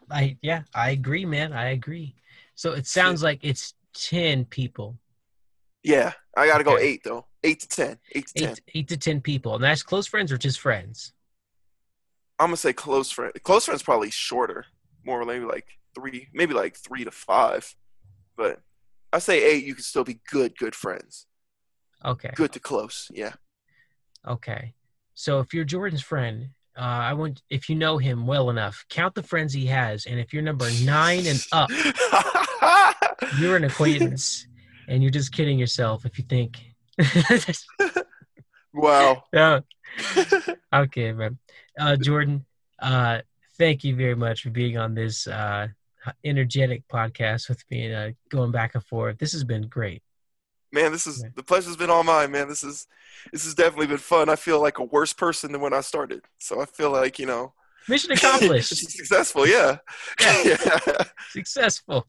I 0.09 0.37
yeah, 0.41 0.63
I 0.75 0.91
agree, 0.91 1.25
man. 1.25 1.53
I 1.53 1.69
agree. 1.69 2.15
So 2.55 2.73
it 2.73 2.87
sounds 2.87 3.23
like 3.23 3.39
it's 3.41 3.73
ten 3.93 4.45
people. 4.45 4.97
Yeah, 5.83 6.13
I 6.35 6.47
got 6.47 6.59
to 6.59 6.69
okay. 6.69 6.71
go 6.71 6.77
eight 6.77 7.01
though. 7.03 7.25
Eight 7.43 7.59
to 7.61 7.67
ten. 7.67 7.97
Eight 8.13 8.27
to 8.27 8.43
eight, 8.43 8.45
ten. 8.47 8.55
Eight 8.75 8.87
to 8.89 8.97
ten 8.97 9.21
people, 9.21 9.55
and 9.55 9.63
that's 9.63 9.83
close 9.83 10.07
friends 10.07 10.31
or 10.31 10.37
just 10.37 10.59
friends. 10.59 11.13
I'm 12.39 12.47
gonna 12.47 12.57
say 12.57 12.73
close 12.73 13.11
friend. 13.11 13.33
Close 13.43 13.65
friends 13.65 13.83
probably 13.83 14.09
shorter 14.09 14.65
more 15.05 15.25
maybe 15.25 15.45
like 15.45 15.67
three, 15.95 16.27
maybe 16.33 16.53
like 16.53 16.75
three 16.75 17.03
to 17.03 17.11
five. 17.11 17.75
But 18.35 18.61
I 19.11 19.19
say 19.19 19.43
eight, 19.43 19.65
you 19.65 19.75
can 19.75 19.83
still 19.83 20.03
be 20.03 20.19
good, 20.29 20.57
good 20.57 20.75
friends. 20.75 21.27
Okay. 22.03 22.31
Good 22.35 22.53
to 22.53 22.59
close, 22.59 23.07
yeah. 23.13 23.33
Okay. 24.27 24.73
So 25.13 25.39
if 25.39 25.53
you're 25.53 25.65
Jordan's 25.65 26.01
friend, 26.01 26.49
uh, 26.77 26.81
I 26.81 27.13
want 27.13 27.41
if 27.49 27.69
you 27.69 27.75
know 27.75 27.97
him 27.97 28.25
well 28.25 28.49
enough, 28.49 28.85
count 28.89 29.13
the 29.13 29.23
friends 29.23 29.53
he 29.53 29.65
has, 29.67 30.05
and 30.05 30.19
if 30.19 30.33
you're 30.33 30.41
number 30.41 30.69
nine 30.83 31.27
and 31.27 31.45
up, 31.51 31.69
you're 33.39 33.57
an 33.57 33.65
acquaintance, 33.65 34.47
and 34.91 35.01
you're 35.01 35.09
just 35.09 35.31
kidding 35.31 35.57
yourself 35.57 36.05
if 36.05 36.17
you 36.17 36.25
think. 36.25 36.59
wow. 38.73 39.23
Yeah. 39.33 39.59
Okay, 40.73 41.11
man. 41.11 41.37
Uh, 41.77 41.97
Jordan, 41.97 42.45
uh, 42.81 43.19
thank 43.57 43.83
you 43.83 43.93
very 43.93 44.15
much 44.15 44.43
for 44.43 44.49
being 44.49 44.77
on 44.77 44.93
this 44.93 45.27
uh, 45.27 45.67
energetic 46.23 46.87
podcast 46.87 47.49
with 47.49 47.61
me 47.69 47.85
and 47.85 47.93
uh, 47.93 48.15
going 48.29 48.51
back 48.51 48.75
and 48.75 48.83
forth. 48.85 49.17
This 49.17 49.33
has 49.33 49.43
been 49.43 49.63
great. 49.63 50.01
Man, 50.71 50.93
this 50.93 51.07
is 51.07 51.25
the 51.35 51.43
pleasure's 51.43 51.75
been 51.75 51.89
all 51.89 52.03
mine, 52.03 52.31
man. 52.31 52.47
This 52.47 52.63
is 52.63 52.87
this 53.33 53.43
has 53.43 53.53
definitely 53.53 53.87
been 53.87 53.97
fun. 53.97 54.29
I 54.29 54.37
feel 54.37 54.61
like 54.61 54.79
a 54.79 54.83
worse 54.85 55.11
person 55.11 55.51
than 55.51 55.59
when 55.59 55.73
I 55.73 55.81
started. 55.81 56.21
So 56.39 56.61
I 56.61 56.65
feel 56.65 56.91
like, 56.91 57.19
you 57.19 57.25
know, 57.25 57.53
mission 57.89 58.11
accomplished. 58.13 58.69
successful, 58.69 59.45
yeah. 59.45 59.79
Yeah. 60.21 60.43
yeah. 60.45 61.03
Successful. 61.31 62.07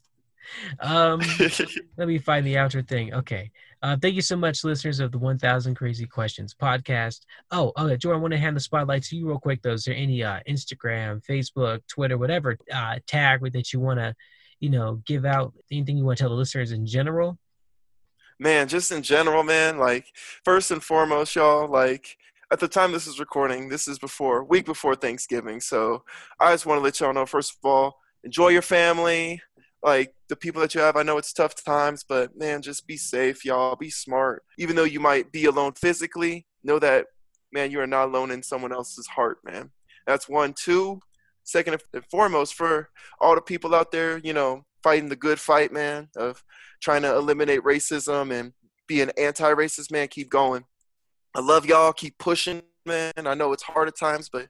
Um, 0.80 1.20
let 1.96 2.08
me 2.08 2.18
find 2.18 2.46
the 2.46 2.54
outro 2.54 2.86
thing. 2.86 3.12
Okay. 3.14 3.50
Uh, 3.82 3.96
thank 4.00 4.14
you 4.14 4.22
so 4.22 4.36
much, 4.36 4.62
listeners 4.62 5.00
of 5.00 5.10
the 5.10 5.18
1000 5.18 5.74
Crazy 5.74 6.06
Questions 6.06 6.54
podcast. 6.54 7.20
Oh, 7.50 7.72
okay, 7.76 7.96
Jordan, 7.96 8.20
I 8.20 8.22
want 8.22 8.32
to 8.32 8.38
hand 8.38 8.56
the 8.56 8.60
spotlight 8.60 9.02
to 9.04 9.16
you 9.16 9.26
real 9.26 9.40
quick, 9.40 9.60
though. 9.62 9.72
Is 9.72 9.84
there 9.84 9.94
any 9.96 10.22
uh, 10.22 10.38
Instagram, 10.48 11.24
Facebook, 11.26 11.80
Twitter, 11.88 12.16
whatever 12.16 12.56
uh, 12.72 13.00
tag 13.08 13.40
that 13.52 13.72
you 13.72 13.80
want 13.80 13.98
to, 13.98 14.14
you 14.60 14.70
know, 14.70 15.02
give 15.04 15.24
out? 15.24 15.52
Anything 15.72 15.96
you 15.96 16.04
want 16.04 16.18
to 16.18 16.22
tell 16.22 16.30
the 16.30 16.36
listeners 16.36 16.70
in 16.70 16.86
general? 16.86 17.38
Man, 18.38 18.68
just 18.68 18.92
in 18.92 19.02
general, 19.02 19.42
man. 19.42 19.78
Like, 19.78 20.06
first 20.44 20.70
and 20.70 20.82
foremost, 20.82 21.34
y'all, 21.34 21.68
like, 21.68 22.16
at 22.52 22.60
the 22.60 22.68
time 22.68 22.92
this 22.92 23.08
is 23.08 23.18
recording, 23.18 23.68
this 23.68 23.88
is 23.88 23.98
before, 23.98 24.44
week 24.44 24.66
before 24.66 24.94
Thanksgiving. 24.94 25.60
So 25.60 26.04
I 26.38 26.52
just 26.52 26.66
want 26.66 26.78
to 26.78 26.82
let 26.82 27.00
y'all 27.00 27.12
know, 27.12 27.26
first 27.26 27.52
of 27.52 27.58
all, 27.64 27.96
enjoy 28.24 28.48
your 28.48 28.62
family 28.62 29.40
like 29.82 30.14
the 30.28 30.36
people 30.36 30.60
that 30.60 30.74
you 30.74 30.80
have. 30.80 30.96
I 30.96 31.02
know 31.02 31.18
it's 31.18 31.32
tough 31.32 31.62
times, 31.62 32.04
but 32.08 32.36
man, 32.36 32.62
just 32.62 32.86
be 32.86 32.96
safe, 32.96 33.44
y'all. 33.44 33.76
Be 33.76 33.90
smart. 33.90 34.44
Even 34.58 34.76
though 34.76 34.84
you 34.84 35.00
might 35.00 35.32
be 35.32 35.46
alone 35.46 35.72
physically, 35.72 36.46
know 36.62 36.78
that, 36.78 37.06
man, 37.52 37.70
you 37.70 37.80
are 37.80 37.86
not 37.86 38.08
alone 38.08 38.30
in 38.30 38.42
someone 38.42 38.72
else's 38.72 39.06
heart, 39.06 39.38
man. 39.44 39.70
That's 40.06 40.28
one. 40.28 40.54
Two, 40.54 41.00
second 41.44 41.82
and 41.92 42.04
foremost, 42.10 42.54
for 42.54 42.90
all 43.20 43.34
the 43.34 43.40
people 43.40 43.74
out 43.74 43.92
there, 43.92 44.18
you 44.18 44.32
know, 44.32 44.64
fighting 44.82 45.08
the 45.08 45.16
good 45.16 45.40
fight, 45.40 45.72
man, 45.72 46.08
of 46.16 46.42
trying 46.80 47.02
to 47.02 47.14
eliminate 47.14 47.62
racism 47.62 48.32
and 48.32 48.52
be 48.86 49.00
an 49.00 49.10
anti 49.18 49.52
racist, 49.52 49.90
man, 49.90 50.08
keep 50.08 50.30
going. 50.30 50.64
I 51.34 51.40
love 51.40 51.66
y'all. 51.66 51.92
Keep 51.92 52.18
pushing, 52.18 52.62
man. 52.84 53.12
I 53.16 53.34
know 53.34 53.52
it's 53.52 53.62
hard 53.62 53.88
at 53.88 53.98
times, 53.98 54.28
but 54.28 54.48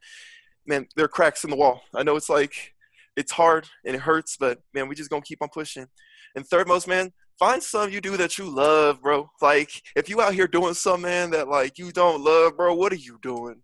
man, 0.67 0.87
there 0.97 1.05
are 1.05 1.09
cracks 1.09 1.45
in 1.45 1.51
the 1.51 1.57
wall. 1.57 1.83
I 1.95 2.03
know 2.03 2.17
it's 2.17 2.29
like 2.29 2.75
it's 3.17 3.33
hard 3.33 3.69
and 3.85 3.95
it 3.95 4.01
hurts, 4.01 4.37
but 4.39 4.59
man, 4.75 4.89
we 4.89 4.95
just 4.95 5.11
gonna 5.11 5.23
keep 5.23 5.43
on 5.43 5.49
pushing. 5.53 5.87
And 6.35 6.47
third 6.47 6.67
most, 6.67 6.89
man, 6.89 7.13
find 7.39 7.63
something 7.63 7.93
you 7.93 8.01
do 8.01 8.17
that 8.17 8.39
you 8.39 8.49
love, 8.49 9.03
bro. 9.03 9.29
Like 9.41 9.71
if 9.97 10.09
you 10.09 10.21
out 10.21 10.35
here 10.35 10.47
doing 10.47 10.75
something, 10.75 11.03
man, 11.03 11.31
that 11.31 11.49
like 11.49 11.79
you 11.79 11.93
don't 11.93 12.23
love, 12.23 12.57
bro, 12.57 12.75
what 12.75 12.93
are 12.93 12.97
you 12.97 13.19
doing? 13.23 13.63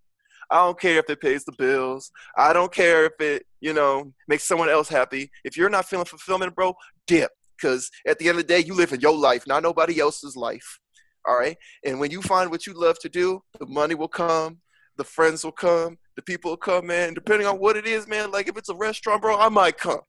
I 0.50 0.64
don't 0.64 0.80
care 0.80 0.98
if 0.98 1.10
it 1.10 1.20
pays 1.20 1.44
the 1.44 1.52
bills. 1.58 2.10
I 2.36 2.52
don't 2.52 2.72
care 2.72 3.04
if 3.04 3.20
it, 3.20 3.44
you 3.60 3.74
know, 3.74 4.12
makes 4.28 4.44
someone 4.44 4.70
else 4.70 4.88
happy. 4.88 5.30
If 5.44 5.56
you're 5.56 5.68
not 5.68 5.86
feeling 5.86 6.06
fulfillment, 6.06 6.54
bro, 6.54 6.74
dip. 7.06 7.30
Because 7.56 7.90
at 8.06 8.18
the 8.18 8.28
end 8.28 8.38
of 8.38 8.46
the 8.46 8.54
day, 8.54 8.60
you 8.60 8.74
live 8.74 8.92
in 8.92 9.00
your 9.00 9.16
life, 9.16 9.46
not 9.46 9.62
nobody 9.62 10.00
else's 10.00 10.36
life. 10.36 10.78
All 11.26 11.36
right. 11.36 11.56
And 11.84 12.00
when 12.00 12.10
you 12.10 12.22
find 12.22 12.50
what 12.50 12.66
you 12.66 12.72
love 12.72 12.98
to 13.00 13.08
do, 13.08 13.42
the 13.58 13.66
money 13.66 13.94
will 13.94 14.08
come, 14.08 14.58
the 14.96 15.04
friends 15.04 15.44
will 15.44 15.52
come, 15.52 15.98
the 16.18 16.22
people 16.22 16.50
will 16.50 16.56
come, 16.56 16.88
man. 16.88 17.14
Depending 17.14 17.46
on 17.46 17.60
what 17.60 17.76
it 17.76 17.86
is, 17.86 18.08
man. 18.08 18.32
Like 18.32 18.48
if 18.48 18.56
it's 18.56 18.68
a 18.68 18.74
restaurant, 18.74 19.22
bro, 19.22 19.38
I 19.38 19.48
might 19.48 19.78
come. 19.78 20.00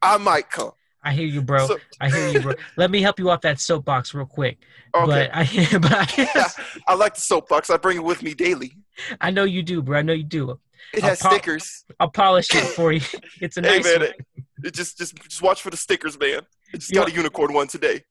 I 0.00 0.16
might 0.16 0.50
come. 0.50 0.70
I 1.04 1.12
hear 1.12 1.26
you, 1.26 1.42
bro. 1.42 1.66
So- 1.66 1.78
I 2.00 2.08
hear 2.08 2.28
you, 2.30 2.40
bro. 2.40 2.54
Let 2.78 2.90
me 2.90 3.02
help 3.02 3.18
you 3.18 3.28
off 3.28 3.42
that 3.42 3.60
soapbox 3.60 4.14
real 4.14 4.24
quick. 4.24 4.56
Okay. 4.94 5.06
But 5.06 5.30
I, 5.34 5.78
but 5.78 5.92
I, 5.92 6.46
I 6.88 6.94
like 6.94 7.14
the 7.16 7.20
soapbox. 7.20 7.68
I 7.68 7.76
bring 7.76 7.98
it 7.98 8.02
with 8.04 8.22
me 8.22 8.32
daily. 8.32 8.78
I 9.20 9.30
know 9.30 9.44
you 9.44 9.62
do, 9.62 9.82
bro. 9.82 9.98
I 9.98 10.02
know 10.02 10.14
you 10.14 10.24
do. 10.24 10.58
It 10.94 11.02
I'll 11.04 11.10
has 11.10 11.20
pop- 11.20 11.32
stickers. 11.32 11.84
I'll 12.00 12.08
polish 12.10 12.54
it 12.54 12.64
for 12.64 12.90
you. 12.92 13.02
It's 13.42 13.58
a 13.58 13.60
Hey 13.60 13.76
nice 13.76 13.84
man, 13.84 14.00
one. 14.00 14.08
it, 14.08 14.16
it 14.64 14.74
just 14.74 14.96
just 14.96 15.14
just 15.28 15.42
watch 15.42 15.60
for 15.60 15.68
the 15.70 15.76
stickers, 15.76 16.18
man. 16.18 16.40
I 16.72 16.78
just 16.78 16.90
You 16.90 16.96
got 16.96 17.10
a 17.10 17.12
unicorn 17.12 17.52
one 17.52 17.66
today. 17.68 18.04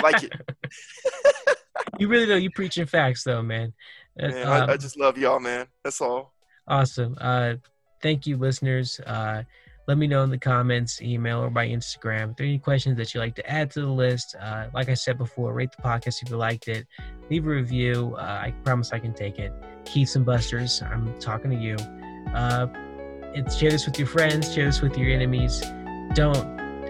like 0.00 0.22
it. 0.22 0.32
You 1.98 2.06
really 2.08 2.26
know 2.26 2.36
you 2.36 2.50
preaching 2.50 2.86
facts, 2.86 3.24
though, 3.24 3.42
man. 3.42 3.72
Uh, 4.20 4.28
Man, 4.28 4.46
um, 4.46 4.70
I, 4.70 4.72
I 4.74 4.76
just 4.76 4.96
love 4.96 5.18
y'all, 5.18 5.40
man. 5.40 5.66
That's 5.82 6.00
all. 6.00 6.33
Awesome. 6.66 7.16
Uh, 7.20 7.54
thank 8.02 8.26
you, 8.26 8.36
listeners. 8.36 9.00
Uh, 9.00 9.42
let 9.86 9.98
me 9.98 10.06
know 10.06 10.22
in 10.22 10.30
the 10.30 10.38
comments, 10.38 11.02
email, 11.02 11.40
or 11.40 11.50
by 11.50 11.68
Instagram 11.68 12.30
if 12.30 12.36
there 12.36 12.46
are 12.46 12.48
any 12.48 12.58
questions 12.58 12.96
that 12.96 13.12
you'd 13.12 13.20
like 13.20 13.34
to 13.34 13.50
add 13.50 13.70
to 13.72 13.82
the 13.82 13.86
list. 13.86 14.34
Uh, 14.40 14.68
like 14.72 14.88
I 14.88 14.94
said 14.94 15.18
before, 15.18 15.52
rate 15.52 15.70
the 15.76 15.82
podcast 15.82 16.22
if 16.22 16.30
you 16.30 16.36
liked 16.36 16.68
it. 16.68 16.86
Leave 17.30 17.46
a 17.46 17.50
review. 17.50 18.14
Uh, 18.18 18.22
I 18.22 18.54
promise 18.64 18.92
I 18.92 18.98
can 18.98 19.12
take 19.12 19.38
it. 19.38 19.52
Keiths 19.84 20.16
and 20.16 20.24
Busters, 20.24 20.80
I'm 20.82 21.18
talking 21.18 21.50
to 21.50 21.56
you. 21.56 21.76
Uh, 22.34 22.66
it's 23.34 23.56
share 23.56 23.70
this 23.70 23.84
with 23.84 23.98
your 23.98 24.08
friends, 24.08 24.54
share 24.54 24.66
this 24.66 24.80
with 24.80 24.96
your 24.96 25.10
enemies. 25.10 25.60
Don't 26.14 26.36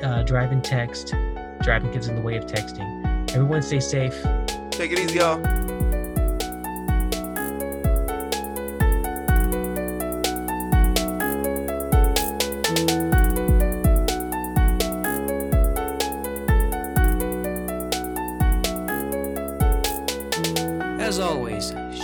uh, 0.04 0.22
drive 0.22 0.52
and 0.52 0.62
text. 0.62 1.14
Driving 1.62 1.90
kids 1.92 2.08
in 2.08 2.14
the 2.14 2.22
way 2.22 2.36
of 2.36 2.46
texting. 2.46 3.30
Everyone 3.30 3.62
stay 3.62 3.80
safe. 3.80 4.14
Take 4.70 4.92
it 4.92 4.98
easy, 4.98 5.18
y'all. 5.18 5.84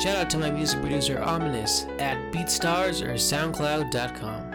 Shout 0.01 0.17
out 0.17 0.31
to 0.31 0.39
my 0.39 0.51
music 0.51 0.81
producer 0.81 1.23
Ominous 1.23 1.85
at 1.99 2.17
BeatStars 2.33 3.07
or 3.07 3.15
SoundCloud.com. 3.15 4.50